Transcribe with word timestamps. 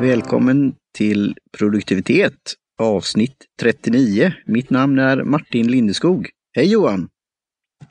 Välkommen 0.00 0.74
till 0.94 1.36
produktivitet 1.58 2.54
avsnitt 2.78 3.36
39. 3.60 4.32
Mitt 4.46 4.70
namn 4.70 4.98
är 4.98 5.22
Martin 5.22 5.70
Lindeskog. 5.70 6.28
Hej 6.56 6.72
Johan! 6.72 7.08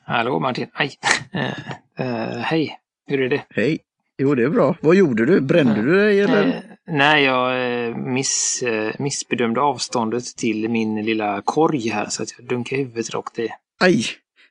Hallå 0.03 0.39
Martin! 0.39 0.67
Aj! 0.73 0.91
Uh, 1.35 1.41
uh, 2.07 2.37
hej! 2.37 2.79
Hur 3.07 3.21
är 3.21 3.29
det? 3.29 3.41
Hej! 3.49 3.79
Jo, 4.17 4.35
det 4.35 4.43
är 4.43 4.49
bra. 4.49 4.75
Vad 4.81 4.95
gjorde 4.95 5.25
du? 5.25 5.41
Brände 5.41 5.81
du 5.81 5.95
dig 5.95 6.19
eller? 6.19 6.47
Uh, 6.47 6.53
nej, 6.87 7.23
jag 7.23 7.97
miss, 7.97 8.63
missbedömde 8.99 9.61
avståndet 9.61 10.37
till 10.37 10.69
min 10.69 11.05
lilla 11.05 11.41
korg 11.45 11.89
här 11.89 12.05
så 12.09 12.23
att 12.23 12.29
jag 12.37 12.47
dunkade 12.47 12.81
huvudet 12.81 13.09
rakt 13.09 13.39
i. 13.39 13.49
Aj! 13.79 14.05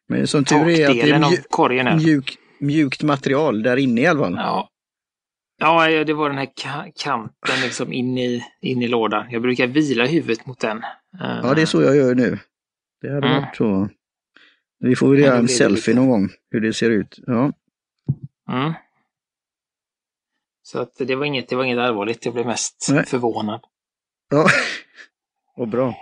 Men 0.09 0.27
som 0.27 0.45
tur 0.45 0.68
är 0.68 0.91
att 0.91 0.95
det 0.95 1.11
är 1.11 1.18
mju 1.18 1.36
korgen 1.50 1.86
är. 1.86 1.96
Mjuk, 1.96 2.36
mjukt 2.59 3.02
material 3.02 3.62
där 3.62 3.77
inne 3.77 4.00
i 4.00 4.07
alla 4.07 4.21
fall. 4.21 4.34
Ja. 4.36 4.68
Ja, 5.57 6.05
det 6.05 6.12
var 6.15 6.28
den 6.28 6.38
här 6.38 6.48
kanten 6.97 7.60
liksom 7.62 7.92
in 7.92 8.19
i, 8.19 8.45
in 8.60 8.83
i 8.83 8.88
lådan. 8.88 9.27
Jag 9.30 9.42
brukar 9.42 9.66
vila 9.66 10.06
huvudet 10.06 10.47
mot 10.47 10.61
den. 10.61 10.83
Ja, 11.19 11.55
det 11.55 11.62
är 11.62 11.66
så 11.66 11.83
jag 11.83 11.97
gör 11.97 12.15
nu. 12.15 12.38
Det 13.01 13.12
hade 13.12 13.28
mm. 13.28 13.42
varit 13.42 13.56
så. 13.56 13.88
Vi 14.78 14.97
får 14.97 15.09
väl 15.11 15.19
göra 15.19 15.38
en 15.38 15.48
selfie 15.48 15.95
någon 15.95 16.09
gång, 16.09 16.30
hur 16.51 16.61
det 16.61 16.73
ser 16.73 16.91
ut. 16.91 17.19
Ja. 17.27 17.52
Mm. 18.51 18.73
Så 20.62 20.80
att 20.80 20.97
det 20.98 21.14
var 21.14 21.25
inget, 21.25 21.48
det 21.48 21.56
var 21.56 21.64
inget 21.64 21.78
allvarligt, 21.78 22.25
jag 22.25 22.34
blev 22.34 22.47
mest 22.47 22.89
Nej. 22.91 23.06
förvånad. 23.06 23.61
Ja, 24.30 24.47
och 25.56 25.69
bra. 25.69 25.95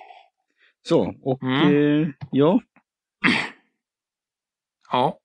Så, 0.82 1.14
och 1.22 1.42
mm. 1.42 2.02
eh, 2.02 2.08
ja. 2.30 2.60
Ja. 4.92 5.18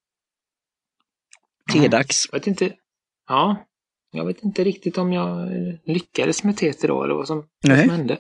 Tedags. 1.74 2.30
Jag 2.32 2.40
vet 2.40 2.48
inte. 2.48 2.74
Ja. 3.28 3.67
Jag 4.12 4.26
vet 4.26 4.44
inte 4.44 4.64
riktigt 4.64 4.98
om 4.98 5.14
jag 5.14 5.50
lyckades 5.86 6.44
med 6.44 6.58
teet 6.58 6.84
idag 6.84 7.04
eller 7.04 7.16
vad 7.16 7.28
som, 7.28 7.44
vad 7.68 7.80
som 7.80 7.90
hände. 7.90 8.18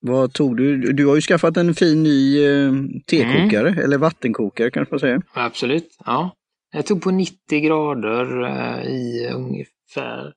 Vad 0.00 0.32
tog 0.32 0.56
du? 0.56 0.92
Du 0.92 1.06
har 1.06 1.14
ju 1.14 1.20
skaffat 1.20 1.56
en 1.56 1.74
fin 1.74 2.02
ny 2.02 2.44
eh, 2.44 2.72
tekokare, 3.10 3.68
mm. 3.68 3.84
eller 3.84 3.98
vattenkokare 3.98 4.70
kanske 4.70 4.94
man 4.94 5.00
säger. 5.00 5.22
Absolut, 5.32 5.96
ja. 6.04 6.30
Jag 6.72 6.86
tog 6.86 7.02
på 7.02 7.10
90 7.10 7.60
grader 7.60 8.42
eh, 8.44 8.84
i 8.84 9.30
ungefär 9.34 10.34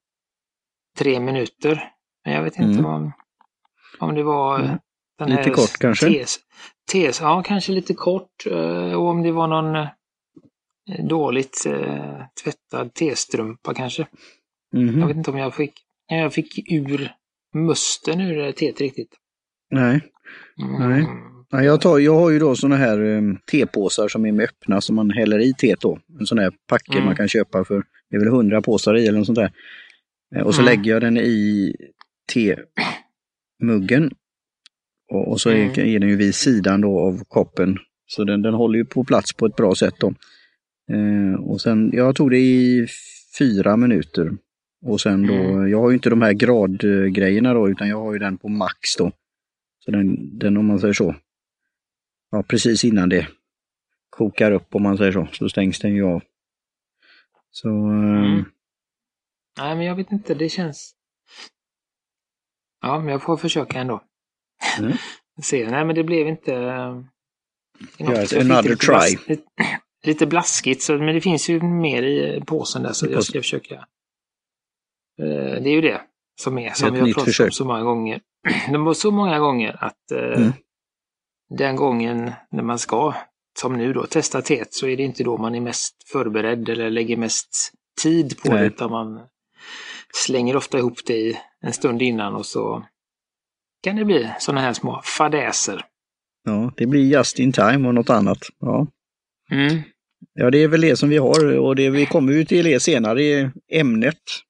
tre 0.98 1.20
minuter. 1.20 1.92
Men 2.26 2.34
jag 2.34 2.44
vet 2.44 2.60
inte 2.60 2.80
mm. 2.80 2.86
om, 2.86 3.12
om 4.00 4.16
det 4.16 4.24
var 4.24 4.60
mm. 4.60 4.78
den 5.18 5.30
Lite 5.30 5.50
kort 5.50 5.78
kanske? 5.80 6.06
Tes, 6.06 6.40
tes, 6.92 7.22
ja, 7.22 7.44
kanske 7.46 7.72
lite 7.72 7.94
kort. 7.94 8.46
Eh, 8.46 8.94
och 8.94 9.08
om 9.08 9.24
det 9.24 9.32
var 9.32 9.48
någon 9.48 9.76
eh, 9.76 9.88
dåligt 11.10 11.66
eh, 11.66 12.22
tvättad 12.44 12.94
testrumpa 12.94 13.74
kanske. 13.74 14.08
Mm. 14.76 15.00
Jag 15.00 15.08
vet 15.08 15.18
inte 15.18 15.32
om 15.32 15.38
jag 15.38 15.56
fick, 15.56 15.74
jag 16.08 16.34
fick 16.34 16.72
ur 16.72 17.12
musten 17.54 18.22
ur 18.22 18.52
teet 18.52 18.82
riktigt. 18.82 19.16
Nej. 19.72 20.02
Mm. 20.62 20.90
Nej. 20.90 21.08
Ja, 21.52 21.64
jag, 21.64 21.82
tar, 21.82 22.00
jag 22.00 22.20
har 22.20 22.30
ju 22.30 22.40
då 22.40 22.56
sådana 22.56 22.76
här 22.76 23.02
um, 23.02 23.38
tepåsar 23.52 24.08
som 24.08 24.26
är 24.26 24.32
med 24.32 24.44
öppna 24.44 24.82
som 24.82 24.96
man 24.96 25.12
häller 25.12 25.40
i 25.40 25.54
teet 25.54 25.82
då. 25.82 26.00
En 26.20 26.26
sån 26.26 26.40
här 26.40 26.52
packe 26.68 26.94
mm. 26.94 27.06
man 27.06 27.16
kan 27.16 27.28
köpa 27.28 27.66
för, 27.66 27.84
det 28.10 28.16
är 28.16 28.20
väl 28.20 28.30
hundra 28.30 28.62
påsar 28.62 28.98
i 28.98 29.08
eller 29.08 29.18
något 29.18 29.26
sånt 29.26 29.40
där. 29.40 29.52
Eh, 30.36 30.42
och 30.42 30.56
så 30.56 30.62
mm. 30.62 30.72
lägger 30.74 30.92
jag 30.92 31.02
den 31.02 31.18
i 31.18 31.76
temuggen. 32.34 34.12
Och, 35.12 35.28
och 35.32 35.42
så 35.42 35.50
är, 35.50 35.56
mm. 35.56 35.96
är 35.96 36.00
den 36.00 36.10
ju 36.10 36.16
vid 36.16 36.36
sidan 36.36 36.82
då 36.82 37.00
av 37.00 37.24
koppen. 37.28 37.78
Så 38.08 38.24
den, 38.24 38.42
den 38.42 38.54
håller 38.54 38.78
ju 38.78 38.86
på 38.86 39.04
plats 39.04 39.34
på 39.34 39.46
ett 39.46 39.56
bra 39.56 39.76
sätt 39.76 39.96
då. 40.00 40.14
Eh, 40.92 41.42
och 41.42 41.62
sen, 41.62 41.92
jag 41.94 42.16
tog 42.16 42.32
det 42.32 42.40
i 42.40 42.88
fyra 43.40 43.78
minuter. 43.78 44.32
Och 44.82 45.02
sen 45.02 45.28
då, 45.28 45.34
mm. 45.34 45.70
jag 45.70 45.82
har 45.82 45.90
ju 45.90 45.96
inte 45.96 46.10
de 46.10 46.22
här 46.22 46.34
gradgrejerna 46.34 47.54
då, 47.54 47.70
utan 47.70 47.90
jag 47.90 47.98
har 47.98 48.14
ju 48.14 48.20
den 48.20 48.38
på 48.38 48.50
max 48.50 48.96
då. 48.98 49.12
Så 49.80 49.92
den, 49.92 50.40
den 50.40 50.58
om 50.58 50.66
man 50.66 50.80
säger 50.80 50.94
så, 50.94 51.16
ja 52.32 52.44
precis 52.44 52.84
innan 52.84 53.10
det 53.10 53.28
kokar 54.10 54.52
upp 54.52 54.76
om 54.76 54.84
man 54.84 54.98
säger 54.98 55.12
så, 55.12 55.28
så 55.32 55.50
stängs 55.50 55.80
den 55.80 55.96
ju 55.96 56.04
av. 56.06 56.22
Så... 57.52 57.70
Mm. 57.70 58.24
Um... 58.24 58.46
Nej, 59.58 59.76
men 59.76 59.86
jag 59.86 59.96
vet 59.96 60.12
inte, 60.12 60.34
det 60.34 60.50
känns... 60.50 60.96
Ja, 62.82 63.00
men 63.00 63.08
jag 63.08 63.24
får 63.24 63.38
försöka 63.38 63.80
ändå. 63.80 64.04
Mm. 64.80 64.94
Se, 65.42 65.70
nej 65.72 65.86
men 65.86 65.96
det 65.96 66.04
blev 66.04 66.28
inte... 66.28 66.56
Uh... 66.56 67.04
Yes, 68.00 68.34
another 68.34 68.76
try. 68.76 69.18
Lite, 69.28 69.44
lite 70.04 70.26
blaskigt, 70.26 70.82
så, 70.82 70.98
men 70.98 71.16
det 71.16 71.22
finns 71.22 71.50
ju 71.50 71.62
mer 71.62 72.04
i 72.04 72.42
påsen 72.46 72.84
där 72.84 72.94
så 72.94 73.08
jag 73.12 73.24
ska 73.24 73.40
försöka 73.40 73.76
Eh, 73.76 73.99
det 75.26 75.70
är 75.70 75.74
ju 75.74 75.82
det 75.82 76.02
som 76.40 76.58
är, 76.58 76.74
som 76.74 76.94
vi 76.94 77.00
har 77.00 77.08
pratat 77.08 77.24
försök. 77.24 77.48
om 77.48 77.52
så 77.52 77.66
många 77.66 77.84
gånger. 77.84 78.22
Det 78.72 78.78
var 78.78 78.94
så 78.94 79.12
många 79.12 79.40
gånger 79.40 79.84
att 79.84 80.12
eh, 80.12 80.42
mm. 80.42 80.54
den 81.50 81.76
gången 81.76 82.32
när 82.52 82.64
man 82.64 82.80
ska, 82.80 83.14
som 83.60 83.78
nu 83.78 83.94
då, 83.94 84.06
testa 84.06 84.42
teet 84.42 84.74
så 84.74 84.88
är 84.88 84.98
det 84.98 85.04
inte 85.04 85.24
då 85.24 85.38
man 85.38 85.56
är 85.56 85.62
mest 85.62 85.96
förberedd 86.12 86.70
eller 86.70 86.90
lägger 86.90 87.18
mest 87.18 87.72
tid 88.02 88.42
på 88.42 88.50
Nej. 88.50 88.60
det 88.60 88.66
utan 88.68 88.92
man 88.92 89.22
slänger 90.14 90.56
ofta 90.56 90.78
ihop 90.78 91.06
det 91.06 91.38
en 91.62 91.74
stund 91.74 92.02
innan 92.02 92.36
och 92.36 92.46
så 92.46 92.86
kan 93.84 93.96
det 93.96 94.06
bli 94.06 94.30
sådana 94.40 94.62
här 94.62 94.74
små 94.74 95.02
fadäser. 95.04 95.86
Ja, 96.44 96.74
det 96.78 96.86
blir 96.86 97.06
just 97.06 97.40
in 97.40 97.52
time 97.52 97.88
och 97.88 97.96
något 97.96 98.10
annat. 98.10 98.40
Ja. 98.60 98.88
Mm. 99.52 99.82
Ja, 100.34 100.52
det 100.52 100.58
är 100.58 100.68
väl 100.68 100.82
det 100.82 100.96
som 100.96 101.10
vi 101.10 101.18
har 101.18 101.58
och 101.58 101.76
det, 101.76 101.90
vi 101.90 102.06
kommer 102.06 102.34
ju 102.34 102.46
till 102.46 102.66
det 102.66 102.80
senare 102.80 103.24
i 103.24 103.50
ämnet 103.72 104.18
Eh, 104.18 104.49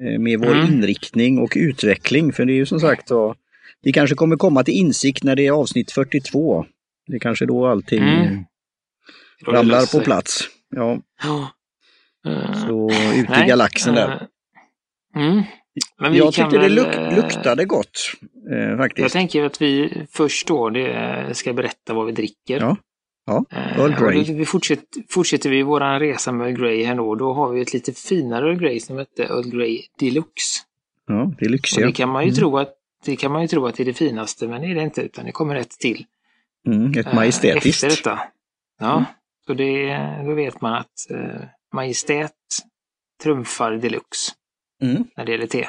med 0.00 0.38
vår 0.38 0.54
mm. 0.54 0.66
inriktning 0.66 1.38
och 1.38 1.52
utveckling. 1.56 2.32
För 2.32 2.44
det 2.44 2.52
är 2.52 2.54
ju 2.54 2.66
som 2.66 2.80
sagt 2.80 3.08
så, 3.08 3.34
vi 3.82 3.92
kanske 3.92 4.16
kommer 4.16 4.36
komma 4.36 4.64
till 4.64 4.74
insikt 4.74 5.24
när 5.24 5.36
det 5.36 5.46
är 5.46 5.52
avsnitt 5.52 5.92
42. 5.92 6.66
Det 7.06 7.16
är 7.16 7.18
kanske 7.18 7.46
då 7.46 7.66
allting 7.66 8.02
mm. 8.02 8.44
ramlar 9.46 9.98
på 9.98 10.04
plats. 10.04 10.48
Ja. 10.76 11.00
Uh, 12.26 12.66
så 12.66 12.90
ut 13.14 13.44
i 13.44 13.48
galaxen 13.48 13.94
där. 13.94 14.28
Uh, 15.16 15.22
mm. 15.22 15.42
Men 16.00 16.14
jag 16.14 16.34
tyckte 16.34 16.58
väl, 16.58 16.74
det 16.74 16.82
luk 16.82 17.16
luktade 17.16 17.64
gott. 17.64 18.12
Eh, 18.52 18.76
faktiskt. 18.76 19.02
Jag 19.02 19.12
tänker 19.12 19.44
att 19.44 19.62
vi 19.62 19.92
först 20.10 20.46
då 20.46 20.70
det 20.70 21.28
ska 21.32 21.52
berätta 21.52 21.94
vad 21.94 22.06
vi 22.06 22.12
dricker. 22.12 22.60
Ja. 22.60 22.76
Ja, 23.26 23.44
eh, 23.50 23.78
Earl 23.78 23.94
Grey. 23.94 24.34
vi 24.34 24.46
fortsätter, 24.46 25.02
fortsätter 25.08 25.50
vi 25.50 25.62
vår 25.62 26.00
resa 26.00 26.32
med 26.32 26.46
Earl 26.46 26.56
Grey 26.56 26.84
här 26.84 26.94
då. 26.94 27.14
Då 27.14 27.32
har 27.32 27.52
vi 27.52 27.60
ett 27.60 27.72
lite 27.72 27.92
finare 27.92 28.48
Earl 28.48 28.58
Grey 28.58 28.80
som 28.80 28.98
heter 28.98 29.24
Earl 29.24 29.50
Grey 29.50 29.82
Deluxe. 29.98 30.62
Ja, 31.06 31.32
Deluxe 31.38 31.80
ja. 31.80 31.86
Det 31.86 31.92
kan 31.92 32.08
man 32.08 32.22
ju 32.22 32.28
mm. 32.28 32.36
tro 32.36 32.58
att 32.58 32.74
det 33.04 33.16
kan 33.16 33.32
man 33.32 33.42
ju 33.42 33.48
tro 33.48 33.66
att 33.66 33.74
det 33.74 33.82
är 33.82 33.84
det 33.84 33.94
finaste, 33.94 34.48
men 34.48 34.60
det 34.60 34.66
är 34.66 34.74
det 34.74 34.82
inte, 34.82 35.02
utan 35.02 35.24
det 35.24 35.32
kommer 35.32 35.54
rätt 35.54 35.70
till. 35.70 36.04
Mm, 36.66 36.98
ett 36.98 37.12
majestätiskt. 37.12 37.84
Efter 37.84 38.10
detta. 38.10 38.20
Ja, 38.78 38.92
mm. 38.92 39.04
så 39.46 39.54
det, 39.54 39.96
då 40.24 40.34
vet 40.34 40.60
man 40.60 40.74
att 40.74 41.06
uh, 41.10 41.42
Majestät 41.74 42.32
trumfar 43.22 43.72
Deluxe 43.72 44.32
mm. 44.82 45.04
när 45.16 45.24
det 45.24 45.32
gäller 45.32 45.46
te. 45.46 45.68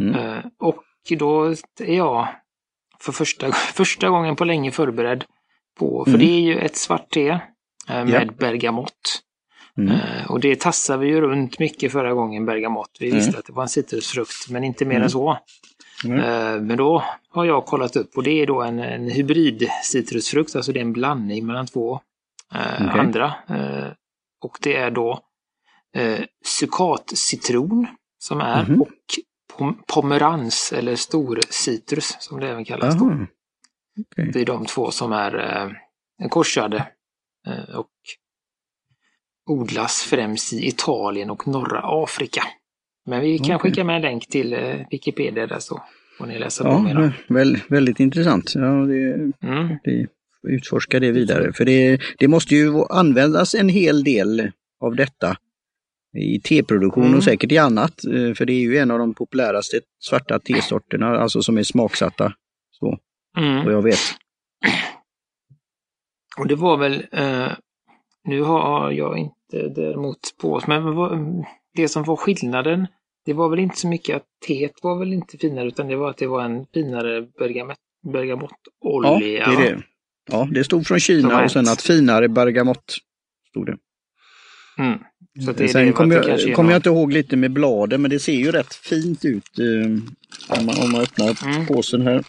Uh, 0.00 0.38
och 0.58 0.84
då 1.18 1.54
är 1.80 1.96
jag 1.96 2.28
för 3.00 3.12
första, 3.12 3.52
första 3.74 4.08
gången 4.08 4.36
på 4.36 4.44
länge 4.44 4.70
förberedd 4.70 5.24
på. 5.78 6.04
För 6.04 6.14
mm. 6.14 6.26
det 6.26 6.32
är 6.32 6.40
ju 6.40 6.58
ett 6.58 6.76
svart 6.76 7.10
te 7.10 7.28
eh, 7.28 7.38
med 7.88 8.28
ja. 8.28 8.32
bergamott. 8.38 9.22
Mm. 9.78 9.94
Uh, 9.94 10.30
och 10.30 10.40
det 10.40 10.60
tassade 10.60 10.98
vi 11.04 11.06
ju 11.06 11.20
runt 11.20 11.58
mycket 11.58 11.92
förra 11.92 12.14
gången, 12.14 12.46
bergamott. 12.46 12.96
Vi 13.00 13.06
mm. 13.06 13.18
visste 13.18 13.38
att 13.38 13.46
det 13.46 13.52
var 13.52 13.62
en 13.62 13.68
citrusfrukt, 13.68 14.50
men 14.50 14.64
inte 14.64 14.84
mer 14.84 14.94
än 14.94 15.00
mm. 15.00 15.08
så. 15.08 15.30
Uh, 16.04 16.60
men 16.60 16.76
då 16.76 17.04
har 17.30 17.44
jag 17.44 17.66
kollat 17.66 17.96
upp 17.96 18.16
och 18.16 18.22
det 18.22 18.42
är 18.42 18.46
då 18.46 18.62
en, 18.62 18.78
en 18.78 19.10
hybrid 19.10 19.68
citrusfrukt, 19.82 20.56
alltså 20.56 20.72
det 20.72 20.78
är 20.78 20.84
en 20.84 20.92
blandning 20.92 21.46
mellan 21.46 21.66
två 21.66 22.00
okay. 22.50 23.00
andra. 23.00 23.34
och 24.40 24.58
det 24.60 24.76
är 24.76 24.90
då 24.90 25.20
uh, 25.98 26.24
citron 27.14 27.86
som 28.18 28.40
är 28.40 28.64
-hmm. 28.64 28.80
och 28.80 28.88
pom 29.56 29.82
pomerans 29.86 30.72
eller 30.72 30.96
stor 30.96 31.40
citrus 31.50 32.16
som 32.20 32.40
det 32.40 32.48
även 32.48 32.64
kallas. 32.64 32.98
Då. 32.98 33.26
Okay. 33.98 34.30
Det 34.30 34.40
är 34.40 34.46
de 34.46 34.66
två 34.66 34.90
som 34.90 35.12
är 35.12 35.34
eh, 35.34 36.28
korsade 36.28 36.86
eh, 37.46 37.76
och 37.76 37.90
odlas 39.48 40.02
främst 40.02 40.52
i 40.52 40.66
Italien 40.66 41.30
och 41.30 41.48
norra 41.48 41.80
Afrika. 41.84 42.42
Men 43.06 43.20
vi 43.20 43.38
kan 43.38 43.56
okay. 43.56 43.70
skicka 43.70 43.84
med 43.84 43.96
en 43.96 44.02
länk 44.02 44.26
till 44.26 44.52
eh, 44.52 44.76
Wikipedia 44.90 45.46
där 45.46 45.58
så 45.58 45.82
får 46.18 46.26
ni 46.26 46.38
läsa 46.38 46.64
ja, 46.64 46.76
på 46.76 46.82
mer. 46.82 47.24
Väl, 47.28 47.58
väldigt 47.68 48.00
intressant. 48.00 48.52
Ja, 48.54 48.60
det, 48.60 49.32
mm. 49.42 49.78
det, 49.84 50.06
utforska 50.48 51.00
det 51.00 51.12
vidare. 51.12 51.52
För 51.52 51.64
det, 51.64 52.00
det 52.18 52.28
måste 52.28 52.54
ju 52.54 52.84
användas 52.90 53.54
en 53.54 53.68
hel 53.68 54.04
del 54.04 54.52
av 54.80 54.96
detta 54.96 55.36
i 56.18 56.40
teproduktion 56.40 57.04
mm. 57.04 57.16
och 57.16 57.24
säkert 57.24 57.52
i 57.52 57.58
annat. 57.58 58.04
Eh, 58.04 58.34
för 58.34 58.44
det 58.44 58.52
är 58.52 58.60
ju 58.60 58.76
en 58.76 58.90
av 58.90 58.98
de 58.98 59.14
populäraste 59.14 59.80
svarta 59.98 60.38
tesorterna, 60.38 61.06
alltså 61.06 61.42
som 61.42 61.58
är 61.58 61.62
smaksatta. 61.62 62.32
Så. 62.70 62.98
Mm. 63.36 63.64
Vad 63.64 63.74
jag 63.74 63.82
vet. 63.82 63.98
Och 66.38 66.46
det 66.46 66.54
var 66.54 66.76
väl, 66.76 67.06
eh, 67.12 67.52
nu 68.24 68.42
har 68.42 68.90
jag 68.90 69.18
inte 69.18 69.68
däremot 69.68 70.18
på 70.40 70.60
men 70.66 71.44
det 71.74 71.88
som 71.88 72.04
var 72.04 72.16
skillnaden 72.16 72.86
det 73.28 73.34
var 73.34 73.48
väl 73.48 73.58
inte 73.58 73.76
så 73.76 73.88
mycket 73.88 74.16
att 74.16 74.24
teet 74.46 74.72
var 74.82 74.98
väl 74.98 75.12
inte 75.12 75.38
finare 75.38 75.68
utan 75.68 75.88
det 75.88 75.96
var 75.96 76.10
att 76.10 76.16
det 76.16 76.26
var 76.26 76.42
en 76.42 76.66
finare 76.74 77.26
bergamottolja. 78.12 79.10
Ja, 79.10 79.18
det 79.20 79.38
är 79.38 79.56
det. 79.56 79.82
Ja, 80.30 80.48
det 80.50 80.64
stod 80.64 80.86
från 80.86 81.00
Kina 81.00 81.44
och 81.44 81.50
sen 81.50 81.68
att 81.68 81.82
finare 81.82 82.28
bergamott 82.28 82.96
stod 83.50 83.66
det. 83.66 83.76
Mm. 84.78 84.98
Så 85.44 85.52
det 85.52 85.68
sen 85.68 85.92
kommer 85.92 86.16
jag, 86.16 86.54
kom 86.54 86.68
jag 86.68 86.78
inte 86.78 86.88
ihåg 86.88 87.12
lite 87.12 87.36
med 87.36 87.52
bladen 87.52 88.02
men 88.02 88.10
det 88.10 88.18
ser 88.18 88.32
ju 88.32 88.52
rätt 88.52 88.74
fint 88.74 89.24
ut 89.24 89.58
eh, 89.58 89.90
om, 90.58 90.66
man, 90.66 90.74
om 90.84 90.92
man 90.92 91.00
öppnar 91.00 91.46
mm. 91.46 91.66
påsen 91.66 92.00
här. 92.00 92.24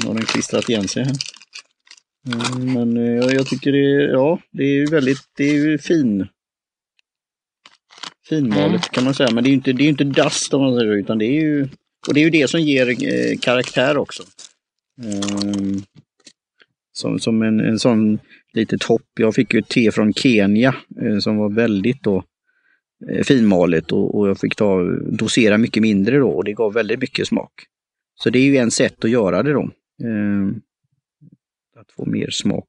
Nu 0.00 0.06
har 0.06 0.14
den 0.14 0.24
klistrat 0.24 0.68
igen 0.68 0.88
sig 0.88 1.04
här. 1.04 1.14
Mm, 2.26 2.72
men 2.72 2.96
eh, 2.96 3.34
jag 3.34 3.46
tycker 3.46 3.72
det, 3.72 4.12
ja, 4.12 4.40
det 4.52 4.62
är 4.62 4.74
ju 4.74 4.86
väldigt, 4.86 5.20
det 5.36 5.44
är 5.44 5.54
ju 5.54 5.78
fin. 5.78 6.26
Finmalet 8.28 8.68
mm. 8.68 8.80
kan 8.80 9.04
man 9.04 9.14
säga, 9.14 9.30
men 9.30 9.44
det 9.44 9.48
är 9.48 9.50
ju 9.50 9.56
inte, 9.56 9.72
det 9.72 9.84
är 9.84 9.88
inte 9.88 10.04
dust 10.04 10.54
om 10.54 10.62
man 10.62 10.78
säger 10.78 10.92
utan 10.92 11.18
det 11.18 11.24
är 11.24 11.40
ju, 11.40 11.68
och 12.08 12.14
det 12.14 12.20
är 12.20 12.24
ju 12.24 12.30
det 12.30 12.48
som 12.48 12.60
ger 12.60 12.88
eh, 12.88 13.38
karaktär 13.40 13.96
också. 13.96 14.22
Mm. 15.02 15.82
Som, 16.92 17.18
som 17.18 17.42
en, 17.42 17.60
en 17.60 17.78
sån 17.78 18.18
litet 18.52 18.82
hopp. 18.82 19.08
Jag 19.18 19.34
fick 19.34 19.54
ju 19.54 19.62
te 19.62 19.90
från 19.90 20.12
Kenya 20.12 20.74
eh, 21.02 21.18
som 21.18 21.36
var 21.36 21.50
väldigt 21.50 22.02
då 22.02 22.24
finmalet 23.24 23.92
och, 23.92 24.18
och, 24.18 24.28
jag 24.28 24.40
fick 24.40 24.56
ta, 24.56 24.82
dosera 25.10 25.58
mycket 25.58 25.82
mindre 25.82 26.18
då 26.18 26.30
och 26.30 26.44
det 26.44 26.52
gav 26.52 26.72
väldigt 26.72 27.00
mycket 27.00 27.26
smak. 27.26 27.52
Så 28.14 28.30
det 28.30 28.38
är 28.38 28.42
ju 28.42 28.56
en 28.56 28.70
sätt 28.70 29.04
att 29.04 29.10
göra 29.10 29.42
det 29.42 29.52
då. 29.52 29.70
Eh, 30.04 30.56
att 31.80 31.92
få 31.92 32.04
mer 32.04 32.30
smak. 32.30 32.68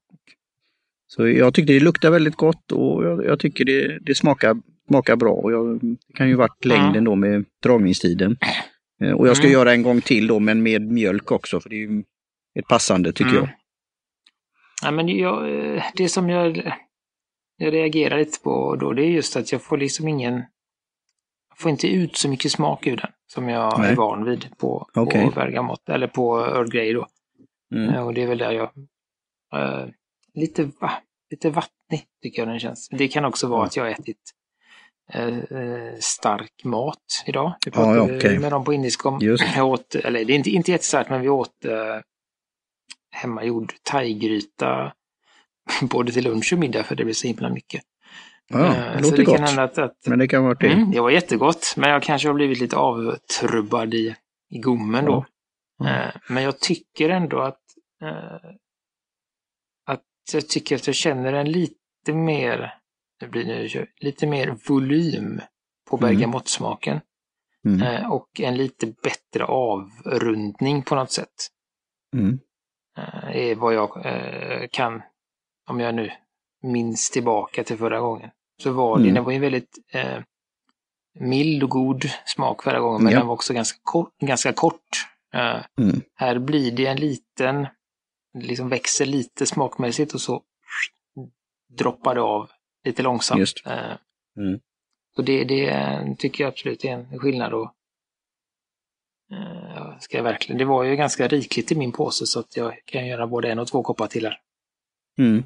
Så 1.06 1.28
jag 1.28 1.54
tyckte 1.54 1.72
det 1.72 1.80
luktade 1.80 2.12
väldigt 2.12 2.36
gott 2.36 2.72
och 2.72 3.04
jag, 3.04 3.24
jag 3.24 3.40
tycker 3.40 3.64
det, 3.64 3.98
det 3.98 4.14
smakar, 4.14 4.56
smakar 4.88 5.16
bra. 5.16 5.32
Och 5.32 5.52
jag, 5.52 5.80
det 5.80 5.96
kan 6.14 6.28
ju 6.28 6.34
varit 6.34 6.64
längden 6.64 7.04
då 7.04 7.14
med 7.14 7.44
dragningstiden. 7.62 8.36
Eh, 9.02 9.12
och 9.12 9.28
jag 9.28 9.36
ska 9.36 9.46
mm. 9.46 9.52
göra 9.52 9.72
en 9.72 9.82
gång 9.82 10.00
till 10.00 10.26
då 10.26 10.38
men 10.38 10.62
med 10.62 10.82
mjölk 10.82 11.32
också 11.32 11.60
för 11.60 11.70
det 11.70 11.76
är 11.76 11.78
ju 11.78 12.02
ett 12.58 12.68
passande 12.68 13.12
tycker 13.12 13.30
mm. 13.30 13.40
jag. 13.40 13.48
Ja, 14.82 14.90
men 14.90 15.08
jag, 15.08 15.82
det 15.94 16.08
som 16.08 16.30
jag, 16.30 16.72
jag 17.56 17.72
reagerar 17.72 18.18
lite 18.18 18.40
på 18.42 18.76
då, 18.76 18.92
det 18.92 19.02
är 19.02 19.10
just 19.10 19.36
att 19.36 19.52
jag 19.52 19.62
får 19.62 19.78
liksom 19.78 20.08
ingen... 20.08 20.42
Får 21.56 21.70
inte 21.70 21.88
ut 21.88 22.16
så 22.16 22.28
mycket 22.28 22.52
smak 22.52 22.86
ur 22.86 22.96
den 22.96 23.10
som 23.26 23.48
jag 23.48 23.78
Nej. 23.78 23.92
är 23.92 23.96
van 23.96 24.24
vid 24.24 24.58
på, 24.58 24.88
okay. 24.94 25.24
på 25.24 25.30
bergamott, 25.30 25.88
eller 25.88 26.06
på 26.06 26.38
Earl 26.38 26.70
Grey 26.70 26.92
då. 26.92 27.06
Mm. 27.74 28.04
Och 28.04 28.14
det 28.14 28.22
är 28.22 28.26
väl 28.26 28.38
där 28.38 28.52
jag... 28.52 28.70
Äh, 29.54 29.88
lite, 30.34 30.70
va, 30.80 30.92
lite 31.30 31.50
vattnig 31.50 32.04
tycker 32.22 32.42
jag 32.42 32.48
den 32.48 32.60
känns. 32.60 32.88
Det 32.88 33.08
kan 33.08 33.24
också 33.24 33.46
vara 33.46 33.66
att 33.66 33.76
jag 33.76 33.84
har 33.84 33.90
ätit 33.90 34.34
äh, 35.12 35.38
stark 36.00 36.64
mat 36.64 37.24
idag. 37.26 37.54
Vi 37.64 37.70
pratade 37.70 37.96
ja, 37.96 38.16
okay. 38.16 38.38
med 38.38 38.52
dem 38.52 38.64
på 38.64 38.72
indisk 38.72 39.00
Just. 39.20 39.44
Jag 39.56 39.68
åt, 39.68 39.94
eller 39.94 40.24
det 40.24 40.32
är 40.32 40.36
inte, 40.36 40.50
inte 40.50 40.70
jättestarkt, 40.70 41.10
men 41.10 41.20
vi 41.20 41.28
åt 41.28 41.64
äh, 41.64 41.72
hemmagjord 43.10 43.72
thaigryta 43.82 44.92
både 45.82 46.12
till 46.12 46.24
lunch 46.24 46.52
och 46.52 46.58
middag 46.58 46.82
för 46.82 46.94
det 46.94 47.04
blir 47.04 47.14
så 47.14 47.26
himla 47.26 47.48
mycket. 47.48 47.82
Ja, 48.48 48.58
det 48.58 49.02
låter 49.02 49.16
det 49.16 49.24
gott. 49.24 49.40
Att, 49.40 49.78
att, 49.78 49.96
men 50.06 50.18
det 50.18 50.28
kan 50.28 50.44
vara 50.44 50.54
det. 50.54 50.72
Mm, 50.72 50.90
det 50.90 51.00
var 51.00 51.10
jättegott, 51.10 51.74
men 51.76 51.90
jag 51.90 52.02
kanske 52.02 52.28
har 52.28 52.34
blivit 52.34 52.60
lite 52.60 52.76
avtrubbad 52.76 53.94
i, 53.94 54.14
i 54.50 54.58
gommen 54.58 55.04
då. 55.04 55.24
Ja. 55.80 56.06
Uh, 56.06 56.16
men 56.28 56.42
jag 56.42 56.60
tycker 56.60 57.10
ändå 57.10 57.40
att, 57.40 57.60
uh, 58.02 58.50
att 59.86 60.04
jag 60.32 60.48
tycker 60.48 60.76
att 60.76 60.86
jag 60.86 60.96
känner 60.96 61.32
en 61.32 61.52
lite 61.52 62.12
mer, 62.12 62.74
det 63.20 63.26
blir 63.28 63.44
nu, 63.44 63.86
lite 64.00 64.26
mer 64.26 64.56
volym 64.68 65.40
på 65.90 65.96
mm. 65.96 66.08
bergamottsmaken. 66.08 67.00
Mm. 67.64 68.10
och 68.10 68.40
en 68.40 68.56
lite 68.56 68.86
bättre 68.86 69.44
avrundning 69.44 70.82
på 70.82 70.94
något 70.94 71.10
sätt. 71.10 71.48
Mm. 72.16 72.38
Eh, 72.98 73.36
är 73.36 73.54
vad 73.54 73.74
jag 73.74 74.06
eh, 74.06 74.68
kan, 74.70 75.02
om 75.68 75.80
jag 75.80 75.94
nu 75.94 76.10
minns 76.62 77.10
tillbaka 77.10 77.64
till 77.64 77.78
förra 77.78 78.00
gången. 78.00 78.30
Så 78.62 78.72
var 78.72 78.96
det, 78.96 79.02
mm. 79.02 79.14
det 79.14 79.20
var 79.20 79.32
en 79.32 79.40
väldigt 79.40 79.78
eh, 79.92 80.22
mild 81.14 81.62
och 81.62 81.70
god 81.70 82.04
smak 82.26 82.62
förra 82.62 82.80
gången, 82.80 83.04
men 83.04 83.12
ja. 83.12 83.18
den 83.18 83.26
var 83.26 83.34
också 83.34 83.54
ganska 83.54 83.78
kort. 83.82 84.18
Ganska 84.20 84.52
kort. 84.52 85.06
Eh, 85.34 85.64
mm. 85.80 86.00
Här 86.14 86.38
blir 86.38 86.72
det 86.72 86.86
en 86.86 87.00
liten, 87.00 87.66
liksom 88.38 88.68
växer 88.68 89.06
lite 89.06 89.46
smakmässigt 89.46 90.14
och 90.14 90.20
så 90.20 90.42
droppar 91.78 92.14
det 92.14 92.20
av 92.20 92.50
lite 92.84 93.02
långsamt. 93.02 93.40
Just. 93.40 93.66
Eh, 93.66 93.96
mm. 94.36 94.60
Så 95.16 95.22
det, 95.22 95.44
det 95.44 96.16
tycker 96.18 96.44
jag 96.44 96.48
absolut 96.48 96.84
är 96.84 96.88
en 96.88 97.18
skillnad. 97.18 97.52
Och, 97.52 97.74
Eh, 99.32 99.98
ska 100.00 100.16
jag 100.16 100.24
verkligen. 100.24 100.58
Det 100.58 100.64
var 100.64 100.84
ju 100.84 100.96
ganska 100.96 101.28
rikligt 101.28 101.72
i 101.72 101.74
min 101.74 101.92
påse 101.92 102.26
så 102.26 102.40
att 102.40 102.56
jag 102.56 102.74
kan 102.84 103.06
göra 103.06 103.26
både 103.26 103.50
en 103.50 103.58
och 103.58 103.68
två 103.68 103.82
koppar 103.82 104.06
till 104.06 104.24
här. 104.24 104.36
Mm. 105.18 105.42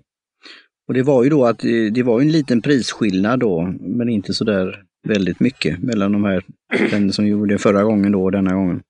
Och 0.88 0.94
det 0.94 1.02
var 1.02 1.24
ju 1.24 1.30
då 1.30 1.44
att 1.44 1.58
det 1.92 2.02
var 2.02 2.20
en 2.20 2.32
liten 2.32 2.62
prisskillnad 2.62 3.40
då, 3.40 3.74
men 3.80 4.08
inte 4.08 4.34
så 4.34 4.44
där 4.44 4.84
väldigt 5.08 5.40
mycket 5.40 5.78
mellan 5.82 6.12
de 6.12 6.24
här, 6.24 6.44
den 6.90 7.12
som 7.12 7.26
gjorde 7.26 7.58
förra 7.58 7.84
gången 7.84 8.12
då 8.12 8.24
och 8.24 8.32
denna 8.32 8.54
gången. 8.54 8.82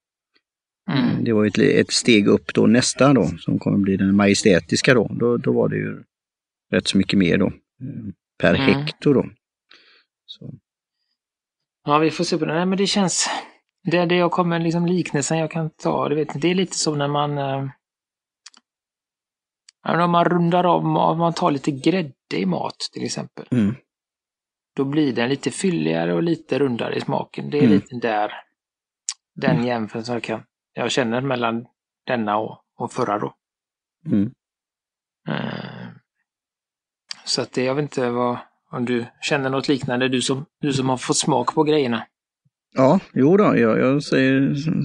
Mm. 0.91 1.25
Det 1.25 1.33
var 1.33 1.47
ett, 1.47 1.59
ett 1.59 1.93
steg 1.93 2.29
upp 2.29 2.55
då 2.55 2.67
nästa 2.67 3.13
då, 3.13 3.27
som 3.39 3.59
kommer 3.59 3.79
bli 3.79 3.97
den 3.97 4.17
majestätiska 4.17 4.95
då. 4.95 5.09
Då, 5.11 5.37
då 5.37 5.53
var 5.53 5.69
det 5.69 5.77
ju 5.77 6.03
rätt 6.71 6.89
så 6.89 6.99
mycket 6.99 7.19
mer 7.19 7.39
då, 7.39 7.47
eh, 7.47 8.13
per 8.39 8.55
mm. 8.55 8.67
hekto 8.67 9.13
då. 9.13 9.27
Så. 10.27 10.55
Ja, 11.85 11.99
vi 11.99 12.11
får 12.11 12.25
se 12.25 12.39
på 12.39 12.45
det. 12.45 12.55
Nej, 12.55 12.67
men 12.67 12.79
det 12.79 12.87
känns, 12.87 13.29
det 13.91 13.97
är 13.97 14.07
det 14.07 14.17
jag 14.17 14.33
kommer, 14.33 14.61
liksom 14.61 14.87
liknelsen 14.87 15.39
jag 15.39 15.51
kan 15.51 15.71
ta, 15.71 16.09
du 16.09 16.15
vet, 16.15 16.41
det 16.41 16.49
är 16.49 16.55
lite 16.55 16.77
som 16.77 16.99
när 16.99 17.09
man 17.09 17.39
eh, 17.39 17.69
om 19.85 20.11
man 20.11 20.25
rundar 20.25 20.65
av, 20.65 20.87
om 20.87 21.19
man 21.19 21.33
tar 21.33 21.51
lite 21.51 21.71
grädde 21.71 22.37
i 22.37 22.47
mat 22.47 22.77
till 22.93 23.05
exempel. 23.05 23.47
Mm. 23.51 23.75
Då 24.77 24.85
blir 24.85 25.13
den 25.13 25.29
lite 25.29 25.51
fylligare 25.51 26.15
och 26.15 26.23
lite 26.23 26.59
rundare 26.59 26.97
i 26.97 27.01
smaken. 27.01 27.51
Det 27.51 27.59
är 27.59 27.63
mm. 27.63 27.75
lite 27.75 27.97
där, 27.97 28.33
den 29.35 29.51
mm. 29.51 29.67
jämförelsen 29.67 30.15
jag, 30.15 30.23
kan, 30.23 30.43
jag 30.75 30.91
känner 30.91 31.21
mellan 31.21 31.67
denna 32.07 32.37
och, 32.37 32.59
och 32.77 32.93
förra 32.93 33.19
då. 33.19 33.35
Mm. 34.07 34.31
Uh, 35.29 35.89
så 37.25 37.43
att 37.43 37.53
det, 37.53 37.65
jag 37.65 37.75
vet 37.75 37.83
inte 37.83 38.11
vad, 38.11 38.39
om 38.71 38.85
du 38.85 39.07
känner 39.23 39.51
något 39.51 39.69
liknande, 39.69 40.09
du 40.09 40.23
som, 40.23 40.47
du 40.61 40.73
som 40.73 40.89
har 40.89 40.97
fått 40.97 41.17
smak 41.17 41.55
på 41.55 41.63
grejerna. 41.63 42.07
Ja, 42.77 43.01
jo 43.13 43.37
då, 43.37 43.45
jag, 43.45 43.79
jag 43.79 44.03
säger 44.03 44.41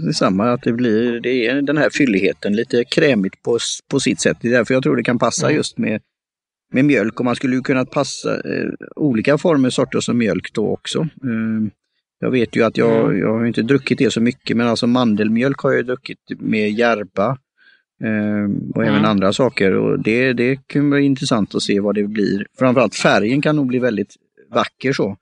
detsamma, 0.05 0.51
att 0.51 0.61
det 0.61 0.73
blir 0.73 1.19
det 1.19 1.47
är 1.47 1.61
den 1.61 1.77
här 1.77 1.89
fylligheten, 1.89 2.55
lite 2.55 2.83
krämigt 2.83 3.43
på, 3.43 3.57
på 3.91 3.99
sitt 3.99 4.21
sätt. 4.21 4.37
Det 4.41 4.47
är 4.47 4.51
därför 4.51 4.73
jag 4.73 4.83
tror 4.83 4.95
det 4.95 5.03
kan 5.03 5.19
passa 5.19 5.45
mm. 5.45 5.57
just 5.57 5.77
med, 5.77 6.01
med 6.73 6.85
mjölk 6.85 7.19
och 7.19 7.25
man 7.25 7.35
skulle 7.35 7.55
ju 7.55 7.61
kunna 7.61 7.85
passa 7.85 8.35
eh, 8.35 8.69
olika 8.95 9.37
former, 9.37 9.69
sorter 9.69 10.09
av 10.09 10.15
mjölk 10.15 10.53
då 10.53 10.69
också. 10.69 10.99
Eh, 10.99 11.71
jag 12.19 12.31
vet 12.31 12.55
ju 12.55 12.63
att 12.63 12.77
jag, 12.77 13.05
mm. 13.05 13.19
jag 13.19 13.33
har 13.33 13.45
inte 13.45 13.61
druckit 13.61 13.97
det 13.97 14.11
så 14.11 14.21
mycket, 14.21 14.57
men 14.57 14.67
alltså 14.67 14.87
mandelmjölk 14.87 15.59
har 15.59 15.71
jag 15.71 15.85
druckit 15.85 16.19
med 16.39 16.71
järba 16.71 17.37
eh, 18.03 18.43
och 18.75 18.83
mm. 18.83 18.93
även 18.95 19.05
andra 19.05 19.33
saker. 19.33 19.73
Och 19.73 19.99
det, 19.99 20.33
det 20.33 20.67
kan 20.67 20.89
vara 20.89 21.01
intressant 21.01 21.55
att 21.55 21.63
se 21.63 21.79
vad 21.79 21.95
det 21.95 22.07
blir. 22.07 22.45
Framförallt 22.57 22.95
färgen 22.95 23.41
kan 23.41 23.55
nog 23.55 23.67
bli 23.67 23.79
väldigt 23.79 24.15
vacker 24.51 24.93
så. 24.93 25.17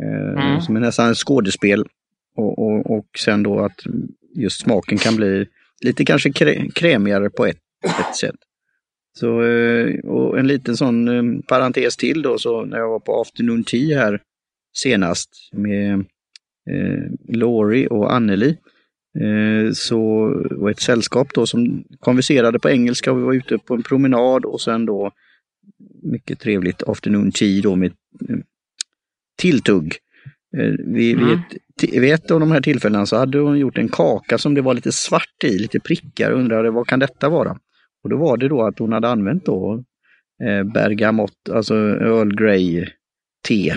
Eh, 0.00 0.42
mm. 0.42 0.60
Som 0.60 0.76
är 0.76 0.80
nästan 0.80 1.10
ett 1.10 1.16
skådespel. 1.16 1.84
Och, 2.36 2.58
och, 2.58 2.96
och 2.98 3.06
sen 3.18 3.42
då 3.42 3.60
att 3.60 3.80
just 4.34 4.60
smaken 4.60 4.98
kan 4.98 5.16
bli 5.16 5.46
lite 5.84 6.04
kanske 6.04 6.32
krä, 6.32 6.68
krämigare 6.74 7.30
på 7.30 7.46
ett, 7.46 7.58
ett 7.84 8.16
sätt. 8.16 8.36
Så, 9.18 9.42
eh, 9.42 9.98
och 10.04 10.38
en 10.38 10.46
liten 10.46 10.76
sån 10.76 11.08
eh, 11.08 11.42
parentes 11.48 11.96
till 11.96 12.22
då, 12.22 12.38
så 12.38 12.64
när 12.64 12.78
jag 12.78 12.88
var 12.88 13.00
på 13.00 13.20
afternoon 13.20 13.64
tea 13.64 13.98
här 13.98 14.20
senast 14.74 15.30
med 15.52 16.04
eh, 16.70 17.34
Lori 17.36 17.88
och 17.90 18.14
Anneli. 18.14 18.56
Eh, 19.20 19.72
så 19.72 20.00
var 20.50 20.70
ett 20.70 20.80
sällskap 20.80 21.28
då 21.34 21.46
som 21.46 21.84
konverserade 22.00 22.58
på 22.58 22.70
engelska 22.70 23.12
och 23.12 23.18
vi 23.18 23.22
var 23.22 23.34
ute 23.34 23.58
på 23.58 23.74
en 23.74 23.82
promenad 23.82 24.44
och 24.44 24.60
sen 24.60 24.86
då 24.86 25.12
mycket 26.02 26.40
trevligt 26.40 26.82
afternoon 26.82 27.32
tea 27.32 27.62
då 27.62 27.76
med 27.76 27.92
eh, 28.28 28.36
tilltugg. 29.38 29.96
Eh, 30.56 30.74
vid, 30.86 31.18
mm. 31.18 31.28
vid, 31.28 31.38
ett, 31.38 32.00
vid 32.00 32.12
ett 32.12 32.30
av 32.30 32.40
de 32.40 32.50
här 32.50 32.60
tillfällena 32.60 33.06
så 33.06 33.16
hade 33.16 33.38
hon 33.38 33.58
gjort 33.58 33.78
en 33.78 33.88
kaka 33.88 34.38
som 34.38 34.54
det 34.54 34.60
var 34.60 34.74
lite 34.74 34.92
svart 34.92 35.44
i, 35.44 35.58
lite 35.58 35.80
prickar. 35.80 36.32
Undrade 36.32 36.70
vad 36.70 36.86
kan 36.86 36.98
detta 36.98 37.28
vara? 37.28 37.58
Och 38.04 38.10
då 38.10 38.16
var 38.16 38.36
det 38.36 38.48
då 38.48 38.62
att 38.62 38.78
hon 38.78 38.92
hade 38.92 39.08
använt 39.08 39.44
då 39.44 39.84
eh, 40.44 40.64
bergamott, 40.64 41.48
alltså 41.50 41.74
Earl 41.74 42.34
Grey 42.34 42.86
te 43.48 43.74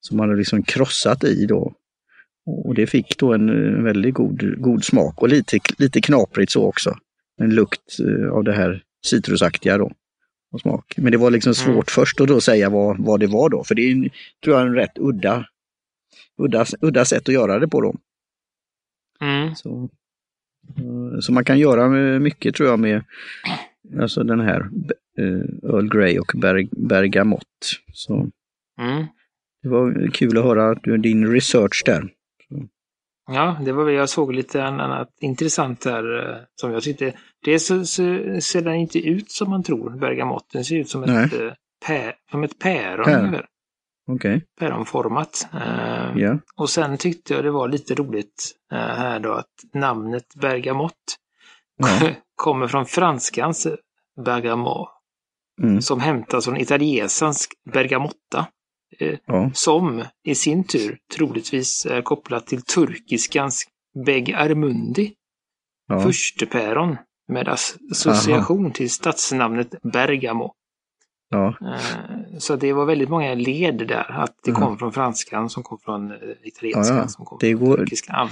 som 0.00 0.16
man 0.16 0.28
hade 0.28 0.38
liksom 0.38 0.62
krossat 0.62 1.24
i 1.24 1.46
då. 1.46 1.74
Och 2.46 2.74
det 2.74 2.86
fick 2.86 3.18
då 3.18 3.32
en, 3.34 3.84
väldigt 3.84 4.14
god, 4.14 4.60
god 4.60 4.84
smak 4.84 5.22
och 5.22 5.28
lite, 5.28 5.58
lite 5.78 6.00
knaprigt 6.00 6.52
så 6.52 6.64
också. 6.64 6.96
En 7.40 7.54
lukt 7.54 8.00
eh, 8.00 8.32
av 8.32 8.44
det 8.44 8.52
här 8.52 8.82
citrusaktiga 9.06 9.78
då. 9.78 9.92
Och 10.52 10.60
smak. 10.60 10.94
Men 10.96 11.12
det 11.12 11.18
var 11.18 11.30
liksom 11.30 11.50
mm. 11.50 11.54
svårt 11.54 11.74
mm. 11.74 11.84
först 12.04 12.20
att 12.20 12.28
då 12.28 12.40
säga 12.40 12.70
vad, 12.70 12.98
vad 12.98 13.20
det 13.20 13.26
var 13.26 13.48
då, 13.48 13.64
för 13.64 13.74
det 13.74 13.82
är 13.82 14.10
tror 14.44 14.56
jag 14.56 14.66
en 14.66 14.74
rätt 14.74 14.98
udda 14.98 15.46
udda, 16.38 16.66
udda 16.80 17.04
sätt 17.04 17.28
att 17.28 17.34
göra 17.34 17.58
det 17.58 17.68
på 17.68 17.80
då. 17.80 17.94
Mm. 19.20 19.54
Så, 19.54 19.88
eh, 20.78 21.20
så 21.20 21.32
man 21.32 21.44
kan 21.44 21.58
göra 21.58 21.88
mycket 22.18 22.54
tror 22.54 22.68
jag 22.68 22.78
med 22.78 23.04
alltså 24.00 24.22
den 24.22 24.40
här 24.40 24.60
uh, 25.18 25.44
Earl 25.62 25.88
Grey 25.88 26.18
och 26.18 26.32
Ber 26.34 26.68
Bergamott. 26.70 27.42
Så 27.92 28.30
mm. 28.80 29.06
Det 29.62 29.68
var 29.68 30.10
kul 30.12 30.38
att 30.38 30.44
höra 30.44 30.74
din 30.74 31.32
research 31.32 31.82
där. 31.86 32.08
Ja, 33.26 33.56
det 33.64 33.72
var 33.72 33.84
väl, 33.84 33.94
jag 33.94 34.08
såg 34.08 34.34
lite 34.34 34.64
annat 34.64 35.08
intressant 35.20 35.80
där 35.80 36.30
eh, 36.30 36.36
som 36.54 36.72
jag 36.72 36.82
tyckte. 36.82 37.12
Det 37.44 37.58
så, 37.58 37.84
så, 37.84 38.02
ser 38.40 38.62
den 38.62 38.74
inte 38.74 38.98
ut 38.98 39.30
som 39.30 39.50
man 39.50 39.62
tror, 39.62 39.90
bergamotten. 39.90 40.64
ser 40.64 40.76
ut 40.76 40.88
som 40.88 41.02
ett, 41.02 41.32
äh, 41.32 41.52
pä, 41.86 42.12
som 42.30 42.44
ett 42.44 42.58
päron. 42.58 43.04
Pär. 43.04 43.46
Okay. 44.06 44.40
Päronformat. 44.58 45.48
Uh, 45.54 46.18
yeah. 46.18 46.36
Och 46.56 46.70
sen 46.70 46.98
tyckte 46.98 47.34
jag 47.34 47.44
det 47.44 47.50
var 47.50 47.68
lite 47.68 47.94
roligt 47.94 48.52
uh, 48.72 48.78
här 48.78 49.20
då 49.20 49.32
att 49.32 49.54
namnet 49.74 50.34
bergamott 50.40 51.16
ja. 51.76 52.10
kommer 52.36 52.68
från 52.68 52.86
franskans 52.86 53.66
bergamot. 54.24 54.88
Mm. 55.62 55.82
Som 55.82 56.00
hämtas 56.00 56.44
från 56.44 56.56
italiensans 56.56 57.48
bergamotta. 57.72 58.46
Eh, 58.98 59.18
ja. 59.26 59.50
Som 59.54 60.04
i 60.24 60.34
sin 60.34 60.64
tur 60.64 60.98
troligtvis 61.16 61.86
är 61.86 62.02
kopplat 62.02 62.46
till 62.46 62.62
turkiskans 62.62 63.64
Beg 64.06 64.32
Armundi. 64.32 65.12
Ja. 65.88 66.00
Furstepäron 66.00 66.96
med 67.28 67.48
association 67.48 68.64
Aha. 68.64 68.74
till 68.74 68.90
stadsnamnet 68.90 69.74
Bergamo. 69.82 70.52
Ja. 71.30 71.48
Eh, 71.48 72.38
så 72.38 72.56
det 72.56 72.72
var 72.72 72.86
väldigt 72.86 73.08
många 73.08 73.34
led 73.34 73.86
där. 73.88 74.10
Att 74.10 74.34
det 74.44 74.52
kom 74.52 74.78
från 74.78 74.92
franskan 74.92 75.50
som 75.50 75.62
kom 75.62 75.78
från 75.78 76.10
eh, 76.10 76.16
italienskan 76.42 76.96
ja, 76.96 77.08
som 77.08 77.24
kom 77.24 77.38
det 77.40 77.56
från 77.56 77.76
turkiskan. 77.76 78.30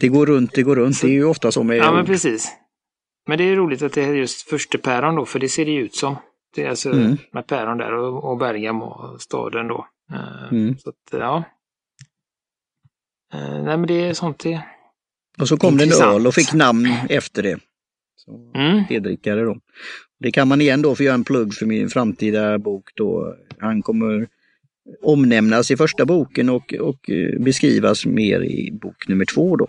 Det 0.00 0.08
går 0.08 0.26
runt, 0.26 0.52
det 0.54 0.62
går 0.62 0.76
runt. 0.76 0.96
Så, 0.96 1.06
det 1.06 1.12
är 1.12 1.14
ju 1.14 1.24
ofta 1.24 1.52
så 1.52 1.62
med 1.62 1.76
Ja, 1.76 1.92
men 1.92 2.06
precis. 2.06 2.52
Men 3.26 3.38
det 3.38 3.44
är 3.44 3.56
roligt 3.56 3.82
att 3.82 3.92
det 3.92 4.02
är 4.04 4.14
just 4.14 4.48
furstepäron 4.48 5.14
då, 5.14 5.26
för 5.26 5.38
det 5.38 5.48
ser 5.48 5.64
det 5.64 5.74
ut 5.74 5.94
som. 5.94 6.16
Det 6.54 6.62
är 6.62 6.68
alltså 6.68 6.92
mm. 6.92 7.16
med 7.32 7.46
päron 7.46 7.78
där 7.78 7.92
och, 7.92 8.30
och 8.30 8.38
Bergamo, 8.38 9.16
staden 9.18 9.68
då. 9.68 9.86
Eh, 10.12 10.52
mm. 10.52 10.78
Så 10.78 10.88
att, 10.88 11.20
ja. 11.20 11.44
Eh, 13.34 13.62
nej 13.64 13.76
men 13.76 13.86
det 13.86 14.08
är 14.08 14.14
sånt 14.14 14.38
det 14.38 14.62
Och 15.38 15.48
så 15.48 15.56
kom 15.56 15.76
det 15.76 15.84
en 15.84 16.02
öl 16.02 16.26
och 16.26 16.34
fick 16.34 16.52
namn 16.52 16.86
efter 17.08 17.42
det. 17.42 17.58
Så, 18.16 18.52
mm. 18.54 18.86
Tedrickare 18.86 19.44
då. 19.44 19.56
Det 20.20 20.32
kan 20.32 20.48
man 20.48 20.60
igen 20.60 20.82
då 20.82 20.94
få 20.94 21.02
göra 21.02 21.14
en 21.14 21.24
plugg 21.24 21.54
för 21.54 21.66
min 21.66 21.88
framtida 21.88 22.58
bok 22.58 22.90
då. 22.94 23.36
Han 23.58 23.82
kommer 23.82 24.28
omnämnas 25.02 25.70
i 25.70 25.76
första 25.76 26.04
boken 26.04 26.48
och, 26.48 26.74
och 26.74 27.10
eh, 27.10 27.40
beskrivas 27.40 28.06
mer 28.06 28.40
i 28.40 28.70
bok 28.72 29.08
nummer 29.08 29.24
två 29.24 29.56
då. 29.56 29.68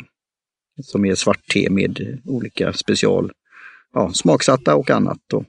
Som 0.81 1.05
är 1.05 1.15
svart 1.15 1.47
te 1.47 1.69
med 1.69 2.21
olika 2.25 2.73
special, 2.73 3.31
ja, 3.93 4.13
smaksatta 4.13 4.75
och 4.75 4.89
annat. 4.89 5.17
Då. 5.27 5.45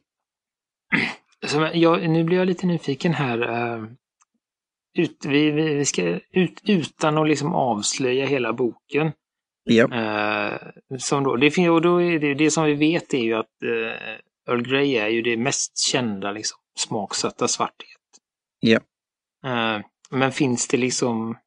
Så 1.47 1.71
jag, 1.75 2.11
nu 2.11 2.25
blir 2.25 2.37
jag 2.37 2.47
lite 2.47 2.67
nyfiken 2.67 3.15
här 3.15 3.38
ut, 4.99 5.25
vi, 5.25 5.50
vi 5.50 5.85
ska 5.85 6.03
ut, 6.31 6.61
utan 6.65 7.19
att 7.19 7.29
liksom 7.29 7.55
avslöja 7.55 8.26
hela 8.26 8.53
boken. 8.53 9.12
Ja. 9.65 9.95
Eh, 9.95 10.59
som 10.99 11.25
då, 11.25 11.37
det, 11.37 11.71
och 11.71 11.83
då 11.83 12.03
är 12.03 12.19
det, 12.19 12.35
det 12.35 12.50
som 12.50 12.65
vi 12.65 12.75
vet 12.75 13.15
är 13.15 13.23
ju 13.23 13.35
att 13.35 13.62
eh, 13.62 14.53
Earl 14.53 14.62
Grey 14.62 14.97
är 14.97 15.09
ju 15.09 15.23
det 15.23 15.37
mest 15.37 15.79
kända 15.79 16.33
liksom, 16.33 16.59
smaksatta 16.79 17.49
svarthet. 17.49 18.00
Ja. 18.61 18.81
Eh, 19.45 19.81
men 20.11 20.33
finns 20.33 20.69
det 20.69 20.76
liksom... 20.76 21.38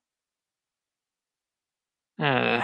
Eh, 2.22 2.64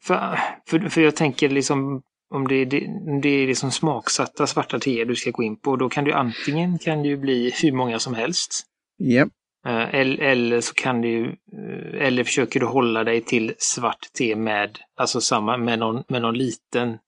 för, 0.00 0.38
för, 0.66 0.88
för 0.88 1.00
jag 1.00 1.16
tänker 1.16 1.48
liksom 1.48 2.02
om 2.34 2.48
det, 2.48 2.64
det, 2.64 2.86
det 3.22 3.28
är 3.28 3.46
liksom 3.46 3.70
smaksatta 3.70 4.46
svarta 4.46 4.78
teer 4.78 5.04
du 5.04 5.16
ska 5.16 5.30
gå 5.30 5.42
in 5.42 5.56
på, 5.56 5.76
då 5.76 5.88
kan 5.88 6.04
du 6.04 6.12
antingen 6.12 6.78
kan 6.78 7.02
det 7.02 7.08
ju 7.08 7.16
bli 7.16 7.52
hur 7.62 7.72
många 7.72 7.98
som 7.98 8.14
helst. 8.14 8.62
Ja. 8.96 9.28
Eh, 9.66 9.94
eller 9.94 10.60
så 10.60 10.74
kan 10.74 11.00
du 11.00 11.24
eh, 11.26 12.06
eller 12.06 12.24
försöker 12.24 12.60
du 12.60 12.66
hålla 12.66 13.04
dig 13.04 13.20
till 13.20 13.54
svart 13.58 14.12
te 14.18 14.36
med, 14.36 14.78
alltså 14.96 15.20
samma, 15.20 15.56
med 15.56 15.78
någon, 15.78 16.02
med 16.08 16.22
någon 16.22 16.38
liten 16.38 16.98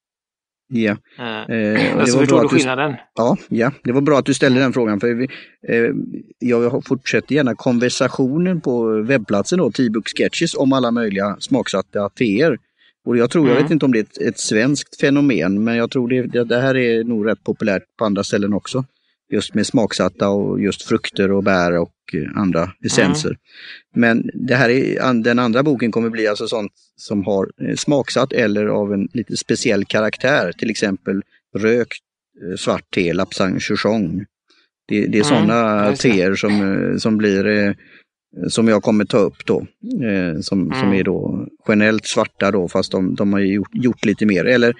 Ja. 0.69 0.97
Eh, 1.19 1.99
alltså 1.99 2.17
förstår 2.19 2.41
du 2.41 2.47
skillnaden? 2.49 2.91
Du, 2.91 2.97
ja, 3.15 3.37
ja, 3.49 3.71
det 3.83 3.91
var 3.91 4.01
bra 4.01 4.19
att 4.19 4.25
du 4.25 4.33
ställde 4.33 4.59
den 4.59 4.73
frågan. 4.73 4.99
för 4.99 5.13
vi, 5.13 5.27
eh, 5.67 5.91
Jag 6.39 6.85
fortsätter 6.85 7.35
gärna 7.35 7.55
konversationen 7.55 8.61
på 8.61 9.01
webbplatsen 9.01 9.57
då, 9.57 9.71
T-book 9.71 10.07
Sketches, 10.17 10.55
om 10.55 10.73
alla 10.73 10.91
möjliga 10.91 11.37
smaksatta 11.39 12.09
teer. 12.09 12.57
Och 13.07 13.17
jag 13.17 13.29
tror, 13.29 13.43
mm. 13.43 13.55
jag 13.55 13.63
vet 13.63 13.71
inte 13.71 13.85
om 13.85 13.91
det 13.91 13.99
är 13.99 14.03
ett, 14.03 14.17
ett 14.17 14.39
svenskt 14.39 14.99
fenomen, 14.99 15.63
men 15.63 15.75
jag 15.75 15.91
tror 15.91 16.07
det, 16.07 16.21
det, 16.21 16.43
det 16.43 16.61
här 16.61 16.77
är 16.77 17.03
nog 17.03 17.27
rätt 17.27 17.43
populärt 17.43 17.83
på 17.97 18.05
andra 18.05 18.23
ställen 18.23 18.53
också 18.53 18.85
just 19.29 19.53
med 19.53 19.67
smaksatta 19.67 20.29
och 20.29 20.61
just 20.61 20.83
frukter 20.83 21.31
och 21.31 21.43
bär 21.43 21.77
och 21.77 21.93
eh, 22.13 22.41
andra 22.41 22.71
essenser. 22.85 23.29
Mm. 23.29 23.39
Men 23.95 24.29
det 24.33 24.55
här 24.55 24.69
är, 24.69 25.13
den 25.23 25.39
andra 25.39 25.63
boken 25.63 25.91
kommer 25.91 26.09
bli 26.09 26.27
alltså 26.27 26.47
sånt 26.47 26.71
som 26.95 27.23
har 27.23 27.49
eh, 27.61 27.75
smaksatt 27.75 28.33
eller 28.33 28.65
av 28.65 28.93
en 28.93 29.07
lite 29.13 29.37
speciell 29.37 29.85
karaktär, 29.85 30.51
till 30.51 30.69
exempel 30.69 31.21
rökt 31.57 32.03
eh, 32.43 32.55
svart 32.57 32.91
te, 32.93 33.13
lapsang 33.13 33.59
chouchong. 33.59 34.25
Det, 34.87 35.07
det 35.07 35.19
är 35.19 35.23
mm, 35.31 35.47
sådana 35.47 35.95
teer 35.95 36.35
som, 36.35 36.95
som 36.99 37.17
blir 37.17 37.75
som 38.49 38.67
jag 38.67 38.83
kommer 38.83 39.05
ta 39.05 39.17
upp 39.17 39.45
då, 39.45 39.65
som, 40.41 40.61
mm. 40.61 40.79
som 40.79 40.93
är 40.93 41.03
då 41.03 41.47
generellt 41.67 42.05
svarta 42.05 42.51
då 42.51 42.67
fast 42.67 42.91
de, 42.91 43.15
de 43.15 43.33
har 43.33 43.39
gjort, 43.39 43.69
gjort 43.73 44.05
lite 44.05 44.25
mer. 44.25 44.45
Eller 44.45 44.75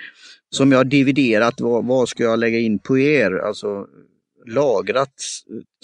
som 0.49 0.71
jag 0.71 0.79
har 0.79 0.85
dividerat, 0.85 1.61
vad, 1.61 1.85
vad 1.85 2.09
ska 2.09 2.23
jag 2.23 2.39
lägga 2.39 2.59
in 2.59 2.79
på 2.79 2.97
er? 2.99 3.31
Alltså 3.31 3.85
lagrat, 4.47 5.13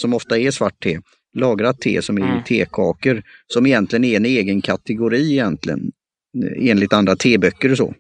som 0.02 0.14
ofta 0.14 0.38
är 0.38 0.52
svart 0.52 0.84
te, 0.84 1.00
lagrat 1.34 1.82
te 1.82 2.02
som 2.02 2.18
är 2.18 2.22
mm. 2.22 2.44
tekakor, 2.44 3.24
som 3.48 3.66
egentligen 3.66 4.04
är 4.04 4.16
en 4.16 4.26
egen 4.26 4.62
kategori 4.62 5.32
egentligen, 5.32 5.92
enligt 6.58 6.94
andra 6.94 7.16
teböcker 7.16 7.72
och 7.72 7.78
så. 7.78 7.94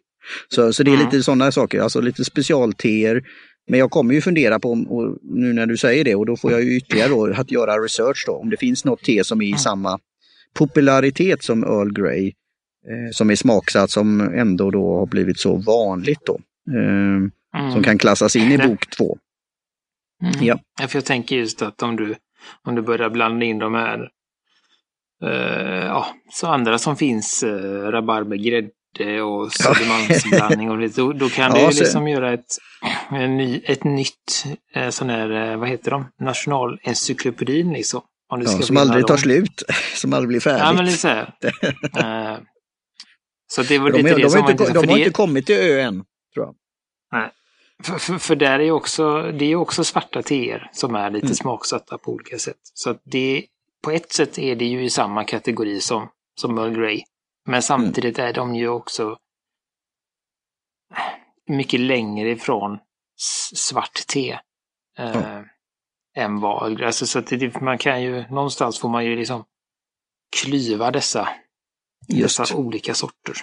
Så, 0.47 0.73
så 0.73 0.83
det 0.83 0.91
är 0.91 0.95
mm. 0.95 1.05
lite 1.05 1.23
sådana 1.23 1.51
saker, 1.51 1.79
alltså 1.79 2.01
lite 2.01 2.25
specialteer. 2.25 3.23
Men 3.67 3.79
jag 3.79 3.91
kommer 3.91 4.13
ju 4.13 4.21
fundera 4.21 4.59
på, 4.59 4.71
och 4.71 5.17
nu 5.21 5.53
när 5.53 5.65
du 5.65 5.77
säger 5.77 6.03
det, 6.03 6.15
och 6.15 6.25
då 6.25 6.37
får 6.37 6.51
jag 6.51 6.63
ju 6.63 6.77
ytterligare 6.77 7.09
då, 7.09 7.33
att 7.33 7.51
göra 7.51 7.83
research 7.83 8.23
då, 8.27 8.33
om 8.33 8.49
det 8.49 8.57
finns 8.57 8.85
något 8.85 9.01
te 9.01 9.23
som 9.23 9.41
är 9.41 9.45
i 9.45 9.49
mm. 9.49 9.57
samma 9.57 9.99
popularitet 10.53 11.43
som 11.43 11.63
Earl 11.63 11.93
Grey, 11.93 12.27
eh, 12.27 13.11
som 13.11 13.29
är 13.29 13.35
smaksatt, 13.35 13.91
som 13.91 14.21
ändå 14.21 14.71
då 14.71 14.97
har 14.97 15.05
blivit 15.05 15.39
så 15.39 15.55
vanligt 15.55 16.25
då. 16.25 16.39
Eh, 16.73 17.71
som 17.73 17.83
kan 17.83 17.97
klassas 17.97 18.35
in 18.35 18.51
i 18.51 18.57
bok 18.57 18.89
två. 18.89 19.17
Mm. 20.21 20.45
Ja. 20.45 20.87
För 20.87 20.97
jag 20.97 21.05
tänker 21.05 21.35
just 21.35 21.61
att 21.61 21.83
om 21.83 21.95
du, 21.95 22.15
om 22.63 22.75
du 22.75 22.81
börjar 22.81 23.09
blanda 23.09 23.45
in 23.45 23.59
de 23.59 23.73
här 23.73 24.09
uh, 25.23 25.85
ja, 25.85 26.07
så 26.31 26.47
andra 26.47 26.77
som 26.77 26.95
finns, 26.95 27.43
uh, 27.43 27.91
rabarbergrädde 27.91 28.69
och 28.99 29.53
södermalmsblandning 29.53 30.71
och 30.71 30.77
lite, 30.77 31.01
då, 31.01 31.13
då 31.13 31.29
kan 31.29 31.55
ja, 31.55 31.69
du 31.69 31.79
liksom 31.79 32.07
göra 32.07 32.33
ett, 32.33 32.57
en 33.11 33.37
ny, 33.37 33.61
ett 33.65 33.83
nytt 33.83 34.45
uh, 34.77 34.89
sån 34.89 35.09
här, 35.09 35.31
uh, 35.31 35.57
vad 35.57 35.69
heter 35.69 35.91
de, 35.91 36.05
nationalencyklopedin 36.19 37.73
liksom. 37.73 38.01
Om 38.29 38.39
du 38.39 38.45
ska 38.45 38.55
ja, 38.55 38.61
som 38.61 38.77
aldrig 38.77 39.07
tar 39.07 39.17
slut, 39.17 39.63
som 39.95 40.13
aldrig 40.13 40.27
blir 40.27 40.39
färdigt. 40.39 40.63
Ja, 40.63 40.73
men 40.73 40.91
så 40.91 41.07
här. 41.07 41.33
så 43.47 43.63
det 43.63 43.79
var 43.79 43.91
de, 43.91 43.97
lite 43.97 44.15
de, 44.15 44.21
det 44.21 44.29
som 44.29 44.41
var 44.41 44.51
inte, 44.51 44.73
De 44.73 44.77
har 44.77 44.85
det... 44.85 44.99
inte 44.99 45.09
kommit 45.09 45.45
till 45.45 45.55
ö 45.55 45.81
än, 45.81 46.03
tror 46.33 46.45
jag. 46.45 46.55
Nej. 47.11 47.29
För, 47.83 47.97
för, 47.97 48.17
för, 48.17 48.35
där 48.35 48.59
är 48.59 48.71
också, 48.71 49.21
det 49.21 49.45
är 49.45 49.55
också 49.55 49.83
svarta 49.83 50.21
teer 50.21 50.69
som 50.73 50.95
är 50.95 51.11
lite 51.11 51.25
mm. 51.25 51.35
smaksatta 51.35 51.97
på 51.97 52.11
olika 52.11 52.37
sätt. 52.37 52.59
Så 52.73 52.95
det, 53.03 53.45
på 53.83 53.91
ett 53.91 54.13
sätt 54.13 54.39
är 54.39 54.55
det 54.55 54.65
ju 54.65 54.83
i 54.83 54.89
samma 54.89 55.23
kategori 55.23 55.81
som, 55.81 56.09
som 56.41 56.57
Earl 56.57 56.75
Grey. 56.75 57.01
Men 57.45 57.61
samtidigt 57.61 58.19
mm. 58.19 58.29
är 58.29 58.33
de 58.33 58.55
ju 58.55 58.67
också 58.67 59.17
mycket 61.49 61.79
längre 61.79 62.31
ifrån 62.31 62.79
svart 63.55 64.07
te. 64.07 64.39
Eh, 64.99 65.15
mm. 65.15 65.45
än 66.17 66.39
vad. 66.39 66.81
Alltså, 66.81 67.05
så 67.05 67.19
att 67.19 67.27
det, 67.27 67.61
man 67.61 67.77
kan 67.77 68.03
ju, 68.03 68.23
någonstans 68.29 68.79
får 68.79 68.89
man 68.89 69.05
ju 69.05 69.15
liksom 69.15 69.43
klyva 70.41 70.91
dessa, 70.91 71.29
dessa 72.07 72.55
olika 72.55 72.93
sorter. 72.93 73.35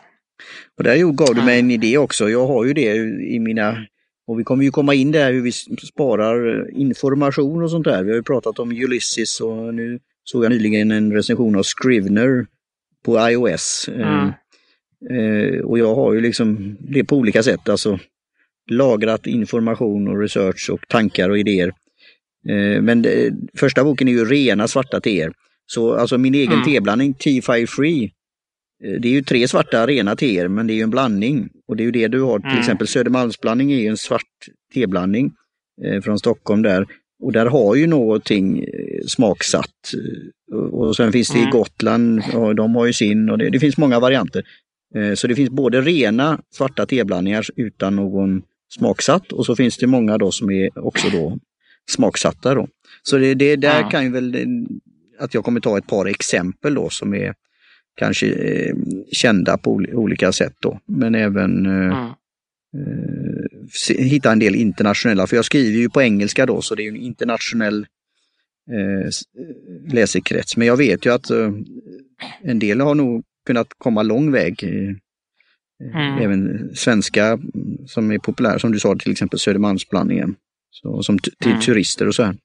Och 0.78 0.85
där 0.85 1.12
gav 1.12 1.35
du 1.35 1.42
mig 1.42 1.59
en 1.59 1.71
idé 1.71 1.99
också. 1.99 2.28
Jag 2.28 2.47
har 2.47 2.64
ju 2.64 2.73
det 2.73 2.95
i 3.35 3.38
mina 3.38 3.87
och 4.26 4.38
vi 4.38 4.45
kommer 4.45 4.64
ju 4.64 4.71
komma 4.71 4.95
in 4.95 5.12
där 5.12 5.33
hur 5.33 5.42
vi 5.42 5.52
sparar 5.87 6.71
information 6.71 7.62
och 7.62 7.71
sånt 7.71 7.85
där. 7.85 8.02
Vi 8.02 8.11
har 8.11 8.16
ju 8.16 8.23
pratat 8.23 8.59
om 8.59 8.71
Ulysses 8.71 9.40
och 9.40 9.75
nu 9.75 10.00
såg 10.25 10.45
jag 10.45 10.50
nyligen 10.50 10.90
en 10.90 11.12
recension 11.12 11.57
av 11.57 11.62
Scrivener 11.62 12.47
på 13.04 13.30
iOS. 13.30 13.88
Mm. 13.88 14.33
Eh, 15.11 15.61
och 15.61 15.78
jag 15.78 15.95
har 15.95 16.14
ju 16.14 16.21
liksom 16.21 16.76
det 16.80 17.04
på 17.04 17.16
olika 17.16 17.42
sätt, 17.42 17.69
alltså 17.69 17.99
lagrat 18.71 19.26
information 19.26 20.09
och 20.09 20.21
research 20.21 20.71
och 20.73 20.88
tankar 20.88 21.30
och 21.30 21.38
idéer. 21.38 21.69
Eh, 22.49 22.83
men 22.83 23.02
det, 23.02 23.33
första 23.57 23.85
boken 23.85 24.09
är 24.09 24.12
ju 24.12 24.25
rena 24.25 24.69
svarta 24.69 25.00
teer. 25.00 25.33
Så 25.66 25.95
alltså 25.95 26.19
min 26.19 26.35
egen 26.35 26.52
mm. 26.52 26.64
teblandning, 26.64 27.14
T5 27.14 27.66
Free, 27.66 28.12
det 29.00 29.09
är 29.09 29.12
ju 29.12 29.23
tre 29.23 29.49
svarta 29.49 29.87
rena 29.87 30.16
teer 30.16 30.49
men 30.49 30.66
det 30.66 30.73
är 30.73 30.75
ju 30.75 30.83
en 30.83 30.90
blandning. 30.90 31.49
Och 31.69 31.76
det 31.76 31.83
är 31.83 31.85
ju 31.85 31.90
det 31.90 32.09
du 32.09 32.21
har, 32.21 32.38
till 32.38 32.49
mm. 32.49 32.61
exempel 32.61 32.87
Södermalmsblandning 32.87 33.73
är 33.73 33.76
ju 33.76 33.87
en 33.87 33.97
svart 33.97 34.23
teblandning 34.75 35.33
eh, 35.85 36.00
från 36.00 36.19
Stockholm 36.19 36.62
där. 36.62 36.87
Och 37.21 37.33
där 37.33 37.47
har 37.47 37.75
ju 37.75 37.87
någonting 37.87 38.65
eh, 38.65 39.07
smaksatt. 39.07 39.93
Och 40.73 40.97
sen 40.97 41.12
finns 41.12 41.29
det 41.29 41.39
mm. 41.39 41.49
i 41.49 41.53
Gotland, 41.53 42.23
och 42.35 42.55
de 42.55 42.75
har 42.75 42.87
ju 42.87 42.93
sin 42.93 43.31
och 43.31 43.39
det, 43.39 43.50
det 43.50 43.61
finns 43.61 43.77
många 43.77 44.00
varianter. 44.00 44.45
Eh, 44.95 45.15
så 45.15 45.27
det 45.27 45.35
finns 45.35 45.50
både 45.50 45.81
rena 45.81 46.41
svarta 46.50 46.87
teblandningar 46.87 47.47
utan 47.57 47.97
någon 47.97 48.43
smaksatt 48.69 49.33
och 49.33 49.47
så 49.47 49.57
finns 49.57 49.77
det 49.77 49.87
många 49.87 50.19
då 50.19 50.33
som 50.33 50.50
är 50.50 50.87
också 50.87 51.09
då 51.09 51.39
smaksatta. 51.91 52.55
Då. 52.55 52.69
Så 53.03 53.19
det, 53.19 53.35
det 53.35 53.57
där 53.57 53.81
ja. 53.81 53.91
kan 53.91 54.05
ju 54.05 54.11
väl, 54.11 54.37
att 55.19 55.35
jag 55.35 55.45
kommer 55.45 55.61
ta 55.61 55.79
ett 55.79 55.87
par 55.87 56.07
exempel 56.07 56.75
då 56.75 56.89
som 56.91 57.15
är 57.15 57.35
kanske 57.97 58.27
eh, 58.33 58.75
kända 59.12 59.59
på 59.59 59.83
olika 59.93 60.33
sätt 60.33 60.55
då. 60.61 60.81
Men 60.87 61.15
även 61.15 61.67
eh, 61.67 61.73
mm. 61.73 62.07
eh, 62.77 63.20
hitta 63.99 64.33
en 64.33 64.39
del 64.39 64.55
internationella, 64.55 65.27
för 65.27 65.37
jag 65.37 65.45
skriver 65.45 65.79
ju 65.79 65.91
på 65.91 66.03
engelska 66.03 66.47
då 66.47 66.62
så 66.62 66.75
det 66.75 66.83
är 66.83 66.89
en 66.89 66.97
internationell 66.97 67.87
eh, 68.71 69.11
läsekrets. 69.95 70.57
Men 70.57 70.67
jag 70.67 70.77
vet 70.77 71.07
ju 71.07 71.12
att 71.12 71.31
eh, 71.31 71.53
en 72.43 72.59
del 72.59 72.81
har 72.81 72.95
nog 72.95 73.25
kunnat 73.47 73.69
komma 73.79 74.03
lång 74.03 74.33
väg. 74.33 74.65
Eh, 74.65 74.97
mm. 75.95 76.19
Även 76.19 76.71
svenska 76.75 77.39
som 77.87 78.11
är 78.11 78.19
populära, 78.19 78.59
som 78.59 78.73
du 78.73 78.79
sa 78.79 78.97
till 78.97 79.12
exempel 79.12 79.39
Södermalmsblandningen. 79.39 80.37
Så, 80.71 81.03
som 81.03 81.19
till 81.19 81.50
mm. 81.50 81.61
turister 81.61 82.09
och 82.09 82.15
så 82.15 82.23
här. 82.23 82.37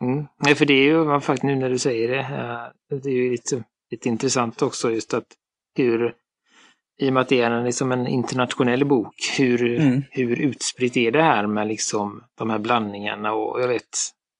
Mm. 0.00 0.24
Nej, 0.42 0.54
för 0.54 0.66
det 0.66 0.74
är 0.74 0.84
ju 0.84 1.20
faktiskt 1.20 1.42
nu 1.42 1.56
när 1.56 1.70
du 1.70 1.78
säger 1.78 2.08
det, 2.08 2.98
det 3.02 3.08
är 3.08 3.14
ju 3.14 3.30
lite, 3.30 3.64
lite 3.90 4.08
intressant 4.08 4.62
också 4.62 4.90
just 4.90 5.14
att 5.14 5.26
hur, 5.74 6.14
i 6.98 7.08
och 7.08 7.12
med 7.12 7.20
att 7.20 7.28
det 7.28 7.40
är 7.40 7.64
liksom 7.64 7.92
en 7.92 8.06
internationell 8.06 8.84
bok, 8.84 9.14
hur, 9.38 9.80
mm. 9.80 10.02
hur 10.10 10.40
utspritt 10.40 10.96
är 10.96 11.10
det 11.10 11.22
här 11.22 11.46
med 11.46 11.68
liksom 11.68 12.22
de 12.38 12.50
här 12.50 12.58
blandningarna 12.58 13.32
och 13.32 13.60
jag 13.60 13.68
vet, 13.68 13.82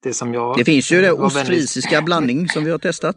det 0.03 0.13
som 0.13 0.35
jag... 0.35 0.57
Det 0.57 0.65
finns 0.65 0.93
ju 0.93 1.01
det 1.01 1.13
ostfrisiska 1.13 2.03
blandning 2.03 2.49
som 2.49 2.65
vi 2.65 2.71
har 2.71 2.79
testat. 2.79 3.17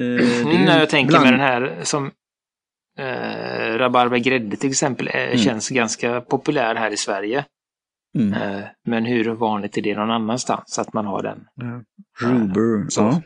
Eh, 0.00 0.40
mm, 0.40 0.66
jag 0.66 0.90
tänker 0.90 1.08
bland... 1.08 1.24
med 1.24 1.32
den 1.32 1.40
här 1.40 1.78
som 1.82 2.10
eh, 2.98 3.78
rabarbergrädde 3.78 4.56
till 4.56 4.70
exempel 4.70 5.08
eh, 5.08 5.14
mm. 5.14 5.38
känns 5.38 5.68
ganska 5.68 6.20
populär 6.20 6.74
här 6.74 6.90
i 6.90 6.96
Sverige. 6.96 7.44
Mm. 8.18 8.32
Eh, 8.32 8.64
men 8.86 9.04
hur 9.04 9.24
vanligt 9.24 9.78
är 9.78 9.82
det 9.82 9.94
någon 9.94 10.10
annanstans 10.10 10.78
att 10.78 10.92
man 10.92 11.06
har 11.06 11.22
den? 11.22 11.44
Ruber, 12.20 12.90
så. 12.90 13.00
Ja. 13.00 13.22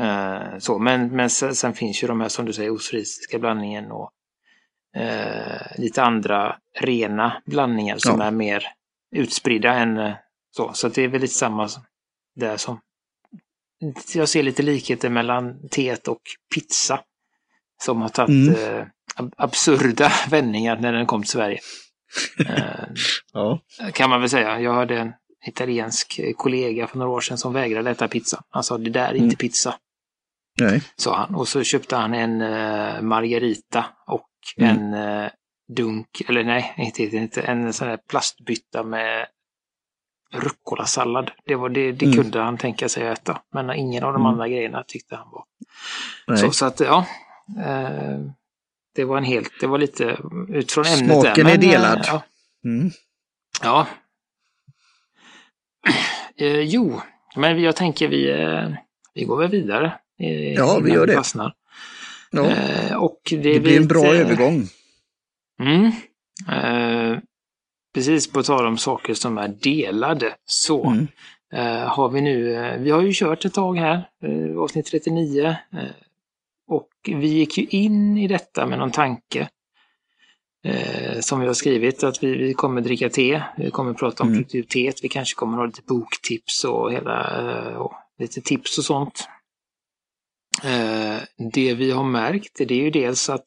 Eh, 0.00 0.58
så, 0.58 0.78
men, 0.78 1.08
men 1.08 1.30
sen, 1.30 1.54
sen, 1.54 1.74
finns 1.74 2.02
ju 2.02 2.06
de 2.06 2.20
här 2.20 2.28
som 2.28 2.44
du 2.44 2.52
säger 2.52 2.70
ostfrisiska 2.70 3.38
blandningen 3.38 3.92
och 3.92 4.10
eh, 4.96 5.78
lite 5.78 6.02
andra 6.02 6.56
rena 6.80 7.42
blandningar 7.46 7.98
som 7.98 8.20
ja. 8.20 8.26
är 8.26 8.30
mer 8.30 8.64
utspridda 9.16 9.74
än 9.74 9.98
eh, 9.98 10.14
så. 10.56 10.72
Så 10.72 10.88
det 10.88 11.02
är 11.02 11.08
väl 11.08 11.20
lite 11.20 11.34
samma 11.34 11.68
där 12.36 12.56
som 12.56 12.80
jag 14.14 14.28
ser 14.28 14.42
lite 14.42 14.62
likheter 14.62 15.08
mellan 15.08 15.68
teet 15.68 16.08
och 16.08 16.22
pizza. 16.54 17.00
Som 17.82 18.02
har 18.02 18.08
tagit 18.08 18.56
mm. 18.56 18.78
eh, 18.78 18.86
absurda 19.36 20.12
vändningar 20.30 20.76
när 20.76 20.92
den 20.92 21.06
kom 21.06 21.22
till 21.22 21.30
Sverige. 21.30 21.58
eh, 22.48 22.84
ja. 23.32 23.60
Kan 23.92 24.10
man 24.10 24.20
väl 24.20 24.30
säga. 24.30 24.60
Jag 24.60 24.74
hade 24.74 24.98
en 24.98 25.12
italiensk 25.46 26.20
kollega 26.36 26.86
för 26.86 26.98
några 26.98 27.12
år 27.12 27.20
sedan 27.20 27.38
som 27.38 27.52
vägrade 27.52 27.90
äta 27.90 28.08
pizza. 28.08 28.42
Han 28.50 28.64
sa 28.64 28.78
det 28.78 28.90
där 28.90 29.04
är 29.04 29.10
mm. 29.10 29.24
inte 29.24 29.36
pizza. 29.36 29.74
Nej. 30.60 30.82
Sa 30.96 31.16
han. 31.16 31.34
Och 31.34 31.48
så 31.48 31.62
köpte 31.62 31.96
han 31.96 32.14
en 32.14 32.42
uh, 32.42 33.02
margarita 33.02 33.84
och 34.06 34.28
mm. 34.56 34.76
en 34.76 34.94
uh, 34.94 35.30
dunk, 35.68 36.22
eller 36.28 36.44
nej, 36.44 36.74
inte, 36.76 37.16
inte 37.16 37.42
en 37.42 37.72
sån 37.72 37.88
här 37.88 37.98
plastbytta 38.10 38.82
med 38.82 39.26
rucola-sallad. 40.32 41.30
Det, 41.44 41.54
var, 41.54 41.68
det, 41.68 41.92
det 41.92 42.06
mm. 42.06 42.16
kunde 42.16 42.40
han 42.40 42.58
tänka 42.58 42.88
sig 42.88 43.08
att 43.08 43.18
äta. 43.18 43.40
Men 43.52 43.70
ingen 43.70 44.04
av 44.04 44.12
de 44.12 44.22
mm. 44.22 44.26
andra 44.26 44.48
grejerna 44.48 44.84
tyckte 44.86 45.16
han 45.16 45.28
var. 45.30 45.44
Så, 46.36 46.50
så 46.50 46.66
att 46.66 46.80
ja. 46.80 47.06
Eh, 47.58 48.18
det 48.94 49.04
var 49.04 49.18
en 49.18 49.24
helt, 49.24 49.52
det 49.60 49.66
var 49.66 49.78
lite 49.78 50.18
utifrån 50.48 50.84
ämnet. 50.84 51.22
Smaken 51.22 51.46
där, 51.46 51.54
är 51.54 51.58
delad. 51.58 52.04
ja. 52.06 52.22
Mm. 52.64 52.90
ja. 53.62 53.86
Eh, 56.36 56.60
jo, 56.60 57.00
men 57.36 57.62
jag 57.62 57.76
tänker 57.76 58.08
vi, 58.08 58.30
eh, 58.30 58.68
vi 59.14 59.24
går 59.24 59.36
väl 59.36 59.50
vidare. 59.50 59.98
Eh, 60.18 60.52
ja, 60.52 60.80
vi 60.84 60.92
gör 60.92 61.06
det. 61.06 61.14
Fastnar. 61.14 61.54
Ja. 62.30 62.50
Eh, 62.50 62.96
och 62.96 63.20
det, 63.30 63.36
det 63.36 63.60
blir 63.60 63.76
en 63.76 63.86
bra 63.86 64.14
övergång. 64.14 64.66
Mm. 65.60 65.92
Eh, 66.48 67.18
precis 67.94 68.32
på 68.32 68.42
tal 68.42 68.66
om 68.66 68.78
saker 68.78 69.14
som 69.14 69.38
är 69.38 69.48
delade 69.48 70.34
så 70.44 70.84
mm. 70.84 71.06
eh, 71.52 71.88
har 71.88 72.08
vi 72.08 72.20
nu, 72.20 72.54
eh, 72.54 72.78
vi 72.78 72.90
har 72.90 73.02
ju 73.02 73.12
kört 73.14 73.44
ett 73.44 73.54
tag 73.54 73.78
här, 73.78 74.08
eh, 74.24 74.58
avsnitt 74.58 74.86
39. 74.86 75.46
Eh, 75.46 75.56
och 76.68 76.90
vi 77.04 77.26
gick 77.26 77.58
ju 77.58 77.66
in 77.70 78.18
i 78.18 78.28
detta 78.28 78.66
med 78.66 78.78
någon 78.78 78.90
tanke 78.90 79.48
eh, 80.64 81.20
som 81.20 81.40
vi 81.40 81.46
har 81.46 81.54
skrivit 81.54 82.04
att 82.04 82.22
vi, 82.22 82.36
vi 82.36 82.54
kommer 82.54 82.80
dricka 82.80 83.08
te, 83.08 83.42
vi 83.56 83.70
kommer 83.70 83.94
prata 83.94 84.22
om 84.22 84.28
mm. 84.28 84.38
produktivitet, 84.38 85.04
vi 85.04 85.08
kanske 85.08 85.34
kommer 85.34 85.58
ha 85.58 85.66
lite 85.66 85.82
boktips 85.82 86.64
och 86.64 86.92
hela, 86.92 87.40
eh, 87.40 87.74
och 87.74 87.92
lite 88.18 88.40
tips 88.40 88.78
och 88.78 88.84
sånt. 88.84 89.28
Det 91.52 91.74
vi 91.74 91.90
har 91.90 92.04
märkt 92.04 92.52
det 92.58 92.74
är 92.74 92.82
ju 92.82 92.90
dels 92.90 93.28
att 93.28 93.46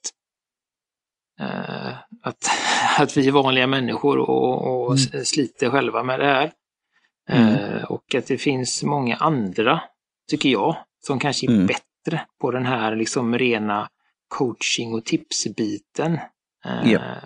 Eh, 1.42 1.94
att, 2.22 2.50
att 2.98 3.18
vi 3.18 3.28
är 3.28 3.32
vanliga 3.32 3.68
människor 3.68 4.18
och, 4.18 4.86
och 4.86 4.98
mm. 4.98 5.26
sliter 5.26 5.70
själva 5.70 6.04
med 6.04 6.20
det 6.20 6.26
här. 6.26 6.52
Mm. 7.30 7.56
Eh, 7.56 7.84
och 7.84 8.16
att 8.16 8.28
det 8.28 8.38
finns 8.38 8.84
många 8.84 9.16
andra, 9.16 9.82
tycker 10.30 10.50
jag, 10.50 10.78
som 11.00 11.20
kanske 11.20 11.46
är 11.46 11.50
mm. 11.50 11.68
bättre 11.68 12.26
på 12.42 12.52
den 12.52 12.66
här 12.66 12.96
liksom 12.96 13.38
rena 13.38 13.90
coaching 14.28 14.94
och 14.94 15.06
tipsbiten. 15.06 16.20
Yep. 16.86 17.02
Eh, 17.02 17.18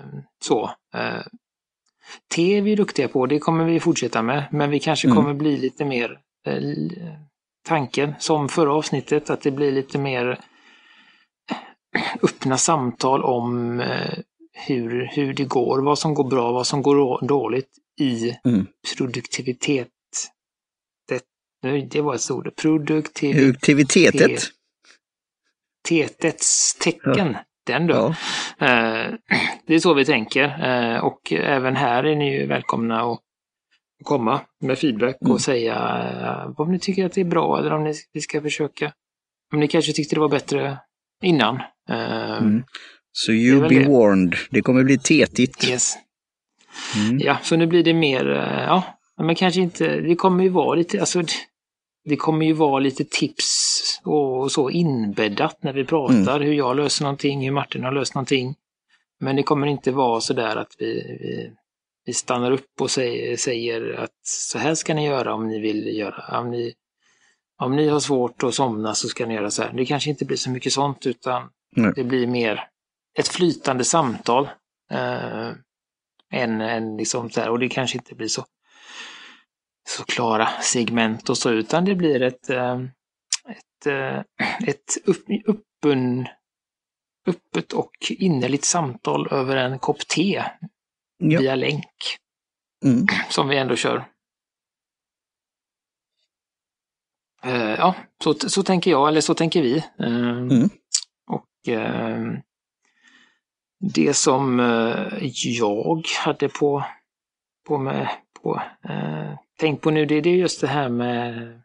så. 0.45 0.71
Te 2.35 2.57
är 2.57 2.61
vi 2.61 2.75
duktiga 2.75 3.07
på, 3.07 3.25
det 3.25 3.39
kommer 3.39 3.65
vi 3.65 3.79
fortsätta 3.79 4.21
med, 4.21 4.45
men 4.51 4.69
vi 4.69 4.79
kanske 4.79 5.07
mm. 5.07 5.15
kommer 5.15 5.33
bli 5.33 5.57
lite 5.57 5.85
mer 5.85 6.19
tanken 7.65 8.13
som 8.19 8.49
förra 8.49 8.73
avsnittet, 8.73 9.29
att 9.29 9.41
det 9.41 9.51
blir 9.51 9.71
lite 9.71 9.97
mer 9.97 10.39
öppna 12.23 12.57
samtal 12.57 13.23
om 13.23 13.79
eh, 13.79 14.13
hur, 14.53 15.09
hur 15.13 15.33
det 15.33 15.43
går, 15.43 15.81
vad 15.81 15.99
som 15.99 16.13
går 16.13 16.29
bra, 16.29 16.51
vad 16.51 16.67
som 16.67 16.81
går 16.81 17.27
dåligt 17.27 17.69
i 17.99 18.37
mm. 18.45 18.67
produktivitet. 18.97 19.87
Det, 21.61 21.81
det 21.81 22.01
var 22.01 22.15
ett 22.15 22.31
ord. 22.31 22.55
Produktivitetet. 22.55 24.43
Tetets 25.87 26.75
tecken. 26.75 27.31
Ja. 27.33 27.39
Den 27.65 27.87
då. 27.87 28.15
Ja. 28.57 28.65
Eh, 28.67 29.13
det 29.65 29.75
är 29.75 29.79
så 29.79 29.93
vi 29.93 30.05
tänker 30.05 30.43
eh, 30.43 30.97
och 30.97 31.33
även 31.33 31.75
här 31.75 32.03
är 32.03 32.15
ni 32.15 32.39
ju 32.39 32.47
välkomna 32.47 33.01
att 33.01 33.21
komma 34.03 34.41
med 34.61 34.79
feedback 34.79 35.17
och 35.21 35.27
mm. 35.27 35.39
säga 35.39 36.53
om 36.57 36.71
ni 36.71 36.79
tycker 36.79 37.05
att 37.05 37.13
det 37.13 37.21
är 37.21 37.25
bra 37.25 37.59
eller 37.59 37.73
om 37.73 37.83
ni, 37.83 37.93
vi 38.13 38.21
ska 38.21 38.41
försöka. 38.41 38.93
Om 39.53 39.59
ni 39.59 39.67
kanske 39.67 39.93
tyckte 39.93 40.15
det 40.15 40.19
var 40.19 40.29
bättre 40.29 40.77
innan. 41.23 41.55
Uh, 41.89 42.37
mm. 42.37 42.63
Så 43.11 43.31
you 43.31 43.69
be 43.69 43.79
det. 43.79 43.89
warned, 43.89 44.35
det 44.49 44.61
kommer 44.61 44.83
bli 44.83 44.97
tetigt. 44.97 45.69
Yes. 45.69 45.93
Mm. 46.95 47.19
Ja, 47.19 47.37
så 47.43 47.55
nu 47.55 47.67
blir 47.67 47.83
det 47.83 47.93
mer, 47.93 48.25
uh, 48.25 48.63
ja, 48.67 48.83
men 49.17 49.35
kanske 49.35 49.61
inte, 49.61 50.01
det 50.01 50.15
kommer 50.15 50.43
ju 50.43 50.49
vara 50.49 50.75
lite, 50.75 50.99
alltså 50.99 51.23
det 52.05 52.15
kommer 52.15 52.45
ju 52.45 52.53
vara 52.53 52.79
lite 52.79 53.03
tips 53.03 54.01
och 54.03 54.51
så 54.51 54.69
inbäddat 54.69 55.63
när 55.63 55.73
vi 55.73 55.85
pratar, 55.85 56.35
mm. 56.35 56.47
hur 56.47 56.53
jag 56.53 56.75
löser 56.75 57.03
någonting, 57.03 57.45
hur 57.45 57.51
Martin 57.51 57.83
har 57.83 57.91
löst 57.91 58.15
någonting. 58.15 58.55
Men 59.19 59.35
det 59.35 59.43
kommer 59.43 59.67
inte 59.67 59.91
vara 59.91 60.21
så 60.21 60.33
där 60.33 60.55
att 60.55 60.75
vi, 60.79 61.17
vi, 61.19 61.51
vi 62.05 62.13
stannar 62.13 62.51
upp 62.51 62.81
och 62.81 62.91
säger, 62.91 63.93
att 63.93 64.19
så 64.23 64.57
här 64.57 64.75
ska 64.75 64.93
ni 64.93 65.05
göra 65.05 65.33
om 65.33 65.47
ni 65.47 65.59
vill 65.59 65.97
göra, 65.97 66.39
om 66.39 66.51
ni 66.51 66.73
om 67.57 67.75
ni 67.75 67.87
har 67.87 67.99
svårt 67.99 68.43
att 68.43 68.55
somna 68.55 68.95
så 68.95 69.07
ska 69.07 69.25
ni 69.25 69.33
göra 69.33 69.51
så 69.51 69.63
här. 69.63 69.73
Det 69.73 69.85
kanske 69.85 70.09
inte 70.09 70.25
blir 70.25 70.37
så 70.37 70.49
mycket 70.49 70.73
sånt 70.73 71.05
utan 71.05 71.49
Nej. 71.75 71.93
det 71.95 72.03
blir 72.03 72.27
mer 72.27 72.67
ett 73.19 73.27
flytande 73.27 73.83
samtal. 73.83 74.49
Eh, 74.91 75.51
än, 76.31 76.61
än 76.61 76.97
liksom 76.97 77.29
så 77.29 77.41
här, 77.41 77.49
och 77.49 77.59
det 77.59 77.69
kanske 77.69 77.97
inte 77.97 78.15
blir 78.15 78.27
så, 78.27 78.45
så 79.87 80.03
klara 80.03 80.49
segment 80.61 81.29
och 81.29 81.37
så 81.37 81.51
utan 81.51 81.85
det 81.85 81.95
blir 81.95 82.21
ett, 82.21 82.49
eh, 82.49 82.79
ett, 83.49 83.85
eh, 83.85 84.19
ett 84.67 84.97
upp, 85.05 85.25
öppen, 85.47 86.27
öppet 87.27 87.73
och 87.73 87.91
innerligt 88.09 88.65
samtal 88.65 89.27
över 89.31 89.55
en 89.55 89.79
kopp 89.79 90.07
te 90.07 90.43
ja. 91.17 91.39
via 91.39 91.55
länk. 91.55 92.17
Mm. 92.83 93.07
Som 93.29 93.47
vi 93.47 93.57
ändå 93.57 93.75
kör. 93.75 94.05
Uh, 97.45 97.75
ja, 97.77 97.95
så, 98.23 98.33
så 98.33 98.63
tänker 98.63 98.91
jag, 98.91 99.07
eller 99.07 99.21
så 99.21 99.33
tänker 99.33 99.61
vi. 99.61 99.83
Uh, 100.01 100.37
mm. 100.37 100.69
eh, 101.67 102.39
det 103.93 104.13
som 104.13 104.59
eh, 104.59 105.29
jag 105.43 106.07
hade 106.25 106.49
på, 106.49 106.83
på, 107.67 107.77
med, 107.77 108.09
på 108.41 108.61
eh, 108.89 109.33
tänk 109.59 109.81
på 109.81 109.91
nu, 109.91 110.05
det, 110.05 110.21
det 110.21 110.29
är 110.29 110.35
just 110.35 110.61
det 110.61 110.67
här 110.67 110.89
med, 110.89 111.61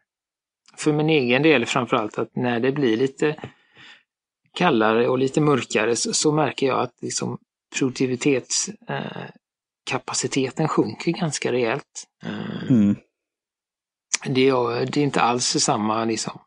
för 0.76 0.92
min 0.92 1.10
egen 1.10 1.42
del 1.42 1.66
framförallt, 1.66 2.18
att 2.18 2.36
när 2.36 2.60
det 2.60 2.72
blir 2.72 2.96
lite 2.96 3.36
kallare 4.54 5.08
och 5.08 5.18
lite 5.18 5.40
mörkare 5.40 5.96
så, 5.96 6.12
så 6.12 6.32
märker 6.32 6.66
jag 6.66 6.80
att 6.80 6.94
liksom 7.02 7.38
produktivitetskapaciteten 7.78 9.39
eh, 9.92 10.68
sjunker 10.68 11.12
ganska 11.12 11.52
rejält. 11.52 12.06
Eh, 12.22 12.70
mm. 12.70 12.96
Det, 14.24 14.48
är, 14.48 14.86
det 14.86 15.00
är 15.00 15.04
inte 15.04 15.20
alls 15.20 15.46
samma 15.46 16.04
liksom. 16.04 16.40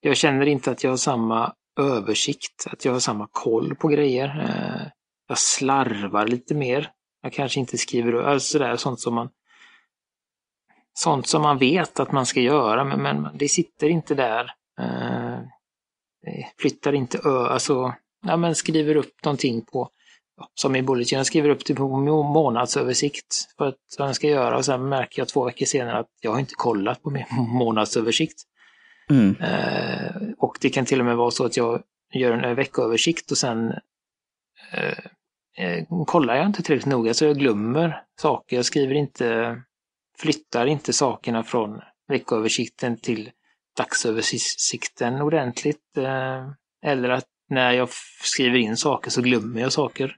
Jag 0.00 0.16
känner 0.16 0.46
inte 0.46 0.70
att 0.70 0.84
jag 0.84 0.90
har 0.90 0.96
samma 0.96 1.54
översikt, 1.80 2.66
att 2.66 2.84
jag 2.84 2.92
har 2.92 3.00
samma 3.00 3.28
koll 3.32 3.74
på 3.74 3.88
grejer. 3.88 4.28
Eh, 4.40 4.86
jag 5.28 5.38
slarvar 5.38 6.26
lite 6.26 6.54
mer. 6.54 6.90
Jag 7.22 7.32
kanske 7.32 7.60
inte 7.60 7.78
skriver 7.78 8.12
alltså 8.22 8.58
där, 8.58 8.76
sånt 8.76 9.00
som 9.00 9.14
man 9.14 9.28
sånt 10.92 11.26
som 11.26 11.42
man 11.42 11.58
vet 11.58 12.00
att 12.00 12.12
man 12.12 12.26
ska 12.26 12.40
göra, 12.40 12.84
men, 12.84 13.02
men 13.02 13.38
det 13.38 13.48
sitter 13.48 13.88
inte 13.88 14.14
där. 14.14 14.50
Eh, 14.80 15.38
flyttar 16.58 16.92
inte 16.92 17.18
ö, 17.24 17.46
alltså, 17.46 17.94
ja, 18.26 18.36
men 18.36 18.54
skriver 18.54 18.94
upp 18.94 19.24
någonting 19.24 19.64
på, 19.64 19.88
som 20.54 20.76
i 20.76 20.82
Bulletin, 20.82 21.16
jag 21.16 21.26
skriver 21.26 21.48
upp 21.48 21.64
det 21.66 21.74
på 21.74 21.88
månadsöversikt 22.22 23.54
för 23.58 23.68
att 23.68 23.76
vad 23.98 24.08
jag 24.08 24.16
ska 24.16 24.28
göra 24.28 24.56
och 24.56 24.64
sen 24.64 24.88
märker 24.88 25.20
jag 25.20 25.28
två 25.28 25.44
veckor 25.44 25.66
senare 25.66 25.98
att 25.98 26.10
jag 26.20 26.30
har 26.30 26.40
inte 26.40 26.54
kollat 26.54 27.02
på 27.02 27.10
min 27.10 27.24
månadsöversikt. 27.58 28.42
Mm. 29.10 29.36
Eh, 29.40 30.22
och 30.38 30.58
det 30.60 30.70
kan 30.70 30.84
till 30.84 31.00
och 31.00 31.06
med 31.06 31.16
vara 31.16 31.30
så 31.30 31.44
att 31.44 31.56
jag 31.56 31.82
gör 32.14 32.32
en 32.32 32.56
veckoöversikt 32.56 33.30
och 33.30 33.38
sen 33.38 33.72
eh, 34.72 34.98
eh, 35.64 35.84
kollar 36.06 36.36
jag 36.36 36.46
inte 36.46 36.62
tillräckligt 36.62 36.92
noga 36.92 37.14
så 37.14 37.24
jag 37.24 37.38
glömmer 37.38 38.02
saker. 38.20 38.56
Jag 38.56 38.64
skriver 38.64 38.94
inte, 38.94 39.56
flyttar 40.18 40.66
inte 40.66 40.92
sakerna 40.92 41.42
från 41.42 41.80
veckoöversikten 42.08 42.96
till 42.96 43.30
dagsöversikten 43.76 45.20
ordentligt. 45.20 45.96
Eh, 45.96 46.50
eller 46.86 47.08
att 47.08 47.26
när 47.48 47.72
jag 47.72 47.88
skriver 48.22 48.58
in 48.58 48.76
saker 48.76 49.10
så 49.10 49.22
glömmer 49.22 49.60
jag 49.60 49.72
saker. 49.72 50.16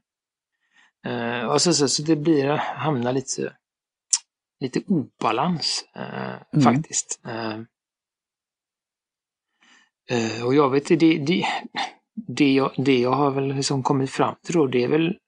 Eh, 1.06 1.44
och 1.44 1.62
så, 1.62 1.74
så, 1.74 1.88
så 1.88 2.02
det 2.02 2.16
blir, 2.16 2.48
hamnar 2.56 3.12
lite, 3.12 3.56
lite 4.60 4.82
obalans 4.86 5.84
eh, 5.94 6.34
mm. 6.52 6.62
faktiskt. 6.62 7.20
Uh, 10.10 10.46
och 10.46 10.54
jag 10.54 10.70
vet 10.70 10.86
det, 10.86 10.96
det, 10.96 11.46
det, 12.14 12.52
jag, 12.52 12.72
det 12.76 12.98
jag 12.98 13.12
har 13.12 13.30
väl 13.30 13.54
liksom 13.54 13.82
kommit 13.82 14.10
fram 14.10 14.34
till 14.42 14.54
då, 14.54 14.66
det 14.66 14.84
är 14.84 14.88
väl 14.88 15.18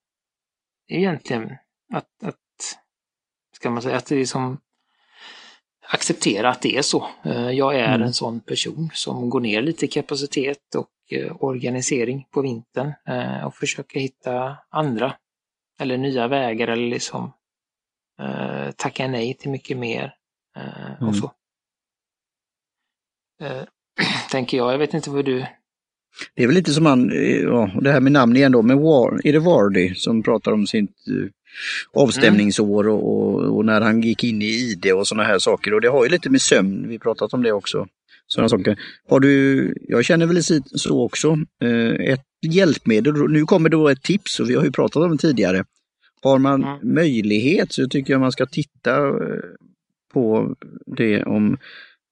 egentligen 0.89 1.57
att, 1.93 2.23
att 2.23 2.37
ska 3.57 3.71
man 3.71 3.83
säga, 3.83 3.97
att 3.97 4.07
det 4.07 4.17
är 4.17 4.27
som 4.27 4.59
acceptera 5.89 6.51
att 6.51 6.63
det 6.63 6.77
är 6.77 6.83
så. 6.83 7.09
Uh, 7.27 7.51
jag 7.51 7.75
är 7.75 7.95
mm. 7.95 8.03
en 8.03 8.13
sån 8.13 8.41
person 8.41 8.91
som 8.93 9.31
går 9.31 9.41
ner 9.41 9.63
lite 9.63 9.85
i 9.85 9.89
kapacitet 9.89 10.75
och 10.75 10.91
uh, 11.13 11.37
organisering 11.41 12.27
på 12.31 12.43
vintern 12.43 12.93
och 13.47 13.55
försöker 13.55 14.01
hitta 14.01 14.57
andra 14.71 15.15
eller 15.81 15.97
nya 15.97 16.29
vägar 16.29 16.69
eller 16.69 16.91
liksom 16.91 17.33
tacka 18.77 19.09
nej 19.09 19.35
till 19.35 19.51
mycket 19.51 19.77
mer 19.77 20.15
och 21.01 21.03
mm. 21.03 21.15
så 21.15 21.31
tänker 24.31 24.57
jag. 24.57 24.73
Jag 24.73 24.79
vet 24.79 24.95
inte 24.95 25.11
vad 25.11 25.25
du... 25.25 25.47
Det 26.35 26.43
är 26.43 26.47
väl 26.47 26.55
lite 26.55 26.73
som 26.73 26.87
han, 26.87 27.11
ja, 27.43 27.71
det 27.81 27.93
här 27.93 28.01
med 28.01 28.13
namn 28.13 28.37
igen 28.37 28.53
då, 28.53 28.63
men 28.63 28.83
War, 28.83 29.21
är 29.25 29.33
det 29.33 29.39
Wardy 29.39 29.95
som 29.95 30.23
pratar 30.23 30.53
om 30.53 30.67
sitt 30.67 31.09
uh, 31.11 31.29
avstämningsår 31.93 32.89
och, 32.89 33.17
och, 33.17 33.57
och, 33.57 33.65
när 33.65 33.81
han 33.81 34.03
gick 34.03 34.25
in 34.25 34.43
i 34.43 34.47
ID 34.47 34.93
och 34.93 35.09
sådana 35.09 35.25
här 35.29 35.39
saker. 35.39 35.75
Och 35.75 35.81
det 35.81 35.89
har 35.89 36.05
ju 36.05 36.11
lite 36.11 36.31
med 36.31 36.43
sömn, 36.43 36.89
vi 36.89 36.99
pratat 36.99 37.35
om 37.35 37.43
det 37.43 37.53
också. 37.53 37.87
Sådana 38.35 38.49
saker. 38.49 38.79
Har 39.09 39.20
du, 39.20 39.75
jag 39.88 40.05
känner 40.05 40.27
väl 40.27 40.42
så 40.64 41.03
också, 41.05 41.37
uh, 41.64 41.94
ett 42.01 42.25
hjälpmedel, 42.47 43.29
nu 43.29 43.44
kommer 43.44 43.68
då 43.68 43.88
ett 43.88 44.03
tips 44.03 44.40
och 44.40 44.51
vi 44.51 44.55
har 44.55 44.64
ju 44.64 44.73
pratat 44.73 45.03
om 45.03 45.11
det 45.11 45.18
tidigare. 45.18 45.64
Har 46.23 46.38
man 46.38 46.64
mm. 46.64 46.94
möjlighet 46.94 47.73
så 47.73 47.88
tycker 47.88 48.12
jag 48.12 48.20
man 48.20 48.33
ska 48.33 48.47
titta 48.47 49.01
uh, 49.01 49.40
på 50.12 50.55
det 50.87 51.25
om 51.25 51.59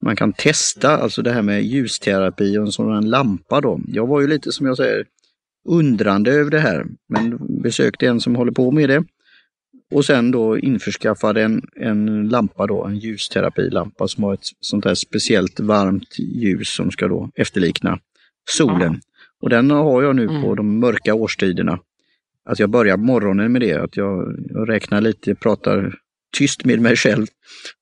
man 0.05 0.17
kan 0.17 0.33
testa, 0.33 0.97
alltså 0.97 1.23
det 1.23 1.33
här 1.33 1.43
med 1.43 1.65
ljusterapi 1.65 2.59
och 2.59 2.63
en 2.63 2.73
sådan 2.73 3.11
lampa 3.11 3.61
då. 3.61 3.81
Jag 3.89 4.07
var 4.07 4.21
ju 4.21 4.27
lite 4.27 4.53
som 4.53 4.67
jag 4.67 4.77
säger 4.77 5.07
undrande 5.69 6.33
över 6.33 6.51
det 6.51 6.61
här, 6.61 6.87
men 7.09 7.39
besökte 7.63 8.07
en 8.07 8.21
som 8.21 8.37
håller 8.37 8.53
på 8.53 8.71
med 8.71 8.89
det. 8.89 9.05
Och 9.93 10.05
sen 10.05 10.31
då 10.31 10.59
införskaffade 10.59 11.43
en, 11.43 11.63
en 11.77 12.29
lampa 12.29 12.67
då, 12.67 12.85
en 12.85 12.99
ljusterapilampa 12.99 14.09
som 14.09 14.25
har 14.25 14.35
ett 14.35 14.47
sånt 14.61 14.85
här 14.85 14.95
speciellt 14.95 15.61
varmt 15.61 16.19
ljus 16.19 16.75
som 16.75 16.91
ska 16.91 17.09
då 17.09 17.31
efterlikna 17.35 17.99
solen. 18.51 19.01
Och 19.43 19.51
den 19.51 19.71
har 19.71 20.03
jag 20.03 20.17
nu 20.17 20.25
mm. 20.25 20.43
på 20.43 20.55
de 20.55 20.81
mörka 20.81 21.15
årstiderna. 21.15 21.79
Att 22.45 22.59
jag 22.59 22.71
börjar 22.71 22.97
morgonen 22.97 23.53
med 23.53 23.61
det, 23.61 23.75
att 23.75 23.97
jag, 23.97 24.37
jag 24.51 24.69
räknar 24.69 25.01
lite, 25.01 25.35
pratar 25.35 25.95
tyst 26.37 26.65
med 26.65 26.81
mig 26.81 26.97
själv, 26.97 27.27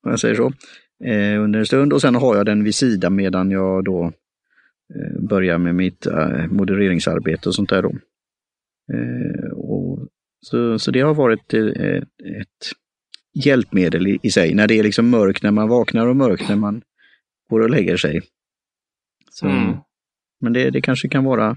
om 0.03 0.11
jag 0.11 0.21
säger 0.21 0.35
så 0.35 0.53
eh, 1.05 1.43
under 1.43 1.59
en 1.59 1.67
stund 1.67 1.93
och 1.93 2.01
sen 2.01 2.15
har 2.15 2.37
jag 2.37 2.47
den 2.47 2.65
vid 2.65 2.75
sidan 2.75 3.15
medan 3.15 3.51
jag 3.51 3.85
då 3.85 4.13
eh, 4.95 5.21
börjar 5.29 5.59
med 5.59 5.75
mitt 5.75 6.07
eh, 6.07 6.47
modereringsarbete 6.47 7.49
och 7.49 7.55
sånt 7.55 7.71
där. 7.71 7.83
Då. 7.83 7.93
Så, 10.41 10.79
så 10.79 10.91
det 10.91 11.01
har 11.01 11.15
varit 11.15 11.55
eh, 11.55 12.03
ett 12.41 12.73
hjälpmedel 13.35 14.07
i, 14.07 14.19
i, 14.23 14.31
sig 14.31 14.55
när 14.55 14.67
det 14.67 14.79
är 14.79 14.83
liksom 14.83 15.11
mörkt 15.11 15.43
när 15.43 15.51
man 15.51 15.69
vaknar 15.69 16.07
och 16.07 16.17
mörkt 16.17 16.49
när 16.49 16.57
man 16.57 16.83
går 17.51 17.61
och 17.61 17.71
lägger 17.71 17.97
sig. 17.97 18.21
Så, 19.31 19.47
mm. 19.47 19.77
Men 20.41 20.53
det, 20.53 20.71
det 20.71 20.81
kanske 20.81 21.09
kan 21.09 21.25
vara 21.25 21.57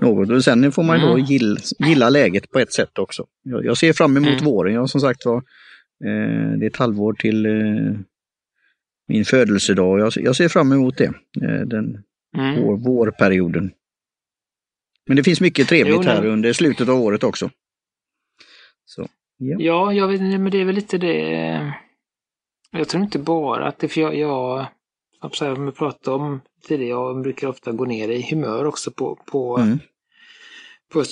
något. 0.00 0.30
Och 0.30 0.44
sen 0.44 0.72
får 0.72 0.82
man 0.82 1.00
mm. 1.00 1.08
då 1.08 1.18
gilla, 1.18 1.60
gilla 1.78 2.10
läget 2.10 2.50
på 2.50 2.58
ett 2.58 2.72
sätt 2.72 2.98
också. 2.98 3.26
Jag, 3.42 3.64
jag 3.64 3.76
ser 3.76 3.92
fram 3.92 4.16
emot 4.16 4.40
mm. 4.40 4.44
våren. 4.44 4.74
Jag 4.74 4.90
som 4.90 5.00
sagt 5.00 5.24
var, 5.24 5.36
eh, 6.04 6.58
det 6.58 6.66
är 6.66 6.70
ett 6.70 6.76
halvår 6.76 7.12
till 7.12 7.46
eh, 7.46 7.98
min 9.08 9.24
födelsedag. 9.24 10.00
Jag, 10.00 10.12
jag 10.16 10.36
ser 10.36 10.48
fram 10.48 10.72
emot 10.72 10.98
det, 10.98 11.12
eh, 11.42 11.60
den 11.66 12.02
mm. 12.36 12.62
vår, 12.62 12.76
vårperioden. 12.76 13.70
Men 15.06 15.16
det 15.16 15.22
finns 15.22 15.40
mycket 15.40 15.68
trevligt 15.68 15.94
jo, 15.96 16.02
här 16.02 16.26
under 16.26 16.52
slutet 16.52 16.88
av 16.88 17.00
året 17.00 17.24
också. 17.24 17.50
Så, 18.84 19.06
ja. 19.36 19.56
ja, 19.58 19.92
jag 19.92 20.08
vet 20.08 20.20
men 20.20 20.50
det 20.50 20.58
är 20.58 20.64
väl 20.64 20.74
lite 20.74 20.98
det. 20.98 21.74
Jag 22.70 22.88
tror 22.88 23.02
inte 23.02 23.18
bara 23.18 23.68
att 23.68 23.78
det, 23.78 23.88
för 23.88 24.00
jag, 24.00 24.16
jag 24.16 24.66
som 25.32 25.64
jag 25.64 25.76
pratade 25.76 26.16
om 26.16 26.40
tidigare, 26.68 26.88
jag 26.88 27.22
brukar 27.22 27.48
ofta 27.48 27.72
gå 27.72 27.84
ner 27.84 28.08
i 28.08 28.30
humör 28.30 28.64
också 28.64 28.90
på, 28.90 29.18
på 29.26 29.58
mm. 29.58 29.78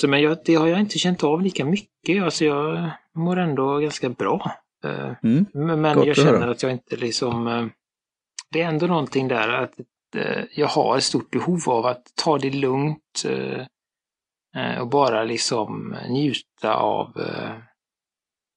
Men 0.08 0.22
jag, 0.22 0.38
det 0.44 0.54
har 0.54 0.66
jag 0.66 0.80
inte 0.80 0.98
känt 0.98 1.24
av 1.24 1.42
lika 1.42 1.64
mycket. 1.64 2.22
Alltså 2.22 2.44
jag 2.44 2.90
mår 3.14 3.36
ändå 3.36 3.78
ganska 3.78 4.08
bra. 4.08 4.52
Eh, 4.84 5.14
mm. 5.22 5.46
Men 5.52 5.96
Gott 5.96 6.06
jag 6.06 6.16
känner 6.16 6.48
att 6.48 6.62
jag 6.62 6.72
inte 6.72 6.96
liksom 6.96 7.46
eh, 7.46 7.66
det 8.52 8.62
är 8.62 8.68
ändå 8.68 8.86
någonting 8.86 9.28
där 9.28 9.48
att 9.48 9.74
eh, 10.16 10.44
jag 10.54 10.66
har 10.66 10.96
ett 10.96 11.04
stort 11.04 11.30
behov 11.30 11.60
av 11.66 11.86
att 11.86 12.12
ta 12.14 12.38
det 12.38 12.50
lugnt 12.50 13.24
eh, 13.24 13.32
eh, 13.32 13.66
Eh, 14.56 14.78
och 14.80 14.88
bara 14.88 15.24
liksom 15.24 15.96
njuta 16.08 16.74
av 16.74 17.20
eh, 17.20 17.56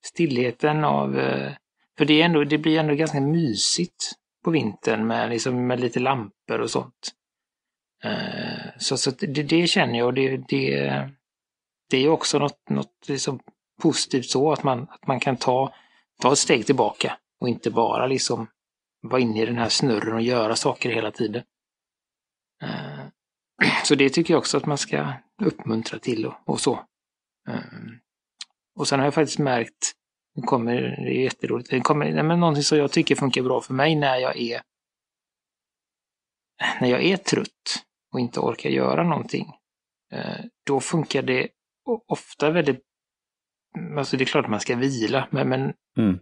stillheten 0.05 0.83
av, 0.83 1.19
eh, 1.19 1.51
för 1.97 2.05
det, 2.05 2.21
är 2.21 2.25
ändå, 2.25 2.43
det 2.43 2.57
blir 2.57 2.79
ändå 2.79 2.93
ganska 2.95 3.21
mysigt 3.21 4.11
på 4.43 4.51
vintern 4.51 5.07
med, 5.07 5.29
liksom, 5.29 5.67
med 5.67 5.79
lite 5.79 5.99
lampor 5.99 6.61
och 6.61 6.71
sånt. 6.71 7.11
Så, 8.77 8.97
så 8.97 9.11
det, 9.11 9.43
det 9.43 9.67
känner 9.67 9.99
jag 9.99 10.05
och 10.05 10.13
det, 10.13 10.37
det, 10.37 11.09
det 11.89 11.97
är 11.97 12.09
också 12.09 12.39
något, 12.39 12.69
något 12.69 13.07
liksom 13.07 13.39
positivt 13.81 14.25
så 14.25 14.51
att 14.51 14.63
man, 14.63 14.87
att 14.89 15.07
man 15.07 15.19
kan 15.19 15.37
ta, 15.37 15.73
ta 16.21 16.31
ett 16.31 16.37
steg 16.37 16.65
tillbaka 16.65 17.17
och 17.41 17.49
inte 17.49 17.71
bara 17.71 18.07
liksom 18.07 18.47
vara 19.01 19.21
inne 19.21 19.41
i 19.41 19.45
den 19.45 19.57
här 19.57 19.69
snurren 19.69 20.13
och 20.13 20.21
göra 20.21 20.55
saker 20.55 20.89
hela 20.89 21.11
tiden. 21.11 21.43
Så 23.83 23.95
det 23.95 24.09
tycker 24.09 24.33
jag 24.33 24.39
också 24.39 24.57
att 24.57 24.65
man 24.65 24.77
ska 24.77 25.13
uppmuntra 25.43 25.99
till 25.99 26.25
och, 26.25 26.33
och 26.45 26.59
så. 26.59 26.73
Eh, 27.49 27.59
och 28.75 28.87
sen 28.87 28.99
har 28.99 29.05
jag 29.05 29.13
faktiskt 29.13 29.39
märkt, 29.39 29.93
det 30.35 30.41
kommer, 30.41 30.75
det 30.81 31.17
är 31.17 31.23
jätteroligt, 31.23 31.69
det 31.69 31.79
kommer, 31.79 32.11
nej, 32.11 32.23
men 32.23 32.39
någonting 32.39 32.63
som 32.63 32.77
jag 32.77 32.91
tycker 32.91 33.15
funkar 33.15 33.41
bra 33.41 33.61
för 33.61 33.73
mig 33.73 33.95
när 33.95 34.17
jag 34.17 34.37
är 34.37 34.61
när 36.81 36.89
jag 36.89 37.03
är 37.03 37.17
trött 37.17 37.83
och 38.13 38.19
inte 38.19 38.39
orkar 38.39 38.69
göra 38.69 39.03
någonting, 39.03 39.45
eh, 40.11 40.45
då 40.65 40.79
funkar 40.79 41.21
det 41.21 41.47
ofta 42.07 42.51
väldigt, 42.51 42.81
alltså 43.97 44.17
det 44.17 44.23
är 44.23 44.25
klart 44.25 44.45
att 44.45 44.51
man 44.51 44.59
ska 44.59 44.75
vila, 44.75 45.27
men, 45.31 45.49
men 45.49 45.73
mm. 45.97 46.19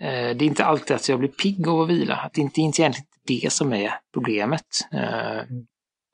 Eh, 0.00 0.36
det 0.36 0.44
är 0.44 0.46
inte 0.46 0.64
alltid 0.64 0.96
att 0.96 1.08
jag 1.08 1.18
blir 1.18 1.28
pigg 1.28 1.68
av 1.68 1.80
att 1.80 1.88
vila. 1.88 2.16
Att 2.16 2.32
det 2.32 2.40
inte 2.40 2.60
är 2.60 2.62
egentligen 2.62 2.92
det 3.26 3.52
som 3.52 3.72
är 3.72 3.90
problemet. 4.12 4.66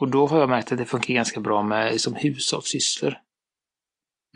Eh, 0.01 0.03
och 0.03 0.09
då 0.09 0.27
har 0.27 0.41
jag 0.41 0.49
märkt 0.49 0.73
att 0.73 0.79
det 0.79 0.85
funkar 0.85 1.15
ganska 1.15 1.41
bra 1.41 1.63
med 1.63 1.93
liksom, 1.93 2.15
hushållssysslor. 2.15 3.19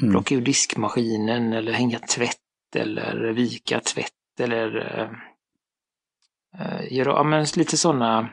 Mm. 0.03 0.13
Plocka 0.13 0.35
ur 0.35 0.41
diskmaskinen 0.41 1.53
eller 1.53 1.73
hänga 1.73 1.99
tvätt 1.99 2.41
eller 2.77 3.33
vika 3.33 3.81
tvätt 3.81 4.41
eller 4.41 4.77
äh, 6.59 6.93
göra 6.93 7.11
ja, 7.11 7.23
men 7.23 7.47
lite 7.57 7.77
sådana 7.77 8.33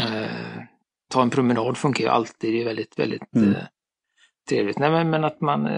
äh, 0.00 0.62
ta 1.10 1.22
en 1.22 1.30
promenad 1.30 1.76
funkar 1.76 2.04
ju 2.04 2.10
alltid, 2.10 2.52
det 2.52 2.60
är 2.60 2.64
väldigt, 2.64 2.98
väldigt 2.98 3.34
mm. 3.36 3.54
äh, 3.54 3.66
trevligt. 4.48 4.78
Nej, 4.78 4.90
men, 4.90 5.10
men 5.10 5.24
att 5.24 5.40
man 5.40 5.68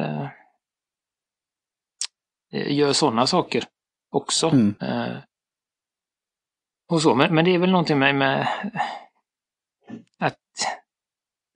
gör 2.51 2.93
sådana 2.93 3.27
saker 3.27 3.65
också. 4.11 4.49
Mm. 4.49 4.75
och 6.89 7.03
så. 7.03 7.15
Men, 7.15 7.35
men 7.35 7.45
det 7.45 7.55
är 7.55 7.59
väl 7.59 7.71
någonting 7.71 7.99
med, 7.99 8.15
med 8.15 8.49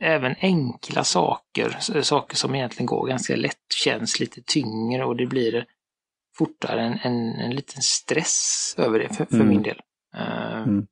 även 0.01 0.35
enkla 0.41 1.05
saker, 1.05 2.03
saker 2.03 2.37
som 2.37 2.55
egentligen 2.55 2.87
går 2.87 3.09
ganska 3.09 3.37
lätt, 3.37 3.73
känns 3.85 4.21
lite 4.21 4.43
tyngre 4.43 5.05
och 5.05 5.17
det 5.17 5.27
blir 5.27 5.67
fortare 6.37 6.83
en, 6.83 6.99
en, 7.03 7.33
en 7.33 7.51
liten 7.51 7.83
stress 7.83 8.75
över 8.79 8.99
det 8.99 9.09
för, 9.09 9.25
för 9.25 9.35
mm. 9.35 9.49
min 9.49 9.63
del. 9.63 9.81
Uh, 10.17 10.63
mm. 10.63 10.87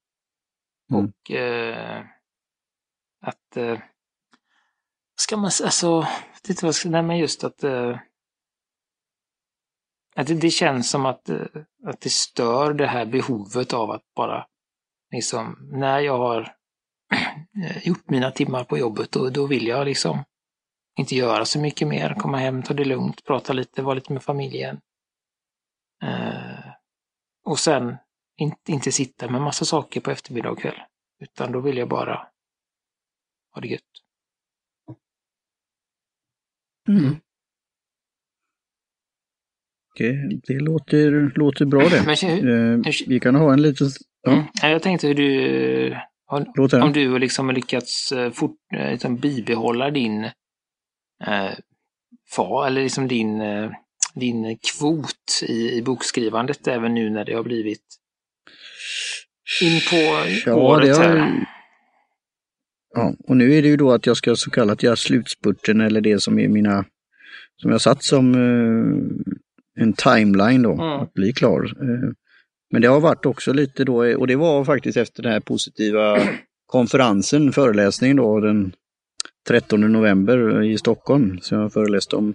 Och 0.93 1.31
uh, 1.31 2.01
att 3.21 3.57
uh, 3.57 3.79
ska 5.17 5.37
man, 5.37 5.51
alltså, 5.65 6.07
det 6.43 6.63
vad 6.63 6.75
ska, 6.75 6.89
nej 6.89 7.03
men 7.03 7.19
just 7.19 7.45
att, 7.45 7.65
att 10.15 10.27
det, 10.27 10.35
det, 10.35 10.51
känns 10.51 10.91
som 10.91 11.07
att, 11.07 11.31
att 11.87 12.01
det 12.01 12.11
stör 12.11 12.75
det 12.75 12.87
här 12.87 13.07
behovet 13.07 13.73
av 13.73 13.91
att 13.91 14.15
bara 14.17 14.47
liksom, 15.11 15.69
när 15.73 16.01
jag 16.01 16.19
har 16.19 16.57
gjort 17.85 18.11
mina 18.11 18.31
timmar 18.31 18.65
på 18.65 18.79
jobbet 18.79 19.17
och 19.17 19.33
då 19.33 19.47
vill 19.47 19.67
jag 19.67 19.85
liksom 19.85 20.25
inte 20.99 21.15
göra 21.17 21.45
så 21.45 21.61
mycket 21.61 21.89
mer, 21.89 22.15
komma 22.15 22.39
hem, 22.39 22.63
ta 22.63 22.75
det 22.75 22.85
lugnt, 22.85 23.25
prata 23.25 23.53
lite, 23.53 23.83
vara 23.83 23.95
lite 23.95 24.13
med 24.13 24.23
familjen. 24.23 24.81
Eh, 26.03 26.71
och 27.45 27.59
sen 27.59 27.97
inte, 28.37 28.73
inte 28.73 28.93
sitta 28.93 29.31
med 29.31 29.41
massa 29.41 29.65
saker 29.65 30.01
på 30.01 30.11
eftermiddag 30.11 30.51
och 30.51 30.59
kväll. 30.59 30.81
Utan 31.21 31.53
då 31.53 31.61
vill 31.61 31.77
jag 31.77 31.89
bara 31.89 32.29
ha 33.55 33.61
det 33.61 33.69
gött. 33.69 33.83
Mm. 36.89 37.17
Okej, 39.91 40.41
det 40.47 40.55
låter, 40.61 41.33
låter 41.35 41.65
bra 41.65 41.89
det. 41.89 42.03
Men, 42.07 42.85
eh, 42.85 42.93
vi 43.07 43.21
kan 43.21 43.35
ha 43.35 43.53
en 43.53 43.63
liten... 43.63 43.89
Ja. 44.23 44.33
Mm. 44.33 44.45
Jag 44.63 44.83
tänkte 44.83 45.07
hur 45.07 45.15
du 45.15 45.97
har, 46.27 46.75
om 46.83 46.93
du 46.93 47.19
liksom 47.19 47.51
lyckats 47.51 48.13
eh, 48.13 48.31
fort, 48.31 48.57
eh, 48.77 48.91
liksom 48.91 49.17
bibehålla 49.17 49.91
din 49.91 50.25
eh, 51.25 51.51
far, 52.37 52.67
eller 52.67 52.83
liksom 52.83 53.09
din, 53.09 53.41
eh, 53.41 53.71
din 54.15 54.59
kvot 54.59 55.43
i, 55.43 55.73
i 55.73 55.83
bokskrivandet 55.83 56.67
även 56.67 56.95
nu 56.95 57.11
när 57.11 57.25
det 57.25 57.35
har 57.35 57.43
blivit 57.43 57.85
in 59.63 59.81
på 59.91 59.97
ja, 60.47 60.55
året 60.55 60.97
har... 60.97 61.05
här. 61.05 61.47
Ja, 62.95 63.15
och 63.29 63.37
nu 63.37 63.55
är 63.55 63.63
det 63.63 63.69
ju 63.69 63.77
då 63.77 63.93
att 63.93 64.07
jag 64.07 64.17
ska 64.17 64.37
så 64.37 64.51
kallat 64.51 64.83
göra 64.83 64.97
slutspurten 64.97 65.81
eller 65.81 66.01
det 66.01 66.23
som 66.23 66.39
är 66.39 66.49
mina, 66.49 66.85
som 67.57 67.71
jag 67.71 67.81
satt 67.81 68.03
som 68.03 68.35
eh, 68.35 69.83
en 69.83 69.93
timeline 69.93 70.63
då, 70.63 70.73
mm. 70.73 70.85
att 70.85 71.15
bli 71.15 71.33
klar. 71.33 71.65
Eh, 71.65 72.11
men 72.71 72.83
det 72.83 72.89
har 72.89 73.01
varit 73.01 73.27
också 73.27 73.53
lite 73.53 73.85
då, 73.85 74.17
och 74.17 74.27
det 74.27 74.37
var 74.37 74.65
faktiskt 74.65 74.97
efter 74.97 75.23
den 75.23 75.33
här 75.33 75.41
positiva 75.41 76.21
konferensen, 76.67 77.53
föreläsningen 77.53 78.17
då 78.17 78.41
den 78.41 78.73
13 79.49 79.93
november 79.93 80.63
i 80.63 80.79
Stockholm. 80.79 81.39
Så 81.41 81.55
jag 81.55 81.73
föreläste 81.73 82.17
om 82.17 82.35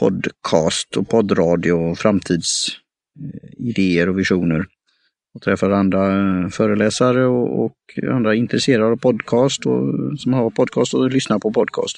podcast 0.00 0.96
och 0.96 1.08
poddradio 1.08 1.72
och 1.72 1.98
framtidsidéer 1.98 4.08
och 4.08 4.18
visioner. 4.18 4.66
Och 5.34 5.42
träffade 5.42 5.76
andra 5.76 6.00
föreläsare 6.50 7.26
och, 7.26 7.64
och 7.64 7.76
andra 8.12 8.34
intresserade 8.34 8.86
av 8.86 8.96
podcast 8.96 9.66
och 9.66 9.94
som 10.18 10.32
har 10.32 10.50
podcast 10.50 10.94
och 10.94 11.10
lyssnar 11.10 11.38
på 11.38 11.52
podcast. 11.52 11.96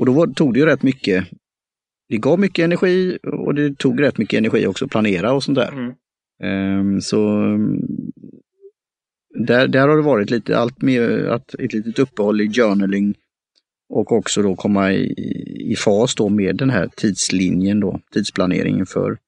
Och 0.00 0.06
då 0.06 0.12
var, 0.12 0.26
tog 0.26 0.54
det 0.54 0.60
ju 0.60 0.66
rätt 0.66 0.82
mycket. 0.82 1.24
Det 2.08 2.16
gav 2.16 2.40
mycket 2.40 2.64
energi 2.64 3.18
och 3.22 3.54
det 3.54 3.78
tog 3.78 4.02
rätt 4.02 4.18
mycket 4.18 4.38
energi 4.38 4.66
också 4.66 4.84
att 4.84 4.90
planera 4.90 5.32
och 5.32 5.42
sånt 5.42 5.58
där. 5.58 5.72
Mm. 5.72 5.92
Um, 6.42 7.00
så 7.00 7.18
där, 9.46 9.68
där 9.68 9.88
har 9.88 9.96
det 9.96 10.02
varit 10.02 10.30
lite 10.30 10.58
allt 10.58 10.82
mer 10.82 11.24
att 11.24 11.54
ett 11.54 11.72
litet 11.72 11.98
uppehåll 11.98 12.40
i 12.40 12.52
journaling 12.52 13.14
och 13.88 14.12
också 14.12 14.42
då 14.42 14.56
komma 14.56 14.92
i, 14.92 15.14
i 15.72 15.76
fas 15.76 16.14
då 16.14 16.28
med 16.28 16.56
den 16.56 16.70
här 16.70 16.88
tidslinjen 16.96 17.80
då, 17.80 18.00
tidsplaneringen 18.12 18.86
för 18.86 19.18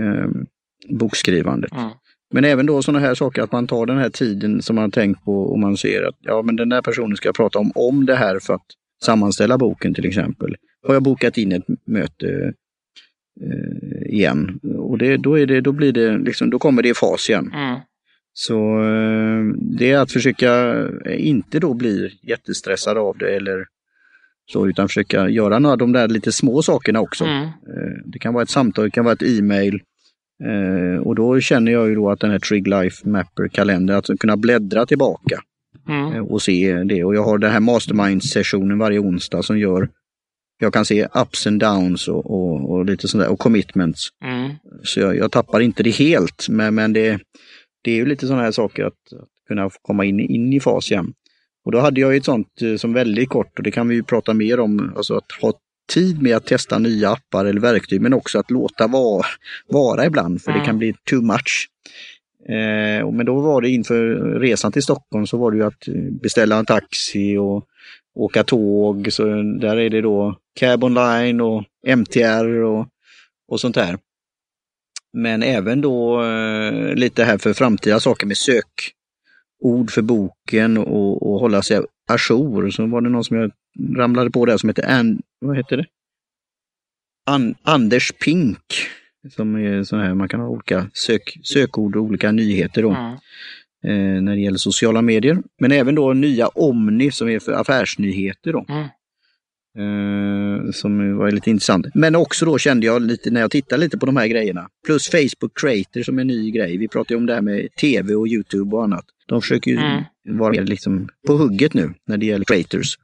um, 0.00 0.46
bokskrivandet. 0.88 1.72
Mm. 1.72 1.90
Men 2.32 2.44
även 2.44 2.66
då 2.66 2.82
sådana 2.82 2.98
här 2.98 3.14
saker 3.14 3.42
att 3.42 3.52
man 3.52 3.66
tar 3.66 3.86
den 3.86 3.98
här 3.98 4.10
tiden 4.10 4.62
som 4.62 4.76
man 4.76 4.82
har 4.82 4.90
tänkt 4.90 5.24
på 5.24 5.42
och 5.42 5.58
man 5.58 5.76
ser 5.76 6.02
att 6.02 6.16
ja 6.20 6.42
men 6.42 6.56
den 6.56 6.68
där 6.68 6.82
personen 6.82 7.16
ska 7.16 7.32
prata 7.32 7.58
om, 7.58 7.72
om 7.74 8.06
det 8.06 8.16
här 8.16 8.38
för 8.38 8.54
att 8.54 8.66
sammanställa 9.02 9.58
boken 9.58 9.94
till 9.94 10.06
exempel. 10.06 10.56
Har 10.86 10.94
jag 10.94 11.02
bokat 11.02 11.38
in 11.38 11.52
ett 11.52 11.64
möte 11.86 12.52
eh, 13.40 14.14
igen. 14.14 14.60
Och 14.78 14.98
det, 14.98 15.16
då, 15.16 15.38
är 15.38 15.46
det, 15.46 15.60
då, 15.60 15.72
blir 15.72 15.92
det 15.92 16.18
liksom, 16.18 16.50
då 16.50 16.58
kommer 16.58 16.82
det 16.82 16.88
i 16.88 16.94
fas 16.94 17.30
igen. 17.30 17.50
Mm. 17.54 17.80
Så 18.32 18.82
eh, 18.82 19.44
det 19.78 19.90
är 19.90 19.98
att 19.98 20.12
försöka 20.12 20.84
inte 21.16 21.58
då 21.58 21.74
bli 21.74 22.18
jättestressad 22.22 22.98
av 22.98 23.18
det 23.18 23.36
eller 23.36 23.66
så, 24.52 24.68
utan 24.68 24.88
försöka 24.88 25.28
göra 25.28 25.58
några 25.58 25.72
av 25.72 25.78
de 25.78 25.92
där 25.92 26.08
lite 26.08 26.32
små 26.32 26.62
sakerna 26.62 27.00
också. 27.00 27.24
Mm. 27.24 27.44
Eh, 27.44 28.02
det 28.04 28.18
kan 28.18 28.34
vara 28.34 28.42
ett 28.42 28.50
samtal, 28.50 28.84
det 28.84 28.90
kan 28.90 29.04
vara 29.04 29.14
ett 29.14 29.22
e-mail. 29.22 29.80
Eh, 30.44 31.00
och 31.00 31.14
då 31.14 31.40
känner 31.40 31.72
jag 31.72 31.88
ju 31.88 31.94
då 31.94 32.10
att 32.10 32.20
den 32.20 32.30
här 32.30 32.38
Trig 32.38 32.68
Life 32.68 33.08
Mapper 33.08 33.48
kalender, 33.48 33.94
att 33.94 34.18
kunna 34.20 34.36
bläddra 34.36 34.86
tillbaka 34.86 35.40
mm. 35.88 36.24
och 36.24 36.42
se 36.42 36.84
det. 36.84 37.04
Och 37.04 37.14
jag 37.14 37.24
har 37.24 37.38
den 37.38 37.50
här 37.50 37.60
mastermind-sessionen 37.60 38.78
varje 38.78 38.98
onsdag 38.98 39.42
som 39.42 39.58
gör 39.58 39.88
jag 40.58 40.72
kan 40.72 40.84
se 40.84 41.06
ups 41.14 41.46
and 41.46 41.60
downs 41.60 42.08
och, 42.08 42.30
och, 42.30 42.70
och 42.70 42.84
lite 42.84 43.08
sånt 43.08 43.24
där, 43.24 43.30
och 43.30 43.38
commitments. 43.38 44.08
Mm. 44.24 44.50
Så 44.82 45.00
jag, 45.00 45.16
jag, 45.16 45.32
tappar 45.32 45.60
inte 45.60 45.82
det 45.82 45.90
helt, 45.90 46.48
men, 46.48 46.74
men 46.74 46.92
det, 46.92 47.20
det 47.84 47.90
är 47.90 47.96
ju 47.96 48.06
lite 48.06 48.26
sådana 48.26 48.42
här 48.42 48.52
saker 48.52 48.84
att, 48.84 48.92
att 48.92 49.28
kunna 49.48 49.70
komma 49.82 50.04
in, 50.04 50.20
in 50.20 50.52
i 50.52 50.60
fas 50.60 50.90
igen. 50.90 51.12
Och 51.64 51.72
då 51.72 51.78
hade 51.78 52.00
jag 52.00 52.16
ett 52.16 52.24
sånt 52.24 52.62
eh, 52.62 52.76
som 52.76 52.92
väldigt 52.92 53.28
kort, 53.28 53.58
och 53.58 53.62
det 53.62 53.70
kan 53.70 53.88
vi 53.88 53.94
ju 53.94 54.02
prata 54.02 54.34
mer 54.34 54.60
om, 54.60 54.92
alltså 54.96 55.14
att 55.14 55.32
ha 55.42 55.52
tid 55.92 56.22
med 56.22 56.36
att 56.36 56.46
testa 56.46 56.78
nya 56.78 57.10
appar 57.10 57.44
eller 57.44 57.60
verktyg, 57.60 58.00
men 58.00 58.14
också 58.14 58.38
att 58.38 58.50
låta 58.50 58.86
vara, 58.86 59.26
vara 59.68 60.06
ibland, 60.06 60.42
för 60.42 60.50
mm. 60.50 60.60
det 60.60 60.66
kan 60.66 60.78
bli 60.78 60.94
too 61.10 61.22
much. 61.22 61.68
Eh, 62.48 63.10
men 63.10 63.26
då 63.26 63.40
var 63.40 63.60
det 63.60 63.68
inför 63.68 64.04
resan 64.40 64.72
till 64.72 64.82
Stockholm 64.82 65.26
så 65.26 65.36
var 65.36 65.50
det 65.50 65.56
ju 65.56 65.64
att 65.64 65.88
beställa 66.22 66.56
en 66.56 66.66
taxi 66.66 67.36
och 67.36 67.66
åka 68.14 68.44
tåg. 68.44 69.12
Så 69.12 69.24
där 69.60 69.76
är 69.76 69.90
det 69.90 70.00
då 70.00 70.38
Cab 70.56 70.84
Online 70.84 71.40
och 71.40 71.64
MTR 71.86 72.62
och, 72.62 72.88
och 73.48 73.60
sånt 73.60 73.74
där. 73.74 73.98
Men 75.12 75.42
även 75.42 75.80
då 75.80 76.22
eh, 76.22 76.94
lite 76.94 77.24
här 77.24 77.38
för 77.38 77.52
framtida 77.52 78.00
saker 78.00 78.26
med 78.26 78.36
sökord 78.36 79.90
för 79.90 80.02
boken 80.02 80.78
och, 80.78 81.30
och 81.30 81.40
hålla 81.40 81.62
sig 81.62 81.80
ajour. 82.08 82.70
Så 82.70 82.86
var 82.86 83.00
det 83.00 83.08
någon 83.08 83.24
som 83.24 83.36
jag 83.36 83.50
ramlade 83.96 84.30
på 84.30 84.46
där 84.46 84.56
som 84.56 84.68
heter 84.68 84.90
An, 84.90 85.22
vad 85.40 85.56
heter 85.56 85.76
det? 85.76 85.86
An, 87.26 87.54
Anders 87.62 88.12
Pink. 88.12 88.58
Som 89.30 89.54
är 89.56 89.82
sån 89.82 90.00
här, 90.00 90.14
man 90.14 90.28
kan 90.28 90.40
ha 90.40 90.48
olika 90.48 90.90
sök, 90.92 91.38
sökord 91.42 91.96
och 91.96 92.02
olika 92.02 92.32
nyheter 92.32 92.82
då. 92.82 92.90
Mm 92.90 93.16
eh, 93.86 94.22
när 94.22 94.34
det 94.34 94.40
gäller 94.40 94.58
sociala 94.58 95.02
medier. 95.02 95.38
Men 95.60 95.72
även 95.72 95.94
då 95.94 96.12
nya 96.12 96.48
Omni 96.48 97.10
som 97.10 97.28
är 97.28 97.38
för 97.38 97.52
affärsnyheter. 97.52 98.52
Då. 98.52 98.64
Mm. 98.68 98.88
Eh, 99.78 100.70
som 100.72 101.16
var 101.16 101.30
lite 101.30 101.50
intressant. 101.50 101.86
Men 101.94 102.16
också 102.16 102.44
då 102.44 102.58
kände 102.58 102.86
jag 102.86 103.02
lite 103.02 103.30
när 103.30 103.40
jag 103.40 103.50
tittade 103.50 103.80
lite 103.80 103.98
på 103.98 104.06
de 104.06 104.16
här 104.16 104.26
grejerna. 104.26 104.68
Plus 104.86 105.08
Facebook 105.08 105.60
Creator 105.60 106.02
som 106.02 106.18
är 106.18 106.20
en 106.20 106.26
ny 106.26 106.50
grej. 106.50 106.76
Vi 106.76 106.88
pratar 106.88 107.14
ju 107.14 107.16
om 107.16 107.26
det 107.26 107.34
här 107.34 107.42
med 107.42 107.68
tv 107.80 108.14
och 108.14 108.28
Youtube 108.28 108.76
och 108.76 108.84
annat. 108.84 109.04
De 109.26 109.42
försöker 109.42 109.70
ju 109.70 109.76
mm. 109.76 110.02
vara 110.24 110.52
liksom 110.52 111.08
på 111.26 111.36
hugget 111.36 111.74
nu 111.74 111.94
när 112.06 112.16
det 112.16 112.26
gäller 112.26 112.44
creators. 112.44 112.98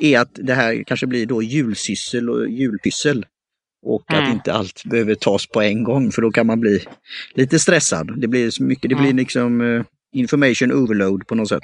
Är 0.00 0.18
att 0.18 0.30
det 0.34 0.54
här 0.54 0.82
kanske 0.86 1.06
blir 1.06 1.26
då 1.26 1.42
julsyssel 1.42 2.30
och 2.30 2.50
julpyssel. 2.50 3.26
Och 3.86 4.12
mm. 4.12 4.24
att 4.24 4.34
inte 4.34 4.52
allt 4.52 4.84
behöver 4.84 5.14
tas 5.14 5.46
på 5.46 5.62
en 5.62 5.84
gång 5.84 6.10
för 6.10 6.22
då 6.22 6.30
kan 6.30 6.46
man 6.46 6.60
bli 6.60 6.84
lite 7.34 7.58
stressad. 7.58 8.20
Det 8.20 8.28
blir 8.28 8.50
så 8.50 8.62
mycket, 8.62 8.90
det 8.90 8.96
blir 8.96 9.12
liksom 9.12 9.60
eh, 9.60 9.84
information 10.12 10.72
overload 10.72 11.26
på 11.26 11.34
något 11.34 11.48
sätt. 11.48 11.62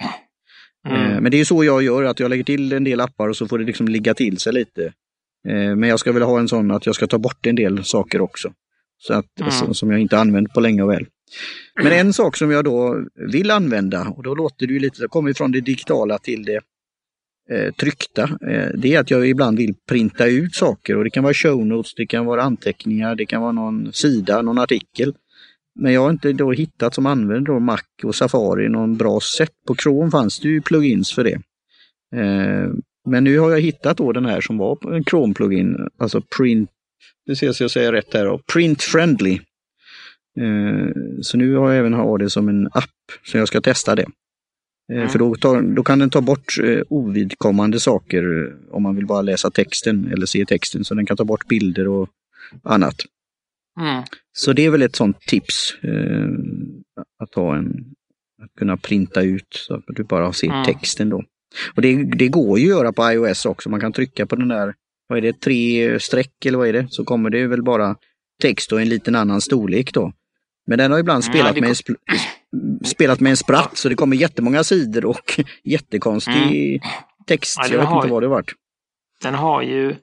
Mm. 0.88 1.12
Eh, 1.12 1.20
men 1.20 1.30
det 1.30 1.40
är 1.40 1.44
så 1.44 1.64
jag 1.64 1.82
gör, 1.82 2.04
att 2.04 2.20
jag 2.20 2.28
lägger 2.28 2.44
till 2.44 2.72
en 2.72 2.84
del 2.84 3.00
appar 3.00 3.28
och 3.28 3.36
så 3.36 3.48
får 3.48 3.58
det 3.58 3.64
liksom 3.64 3.88
ligga 3.88 4.14
till 4.14 4.38
sig 4.38 4.52
lite. 4.52 4.84
Eh, 5.48 5.76
men 5.76 5.82
jag 5.82 6.00
ska 6.00 6.12
väl 6.12 6.22
ha 6.22 6.38
en 6.38 6.48
sån 6.48 6.70
att 6.70 6.86
jag 6.86 6.94
ska 6.94 7.06
ta 7.06 7.18
bort 7.18 7.46
en 7.46 7.56
del 7.56 7.84
saker 7.84 8.20
också. 8.20 8.52
Så 8.98 9.14
att, 9.14 9.40
mm. 9.40 9.74
som 9.74 9.90
jag 9.90 10.00
inte 10.00 10.18
använt 10.18 10.52
på 10.52 10.60
länge 10.60 10.82
och 10.82 10.90
väl. 10.90 11.06
Men 11.82 11.92
en 11.92 12.12
sak 12.12 12.36
som 12.36 12.50
jag 12.50 12.64
då 12.64 13.04
vill 13.32 13.50
använda, 13.50 14.08
och 14.08 14.22
då 14.22 14.34
låter 14.34 14.66
det 14.66 14.72
ju 14.72 14.78
lite, 14.78 15.08
kommer 15.08 15.32
från 15.32 15.52
det 15.52 15.60
digitala 15.60 16.18
till 16.18 16.44
det 16.44 16.60
eh, 17.50 17.72
tryckta, 17.72 18.22
eh, 18.22 18.68
det 18.74 18.94
är 18.94 19.00
att 19.00 19.10
jag 19.10 19.28
ibland 19.28 19.58
vill 19.58 19.74
printa 19.88 20.26
ut 20.26 20.54
saker 20.54 20.96
och 20.96 21.04
det 21.04 21.10
kan 21.10 21.24
vara 21.24 21.34
show 21.34 21.66
notes, 21.66 21.94
det 21.94 22.06
kan 22.06 22.26
vara 22.26 22.42
anteckningar, 22.42 23.14
det 23.14 23.26
kan 23.26 23.42
vara 23.42 23.52
någon 23.52 23.92
sida, 23.92 24.42
någon 24.42 24.58
artikel. 24.58 25.14
Men 25.78 25.92
jag 25.92 26.00
har 26.00 26.10
inte 26.10 26.32
då 26.32 26.52
hittat 26.52 26.94
som 26.94 27.06
använder 27.06 27.52
då 27.52 27.58
Mac 27.58 27.80
och 28.04 28.14
Safari 28.14 28.68
någon 28.68 28.96
bra 28.96 29.20
sätt. 29.20 29.52
På 29.66 29.74
Chrome 29.74 30.10
fanns 30.10 30.40
det 30.40 30.48
ju 30.48 30.60
plugins 30.60 31.12
för 31.12 31.24
det. 31.24 31.40
Eh, 32.16 32.70
men 33.08 33.24
nu 33.24 33.38
har 33.38 33.50
jag 33.50 33.60
hittat 33.60 33.96
då 33.96 34.12
den 34.12 34.26
här 34.26 34.40
som 34.40 34.58
var 34.58 34.94
en 34.94 35.04
Chrome-plugin, 35.04 35.88
alltså 35.98 36.22
print, 36.38 36.70
det 37.26 37.36
ser 37.36 37.52
så 37.52 37.64
jag 37.64 37.70
säger 37.70 37.92
rätt 37.92 38.14
här, 38.14 38.24
då, 38.24 38.40
print 38.52 38.82
friendly. 38.82 39.34
Eh, 40.40 40.88
så 41.22 41.36
nu 41.36 41.54
har 41.54 41.70
jag 41.70 41.78
även 41.78 41.92
har 41.92 42.18
det 42.18 42.30
som 42.30 42.48
en 42.48 42.66
app, 42.66 42.90
så 43.24 43.38
jag 43.38 43.48
ska 43.48 43.60
testa 43.60 43.94
det. 43.94 44.06
Eh, 44.92 44.98
mm. 44.98 45.08
För 45.08 45.18
då, 45.18 45.34
tar, 45.34 45.62
då, 45.62 45.82
kan 45.82 45.98
den 45.98 46.10
ta 46.10 46.20
bort 46.20 46.54
ovidkommande 46.88 47.80
saker 47.80 48.54
om 48.70 48.82
man 48.82 48.96
vill 48.96 49.06
bara 49.06 49.22
läsa 49.22 49.50
texten 49.50 50.12
eller 50.12 50.26
se 50.26 50.44
texten, 50.44 50.84
så 50.84 50.94
den 50.94 51.06
kan 51.06 51.16
ta 51.16 51.24
bort 51.24 51.48
bilder 51.48 51.88
och 51.88 52.08
annat. 52.62 52.96
Mm. 53.78 54.04
Så 54.32 54.52
det 54.52 54.64
är 54.64 54.70
väl 54.70 54.82
ett 54.82 54.96
sånt 54.96 55.20
tips. 55.20 55.74
Eh, 55.82 56.28
att 57.22 57.34
ha 57.34 57.56
en, 57.56 57.84
att 58.42 58.54
kunna 58.58 58.76
printa 58.76 59.22
ut 59.22 59.48
så 59.50 59.74
att 59.74 59.84
du 59.86 60.04
bara 60.04 60.32
ser 60.32 60.46
mm. 60.46 60.64
texten 60.64 61.08
då. 61.08 61.24
Och 61.74 61.82
det, 61.82 62.04
det 62.04 62.28
går 62.28 62.58
ju 62.58 62.64
att 62.64 62.78
göra 62.78 62.92
på 62.92 63.12
iOS 63.12 63.46
också. 63.46 63.70
Man 63.70 63.80
kan 63.80 63.92
trycka 63.92 64.26
på 64.26 64.36
den 64.36 64.48
där, 64.48 64.74
vad 65.08 65.18
är 65.18 65.22
det, 65.22 65.40
tre 65.40 66.00
streck 66.00 66.46
eller 66.46 66.58
vad 66.58 66.68
är 66.68 66.72
det? 66.72 66.86
Så 66.90 67.04
kommer 67.04 67.30
det 67.30 67.46
väl 67.46 67.62
bara 67.62 67.96
text 68.42 68.72
och 68.72 68.80
en 68.80 68.88
liten 68.88 69.14
annan 69.14 69.40
storlek 69.40 69.92
då. 69.92 70.12
Men 70.66 70.78
den 70.78 70.92
har 70.92 70.98
ibland 70.98 71.24
spelat, 71.24 71.60
med, 71.60 71.68
en 71.68 72.84
spelat 72.84 73.20
med 73.20 73.30
en 73.30 73.36
spratt 73.36 73.76
så 73.76 73.88
det 73.88 73.94
kommer 73.94 74.16
jättemånga 74.16 74.64
sidor 74.64 75.04
och 75.04 75.40
jättekonstig 75.64 76.74
mm. 76.74 76.80
text. 77.26 77.58
Ja, 77.58 77.68
jag 77.68 77.78
vet 77.78 77.90
inte 77.94 78.08
vad 78.08 78.22
det 78.22 78.26
har 78.26 78.34
varit. 78.34 78.52
Den 79.22 79.34
har 79.34 79.62
ju 79.62 79.94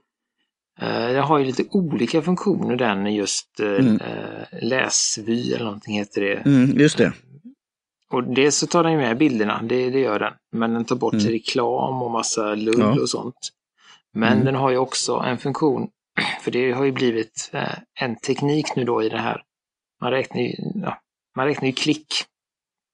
jag 0.82 1.24
har 1.24 1.40
ju 1.40 1.46
lite 1.46 1.64
olika 1.72 2.22
funktioner 2.22 2.76
den 2.76 3.14
just 3.14 3.60
eh, 3.60 3.68
mm. 3.68 4.00
Eh, 4.02 4.62
läsvy 4.62 5.54
eller 5.54 5.66
någonting 5.66 5.98
heter 5.98 6.22
det. 6.22 6.46
Mm, 6.46 6.80
just 6.80 6.98
det. 6.98 7.14
Och 8.10 8.24
dels 8.24 8.56
så 8.56 8.68
tar 8.68 8.84
den 8.84 8.98
med 8.98 9.18
bilderna, 9.18 9.62
det, 9.64 9.90
det 9.90 10.00
gör 10.00 10.20
den. 10.20 10.34
Men 10.52 10.74
den 10.74 10.86
tar 10.86 10.96
bort 10.96 11.14
mm. 11.14 11.26
reklam 11.26 12.02
och 12.02 12.12
massa 12.12 12.56
lull 12.56 12.80
ja. 12.80 13.02
och 13.02 13.10
sånt. 13.10 13.50
Men 14.14 14.34
mm. 14.34 14.46
den 14.46 14.56
har 14.56 14.72
ju 14.72 14.78
också 14.78 15.16
en 15.16 15.38
funktion, 15.38 15.90
för 16.42 16.52
det 16.52 16.72
har 16.72 16.86
ju 16.86 16.92
blivit 16.92 17.52
en 18.00 18.16
teknik 18.16 18.76
nu 18.76 18.84
då 18.84 19.04
i 19.04 19.10
det 19.10 19.20
här. 19.20 19.42
Man 20.02 20.12
räknar 20.12 20.42
ju, 20.42 20.54
ja, 20.76 21.02
man 21.36 21.46
räknar 21.46 21.68
ju 21.68 21.74
klick. 21.74 22.08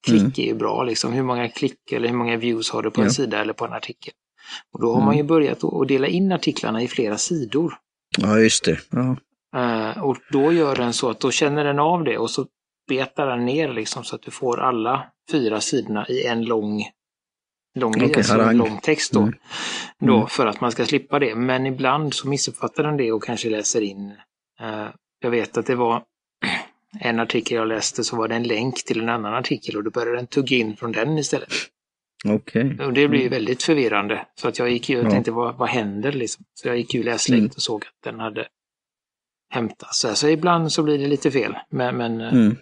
Klick 0.05 0.21
mm. 0.21 0.33
är 0.37 0.45
ju 0.45 0.53
bra 0.53 0.83
liksom. 0.83 1.13
Hur 1.13 1.23
många 1.23 1.49
klick 1.49 1.91
eller 1.91 2.07
hur 2.07 2.15
många 2.15 2.37
views 2.37 2.69
har 2.69 2.81
du 2.81 2.91
på 2.91 3.01
en 3.01 3.11
sida 3.11 3.41
eller 3.41 3.53
på 3.53 3.65
en 3.65 3.73
artikel? 3.73 4.13
Och 4.73 4.81
då 4.81 4.87
har 4.87 4.95
mm. 4.95 5.05
man 5.05 5.17
ju 5.17 5.23
börjat 5.23 5.63
att 5.63 5.87
dela 5.87 6.07
in 6.07 6.31
artiklarna 6.31 6.81
i 6.81 6.87
flera 6.87 7.17
sidor. 7.17 7.73
Ja, 8.17 8.39
just 8.39 8.65
det. 8.65 8.79
Ja. 8.89 9.15
Uh, 9.55 10.03
och 10.03 10.17
då 10.31 10.53
gör 10.53 10.75
den 10.75 10.93
så 10.93 11.09
att 11.09 11.19
då 11.19 11.31
känner 11.31 11.63
den 11.63 11.79
av 11.79 12.03
det 12.03 12.17
och 12.17 12.29
så 12.29 12.45
betar 12.87 13.27
den 13.27 13.45
ner 13.45 13.73
liksom 13.73 14.03
så 14.03 14.15
att 14.15 14.21
du 14.21 14.31
får 14.31 14.59
alla 14.59 15.03
fyra 15.31 15.61
sidorna 15.61 16.07
i 16.07 16.25
en 16.25 16.45
lång 16.45 16.83
lång, 17.75 17.95
okay, 17.95 18.13
alltså 18.15 18.39
en 18.39 18.57
lång 18.57 18.79
text 18.79 19.13
då. 19.13 19.19
Mm. 19.19 19.33
då. 19.99 20.15
Mm. 20.15 20.27
För 20.27 20.47
att 20.47 20.61
man 20.61 20.71
ska 20.71 20.85
slippa 20.85 21.19
det. 21.19 21.35
Men 21.35 21.65
ibland 21.65 22.13
så 22.13 22.27
missuppfattar 22.27 22.83
den 22.83 22.97
det 22.97 23.11
och 23.11 23.23
kanske 23.23 23.49
läser 23.49 23.81
in. 23.81 24.13
Uh, 24.61 24.87
jag 25.19 25.31
vet 25.31 25.57
att 25.57 25.65
det 25.65 25.75
var 25.75 26.03
en 26.99 27.19
artikel 27.19 27.57
jag 27.57 27.67
läste 27.67 28.03
så 28.03 28.15
var 28.15 28.27
det 28.27 28.35
en 28.35 28.43
länk 28.43 28.85
till 28.85 29.01
en 29.01 29.09
annan 29.09 29.33
artikel 29.33 29.77
och 29.77 29.83
då 29.83 29.89
började 29.89 30.15
den 30.15 30.27
tugga 30.27 30.57
in 30.57 30.75
från 30.75 30.91
den 30.91 31.17
istället. 31.17 31.49
Okej. 32.25 32.65
Okay. 32.65 32.85
Och 32.85 32.93
det 32.93 33.07
blir 33.07 33.21
ju 33.21 33.29
väldigt 33.29 33.63
förvirrande. 33.63 34.25
Så 34.35 34.47
att 34.47 34.59
jag 34.59 34.69
gick 34.69 34.89
ju 34.89 34.99
och 34.99 35.05
ja. 35.05 35.09
tänkte 35.09 35.31
vad, 35.31 35.57
vad 35.57 35.69
händer 35.69 36.11
liksom? 36.11 36.45
Så 36.53 36.67
jag 36.67 36.77
gick 36.77 36.93
ju 36.93 37.03
läsläget 37.03 37.41
mm. 37.41 37.51
och 37.55 37.61
såg 37.61 37.83
att 37.83 38.03
den 38.03 38.19
hade 38.19 38.47
hämtats. 39.53 39.99
Så, 39.99 40.15
så 40.15 40.27
ibland 40.27 40.71
så 40.71 40.83
blir 40.83 40.97
det 40.97 41.07
lite 41.07 41.31
fel. 41.31 41.57
Men, 41.69 41.97
men, 41.97 42.21
eh, 42.21 42.33
mm. 42.33 42.55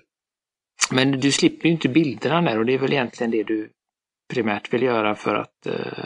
men 0.91 1.11
du 1.11 1.31
slipper 1.31 1.65
ju 1.65 1.71
inte 1.71 1.89
bilderna 1.89 2.41
där 2.41 2.59
och 2.59 2.65
det 2.65 2.73
är 2.73 2.79
väl 2.79 2.93
egentligen 2.93 3.31
det 3.31 3.43
du 3.43 3.69
primärt 4.33 4.73
vill 4.73 4.83
göra 4.83 5.15
för 5.15 5.35
att 5.35 5.67
uh, 5.67 6.05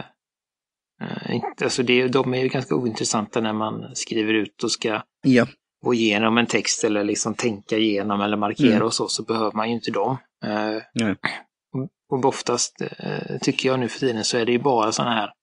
uh, 1.33 1.43
alltså 1.63 1.83
det, 1.83 2.07
de 2.07 2.33
är 2.33 2.37
ju 2.37 2.47
ganska 2.47 2.75
ointressanta 2.75 3.41
när 3.41 3.53
man 3.53 3.95
skriver 3.95 4.33
ut 4.33 4.63
och 4.63 4.71
ska 4.71 5.01
ja. 5.21 5.47
gå 5.85 5.93
igenom 5.93 6.37
en 6.37 6.45
text 6.45 6.83
eller 6.83 7.03
liksom 7.03 7.33
tänka 7.33 7.77
igenom 7.77 8.21
eller 8.21 8.37
markera 8.37 8.75
mm. 8.75 8.85
och 8.85 8.93
så, 8.93 9.07
så 9.07 9.23
behöver 9.23 9.51
man 9.51 9.69
ju 9.69 9.75
inte 9.75 9.91
dem. 9.91 10.17
Uh, 10.45 11.07
och 12.13 12.25
oftast 12.25 12.81
eh, 12.81 13.37
tycker 13.41 13.69
jag 13.69 13.79
nu 13.79 13.89
för 13.89 13.99
tiden 13.99 14.23
så 14.23 14.37
är 14.37 14.45
det 14.45 14.51
ju 14.51 14.59
bara 14.59 14.91
sådana 14.91 15.15
här 15.15 15.33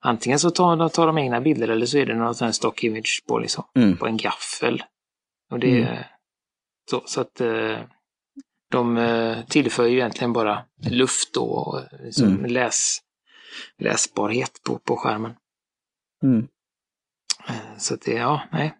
Antingen 0.00 0.38
så 0.38 0.50
tar, 0.50 0.88
tar 0.88 1.06
de 1.06 1.18
egna 1.18 1.40
bilder 1.40 1.68
eller 1.68 1.86
så 1.86 1.98
är 1.98 2.06
det 2.06 2.14
någon 2.14 2.34
sån 2.34 2.44
här 2.44 2.52
stock 2.52 2.84
image 2.84 3.24
på, 3.28 3.38
liksom, 3.38 3.64
mm. 3.76 3.96
på 3.96 4.06
en 4.06 4.16
gaffel. 4.16 4.82
Och 5.50 5.58
det 5.58 5.82
mm. 5.82 6.04
så, 6.90 7.02
så 7.06 7.20
att 7.20 7.40
eh, 7.40 7.78
de 8.70 8.96
eh, 8.96 9.44
tillför 9.44 9.86
ju 9.86 9.96
egentligen 9.96 10.32
bara 10.32 10.64
luft 10.90 11.36
och 11.36 11.80
liksom 12.00 12.28
mm. 12.28 12.50
läs, 12.50 12.98
läsbarhet 13.78 14.60
på, 14.66 14.78
på 14.78 14.96
skärmen. 14.96 15.34
Mm. 16.22 16.48
Så 17.78 17.94
att 17.94 18.02
det, 18.02 18.12
ja, 18.12 18.42
nej. 18.52 18.74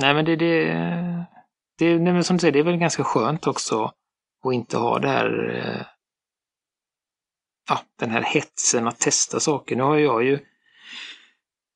Nej 0.00 0.14
men 0.14 0.24
det, 0.24 0.36
det, 0.36 0.64
det, 1.78 1.98
nej, 1.98 2.12
men 2.12 2.24
som 2.24 2.36
du 2.36 2.40
säger, 2.40 2.52
det 2.52 2.58
är 2.58 2.62
väl 2.64 2.76
ganska 2.76 3.04
skönt 3.04 3.46
också 3.46 3.84
att 4.44 4.54
inte 4.54 4.76
ha 4.76 4.98
det 4.98 5.08
här 5.08 5.28
ja, 7.68 7.80
den 7.98 8.10
här 8.10 8.22
hetsen 8.22 8.88
att 8.88 8.98
testa 8.98 9.40
saker. 9.40 9.76
Nu 9.76 9.82
har 9.82 9.96
jag 9.96 10.24
ju 10.24 10.38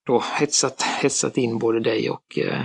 då 0.06 0.22
hetsat, 0.38 0.82
hetsat 0.82 1.36
in 1.36 1.58
både 1.58 1.80
dig 1.80 2.10
och 2.10 2.38
eh, 2.38 2.60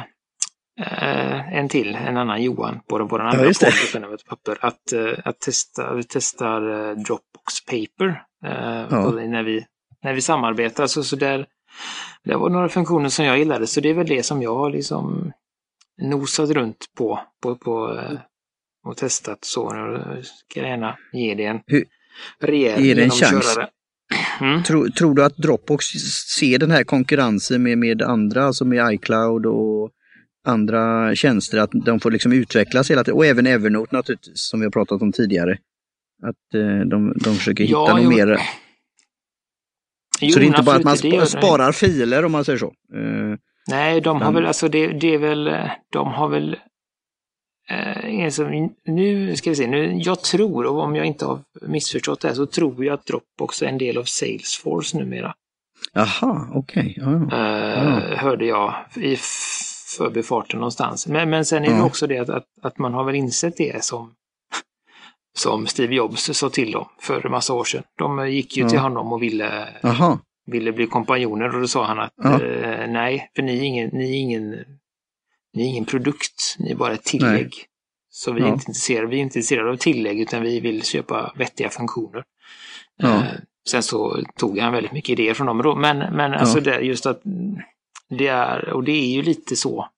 eh 0.82 1.54
en 1.58 1.70
till, 1.70 1.96
en 1.96 2.18
annan 2.18 2.44
Johan, 2.44 2.80
på 2.88 3.04
vår 3.04 3.20
andra 3.20 3.46
ja, 3.46 3.54
podd, 3.94 4.26
papper, 4.26 4.58
att, 4.62 4.94
eh, 4.94 5.14
att 5.26 5.40
testa, 5.40 5.94
vi 5.94 6.04
testar 6.04 6.90
eh, 6.90 6.96
Dropbox 6.96 7.66
Paper 7.66 8.24
eh, 8.46 8.88
ja. 8.90 9.12
när, 9.12 9.44
vi, 9.44 9.66
när 10.04 10.14
vi 10.14 10.22
samarbetar. 10.22 10.88
Så, 10.88 11.04
så 11.04 11.16
där, 11.16 11.46
det 12.24 12.36
var 12.36 12.50
några 12.50 12.70
funktioner 12.70 13.10
som 13.10 13.26
jag 13.26 13.38
gillade, 13.38 13.68
så 13.68 13.82
det 13.82 13.90
är 13.90 13.94
väl 13.94 14.08
det 14.08 14.24
som 14.24 14.42
jag 14.42 14.56
har 14.56 14.70
liksom 14.70 15.32
nosat 16.02 16.50
runt 16.50 16.86
på, 16.98 17.20
på, 17.42 17.56
på 17.56 18.00
och 18.86 18.98
testat 18.98 19.46
så. 19.46 19.74
Nu 19.74 20.22
ska 20.24 20.60
jag 20.60 20.70
gärna 20.70 20.98
ge 21.14 21.36
det 21.36 21.46
en, 21.46 21.62
hur, 21.66 21.86
rejäl 22.40 22.86
Ge 22.86 22.94
det 22.94 23.04
en 23.04 23.10
chans. 23.10 23.58
Mm. 24.42 24.64
Tror, 24.64 24.90
tror, 24.90 25.16
du 25.16 25.24
att 25.24 25.38
Dropbox 25.38 25.86
ser 26.38 26.60
den 26.60 26.72
här 26.72 26.84
konkurrensen 26.84 27.64
med, 27.64 27.78
med 27.78 28.02
andra, 28.02 28.44
alltså 28.44 28.66
med 28.66 28.94
iCloud 28.94 29.46
och 29.46 29.92
andra 30.46 31.16
tjänster, 31.16 31.58
att 31.58 31.72
de 31.86 32.00
får 32.00 32.12
liksom 32.12 32.32
utvecklas 32.32 32.92
hela 32.92 33.04
tiden? 33.04 33.18
Och 33.18 33.26
även 33.26 33.48
Evernote 33.48 33.96
naturligtvis, 33.96 34.40
som 34.50 34.60
vi 34.60 34.66
har 34.66 34.72
pratat 34.72 35.02
om 35.02 35.12
tidigare. 35.12 35.58
Att 36.24 36.56
eh, 36.56 36.80
de, 36.90 37.14
de 37.24 37.36
försöker 37.36 37.64
hitta 37.64 37.74
ja, 37.74 37.98
något 37.98 38.16
mer. 38.16 38.40
Jo, 40.22 40.32
så 40.32 40.40
det 40.40 40.46
är 40.46 40.48
inte 40.48 40.64
bara 40.64 40.76
att 40.76 40.84
man 40.84 40.98
sp 41.04 41.06
sparar 41.28 41.72
filer 41.72 42.26
om 42.26 42.32
man 42.32 42.46
säger 42.46 42.60
så. 42.60 42.74
Eh, 42.96 43.38
Nej, 43.70 44.02
de 44.02 44.22
har 44.22 44.32
väl, 44.32 44.46
alltså 44.46 44.68
det, 44.68 44.88
det 44.88 45.14
är 45.14 45.18
väl, 45.18 45.52
de 45.92 46.08
har 46.08 46.30
väl 46.30 46.58
Eh, 47.70 48.30
nu 48.86 49.36
ska 49.36 49.50
vi 49.50 49.56
se, 49.56 49.68
nu, 49.68 49.98
jag 49.98 50.22
tror, 50.22 50.66
och 50.66 50.80
om 50.80 50.96
jag 50.96 51.06
inte 51.06 51.26
har 51.26 51.40
missförstått 51.62 52.22
det 52.22 52.28
här, 52.28 52.36
så 52.36 52.46
tror 52.46 52.86
jag 52.86 52.94
att 52.94 53.06
Dropbox 53.06 53.62
är 53.62 53.68
en 53.68 53.78
del 53.78 53.98
av 53.98 54.04
Salesforce 54.04 54.98
numera. 54.98 55.34
Jaha, 55.94 56.48
okej. 56.54 56.98
Okay. 57.02 57.28
Ja, 57.30 57.38
eh, 57.38 58.18
Hörde 58.18 58.46
jag 58.46 58.76
i 58.96 59.18
förbifarten 59.98 60.60
någonstans. 60.60 61.08
Men, 61.08 61.30
men 61.30 61.46
sen 61.46 61.66
är 61.66 61.76
det 61.76 61.82
också 61.82 62.08
det 62.08 62.18
att, 62.18 62.30
att, 62.30 62.46
att, 62.62 62.78
man 62.78 62.94
har 62.94 63.04
väl 63.04 63.16
insett 63.16 63.58
det 63.58 63.84
som, 63.84 64.14
som 65.38 65.68
Steve 65.68 65.96
Jobs 65.96 66.38
sa 66.38 66.50
till 66.50 66.72
dem 66.72 66.86
för 67.02 67.26
en 67.26 67.32
massa 67.32 67.54
år 67.54 67.64
sedan. 67.64 67.84
De 67.98 68.32
gick 68.32 68.58
ju 68.58 68.70
till 68.70 68.80
honom 68.80 69.14
och 69.14 69.24
ville, 69.24 69.68
ville 70.46 70.72
bli 70.72 70.88
kompanjoner 70.88 71.56
och 71.56 71.62
då 71.62 71.68
sa 71.68 71.86
han 71.86 72.00
att 72.00 72.26
eh, 72.26 72.88
nej, 72.88 73.32
för 73.36 73.44
ni 73.44 73.58
är 73.58 73.64
ingen, 73.64 73.90
ni 73.94 74.10
är 74.10 74.20
ingen 74.20 74.56
ni 75.58 75.64
är 75.64 75.70
ingen 75.70 75.86
produkt, 75.86 76.56
ni 76.60 76.72
är 76.72 76.76
bara 76.76 76.94
ett 76.94 77.04
tillägg. 77.04 77.44
Nej. 77.44 77.66
Så 78.10 78.32
vi 78.32 78.42
är, 78.42 78.46
ja. 78.46 78.54
inte 78.54 78.64
intresserade, 78.68 79.08
vi 79.08 79.16
är 79.16 79.22
inte 79.22 79.40
intresserade 79.40 79.72
av 79.72 79.78
tillägg 79.78 80.22
utan 80.22 80.42
vi 80.42 80.60
vill 80.60 80.84
köpa 80.84 81.34
vettiga 81.36 81.70
funktioner. 81.70 82.24
Ja. 82.98 83.16
Eh, 83.16 83.32
sen 83.70 83.84
så 83.84 84.24
tog 84.36 84.60
han 84.60 84.74
väldigt 84.74 84.92
mycket 84.92 85.10
idéer 85.10 85.34
från 85.34 85.58
dem. 85.58 85.82
Men, 85.82 85.98
men 85.98 86.32
ja. 86.32 86.38
alltså 86.38 86.60
det, 86.60 86.80
just 86.80 87.06
att 87.06 87.22
det 88.10 88.28
är, 88.28 88.70
och 88.70 88.84
det 88.84 88.92
är 88.92 89.16
ju 89.16 89.22
lite 89.22 89.56
så. 89.56 89.90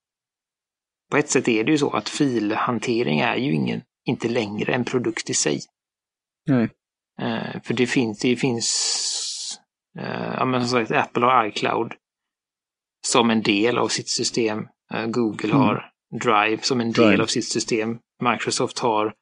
På 1.12 1.18
ett 1.18 1.30
sätt 1.30 1.48
är 1.48 1.64
det 1.64 1.72
ju 1.72 1.78
så 1.78 1.90
att 1.90 2.10
filhantering 2.10 3.20
är 3.20 3.36
ju 3.36 3.54
ingen, 3.54 3.82
inte 4.06 4.30
längre 4.30 4.74
en 4.74 4.86
produkt 4.86 5.30
i 5.30 5.34
sig. 5.34 5.62
Nej. 6.48 6.70
Eh, 7.22 7.62
för 7.64 7.74
det 7.74 7.88
finns, 7.88 8.20
det 8.20 8.36
finns, 8.36 9.60
eh, 10.00 10.34
ja 10.38 10.46
men 10.46 10.68
som 10.68 10.70
sagt, 10.70 10.92
Apple 10.92 11.26
har 11.26 11.46
iCloud 11.46 11.94
som 13.08 13.30
en 13.30 13.42
del 13.42 13.78
av 13.78 13.88
sitt 13.88 14.10
system. 14.10 14.68
Eh, 14.94 15.06
Google 15.06 15.50
mm. 15.50 15.62
har 15.62 15.92
Drive 16.24 16.62
som 16.62 16.82
en 16.82 16.92
del 16.92 17.08
Drive. 17.08 17.24
av 17.24 17.28
sitt 17.28 17.48
system. 17.48 18.00
Microsoft 18.24 18.80
har 18.80 19.14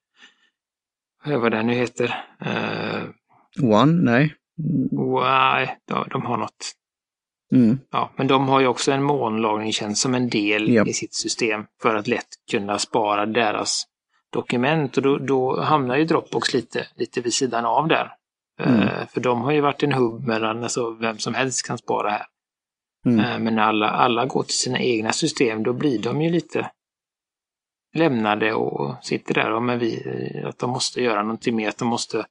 vad 1.26 1.51
den 1.51 1.68
nu 1.68 1.74
heter. 1.74 2.26
Uh, 2.45 3.03
One? 3.74 3.91
Nej. 3.91 4.36
Nej, 5.22 5.78
de, 5.88 6.07
de 6.09 6.26
har 6.26 6.38
något. 6.38 6.74
Mm. 7.51 7.80
Ja, 7.91 8.11
men 8.15 8.28
de 8.28 8.47
har 8.47 8.59
ju 8.59 8.68
också 8.68 8.91
en 8.91 9.03
molnlagringstjänst 9.03 10.01
som 10.01 10.15
en 10.15 10.30
del 10.30 10.70
yep. 10.70 10.88
i 10.88 10.93
sitt 10.93 11.13
system 11.13 11.65
för 11.82 11.95
att 11.95 12.07
lätt 12.07 12.28
kunna 12.51 12.80
spara 12.80 13.26
deras 13.26 13.84
dokument 14.34 14.97
och 14.97 15.03
då, 15.03 15.18
då 15.18 15.61
hamnar 15.61 15.97
ju 15.97 16.05
Dropbox 16.05 16.53
lite, 16.53 16.88
lite 16.95 17.22
vid 17.22 17.34
sidan 17.34 17.65
av 17.65 17.88
där. 17.88 18.13
Mm. 18.59 18.82
Uh, 18.82 19.07
för 19.13 19.22
de 19.22 19.41
har 19.41 19.51
ju 19.51 19.61
varit 19.61 19.84
en 19.84 19.91
hubb 19.91 20.28
mellan, 20.28 20.63
alltså 20.63 20.91
vem 20.91 21.18
som 21.18 21.34
helst 21.34 21.68
kan 21.68 21.78
spara 21.78 22.09
här. 22.09 22.26
Mm. 23.08 23.20
Uh, 23.20 23.39
men 23.39 23.55
när 23.55 23.64
alla, 23.64 23.89
alla 23.89 24.26
går 24.26 24.43
till 24.43 24.58
sina 24.58 24.80
egna 24.80 25.12
system 25.12 25.64
då 25.64 25.74
blir 25.74 25.99
de 25.99 26.22
ju 26.22 26.30
lite 26.30 26.72
lämnade 27.93 28.53
och 28.53 28.95
sitter 29.05 29.34
där 29.34 29.51
och 29.51 29.64
men 29.64 29.80
vi, 29.80 30.03
att 30.45 30.60
de 30.60 30.70
måste 30.70 31.01
göra 31.01 31.22
någonting 31.22 31.55
mer, 31.55 31.70
att 31.70 31.78
de 31.78 31.88
måste 31.88 32.26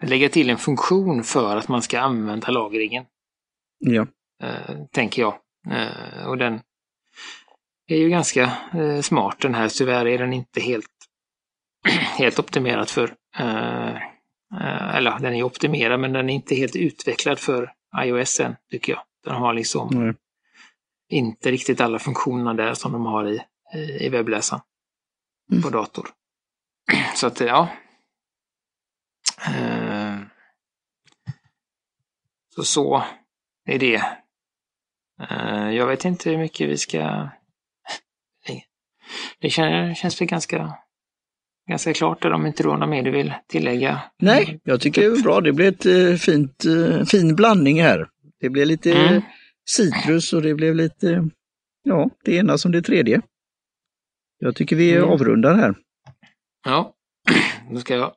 lägga 0.00 0.28
till 0.28 0.50
en 0.50 0.58
funktion 0.58 1.24
för 1.24 1.56
att 1.56 1.68
man 1.68 1.82
ska 1.82 2.00
använda 2.00 2.50
lagringen. 2.50 3.04
Ja. 3.78 4.06
Uh, 4.42 4.86
tänker 4.92 5.22
jag. 5.22 5.34
Uh, 5.70 6.26
och 6.26 6.38
den 6.38 6.60
är 7.86 7.96
ju 7.96 8.08
ganska 8.08 8.52
smart 9.02 9.36
den 9.40 9.54
här. 9.54 9.68
Tyvärr 9.68 10.06
är 10.06 10.18
den 10.18 10.32
inte 10.32 10.60
helt, 10.60 10.90
helt 12.18 12.38
optimerad 12.38 12.88
för 12.88 13.14
eller 14.94 15.18
den 15.18 15.34
är 15.34 15.42
optimerad 15.42 16.00
men 16.00 16.12
den 16.12 16.30
är 16.30 16.34
inte 16.34 16.54
helt 16.54 16.76
utvecklad 16.76 17.38
för 17.38 17.72
iOS 17.98 18.40
än, 18.40 18.56
tycker 18.70 18.92
jag. 18.92 19.02
Den 19.24 19.34
har 19.34 19.54
liksom 19.54 19.88
mm. 19.88 20.16
inte 21.08 21.50
riktigt 21.50 21.80
alla 21.80 21.98
funktioner 21.98 22.54
där 22.54 22.74
som 22.74 22.92
de 22.92 23.06
har 23.06 23.28
i, 23.28 23.42
i 24.00 24.08
webbläsaren 24.08 24.62
mm. 25.50 25.62
på 25.62 25.70
dator. 25.70 26.08
Så 27.14 27.26
att 27.26 27.40
ja. 27.40 27.68
Så 32.54 32.64
så 32.64 33.04
är 33.64 33.78
det. 33.78 34.02
Jag 35.76 35.86
vet 35.86 36.04
inte 36.04 36.30
hur 36.30 36.38
mycket 36.38 36.68
vi 36.68 36.78
ska... 36.78 37.28
Det 39.40 39.50
känns 39.50 40.20
väl 40.20 40.28
ganska 40.28 40.78
ganska 41.68 41.94
klart 41.94 42.22
där 42.22 42.32
om 42.32 42.46
inte 42.46 42.62
du 42.62 42.68
har 42.68 42.76
något 42.76 42.88
mer 42.88 43.02
du 43.02 43.10
vill 43.10 43.34
tillägga? 43.48 44.00
Nej, 44.18 44.60
jag 44.64 44.80
tycker 44.80 45.00
det 45.00 45.18
är 45.18 45.22
bra. 45.22 45.40
Det 45.40 45.52
blir 45.52 45.68
ett 45.68 45.86
uh, 45.86 46.16
fint, 46.16 46.64
uh, 46.66 47.04
fin 47.04 47.36
blandning 47.36 47.82
här. 47.82 48.08
Det 48.40 48.50
blev 48.50 48.66
lite 48.66 48.92
mm. 48.92 49.22
citrus 49.70 50.32
och 50.32 50.42
det 50.42 50.54
blev 50.54 50.74
lite, 50.74 51.28
ja, 51.82 52.10
det 52.24 52.36
ena 52.36 52.58
som 52.58 52.72
det 52.72 52.82
tredje. 52.82 53.20
Jag 54.38 54.56
tycker 54.56 54.76
vi 54.76 54.96
mm. 54.96 55.10
avrundar 55.10 55.54
här. 55.54 55.74
Ja, 56.64 56.94
då 57.70 57.80
ska 57.80 57.94
jag 57.94 58.12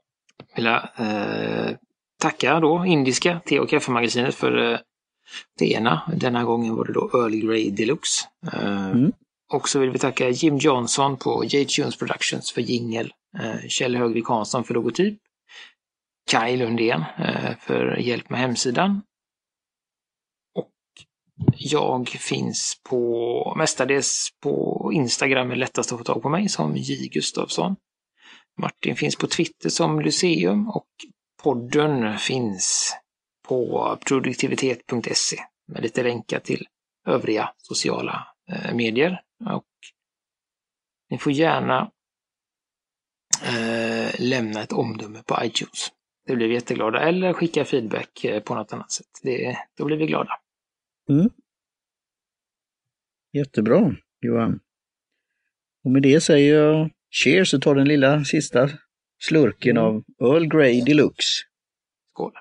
vilja 0.55 0.89
eh, 0.97 1.75
tacka 2.21 2.59
då 2.59 2.85
Indiska 2.85 3.39
te 3.45 3.59
och 3.59 3.69
kaffemagasinet 3.69 4.35
för 4.35 4.73
eh, 4.73 4.79
teerna. 5.59 6.01
Denna 6.15 6.43
gången 6.43 6.75
var 6.75 6.85
det 6.85 6.93
då 6.93 7.11
Early 7.13 7.39
Grey 7.39 7.71
Deluxe. 7.71 8.27
Eh, 8.53 8.89
mm. 8.89 9.11
Och 9.53 9.69
så 9.69 9.79
vill 9.79 9.89
vi 9.89 9.99
tacka 9.99 10.29
Jim 10.29 10.57
Johnson 10.57 11.17
på 11.17 11.45
J-Tunes 11.45 11.97
Productions 11.97 12.51
för 12.51 12.61
jingel, 12.61 13.13
eh, 13.39 13.67
Kjell 13.67 13.95
Högvik 13.95 14.27
Hansson 14.27 14.63
för 14.63 14.73
logotyp, 14.73 15.19
Kaj 16.31 16.57
Lundén 16.57 17.03
eh, 17.17 17.57
för 17.59 17.97
hjälp 17.97 18.29
med 18.29 18.39
hemsidan. 18.39 19.01
Och 20.55 20.71
jag 21.55 22.09
finns 22.09 22.81
på 22.89 23.53
mestadels 23.57 24.29
på 24.43 24.89
Instagram, 24.93 25.51
är 25.51 25.55
lättast 25.55 25.91
att 25.91 25.97
få 25.97 26.03
tag 26.03 26.21
på 26.21 26.29
mig, 26.29 26.49
som 26.49 26.75
J 26.75 27.07
Gustafsson. 27.07 27.75
Martin 28.61 28.95
finns 28.95 29.15
på 29.15 29.27
Twitter 29.27 29.69
som 29.69 30.01
Lyceum 30.01 30.69
och 30.69 30.87
podden 31.43 32.17
finns 32.17 32.95
på 33.47 33.97
produktivitet.se 34.05 35.37
med 35.67 35.83
lite 35.83 36.03
länkar 36.03 36.39
till 36.39 36.67
övriga 37.07 37.49
sociala 37.57 38.27
eh, 38.51 38.75
medier. 38.75 39.21
Och 39.45 39.67
ni 41.09 41.17
får 41.17 41.31
gärna 41.31 41.91
eh, 43.43 44.15
lämna 44.19 44.61
ett 44.61 44.73
omdöme 44.73 45.23
på 45.25 45.37
iTunes. 45.43 45.91
Det 46.25 46.35
blir 46.35 46.47
vi 46.47 46.53
jätteglada. 46.53 46.99
Eller 46.99 47.33
skicka 47.33 47.65
feedback 47.65 48.23
eh, 48.23 48.43
på 48.43 48.55
något 48.55 48.73
annat 48.73 48.91
sätt. 48.91 49.07
Det, 49.23 49.57
då 49.77 49.85
blir 49.85 49.97
vi 49.97 50.05
glada. 50.05 50.31
Mm. 51.09 51.29
Jättebra, 53.33 53.95
Johan. 54.21 54.59
Och 55.83 55.91
med 55.91 56.01
det 56.01 56.21
säger 56.21 56.55
jag 56.55 56.91
cheers 57.09 57.53
och 57.53 57.61
tar 57.61 57.75
den 57.75 57.87
lilla 57.87 58.23
sista 58.23 58.69
slurken 59.19 59.77
mm. 59.77 59.83
av 59.83 60.03
Earl 60.21 60.47
Grey 60.47 60.81
Deluxe. 60.81 61.43
Skål! 62.09 62.33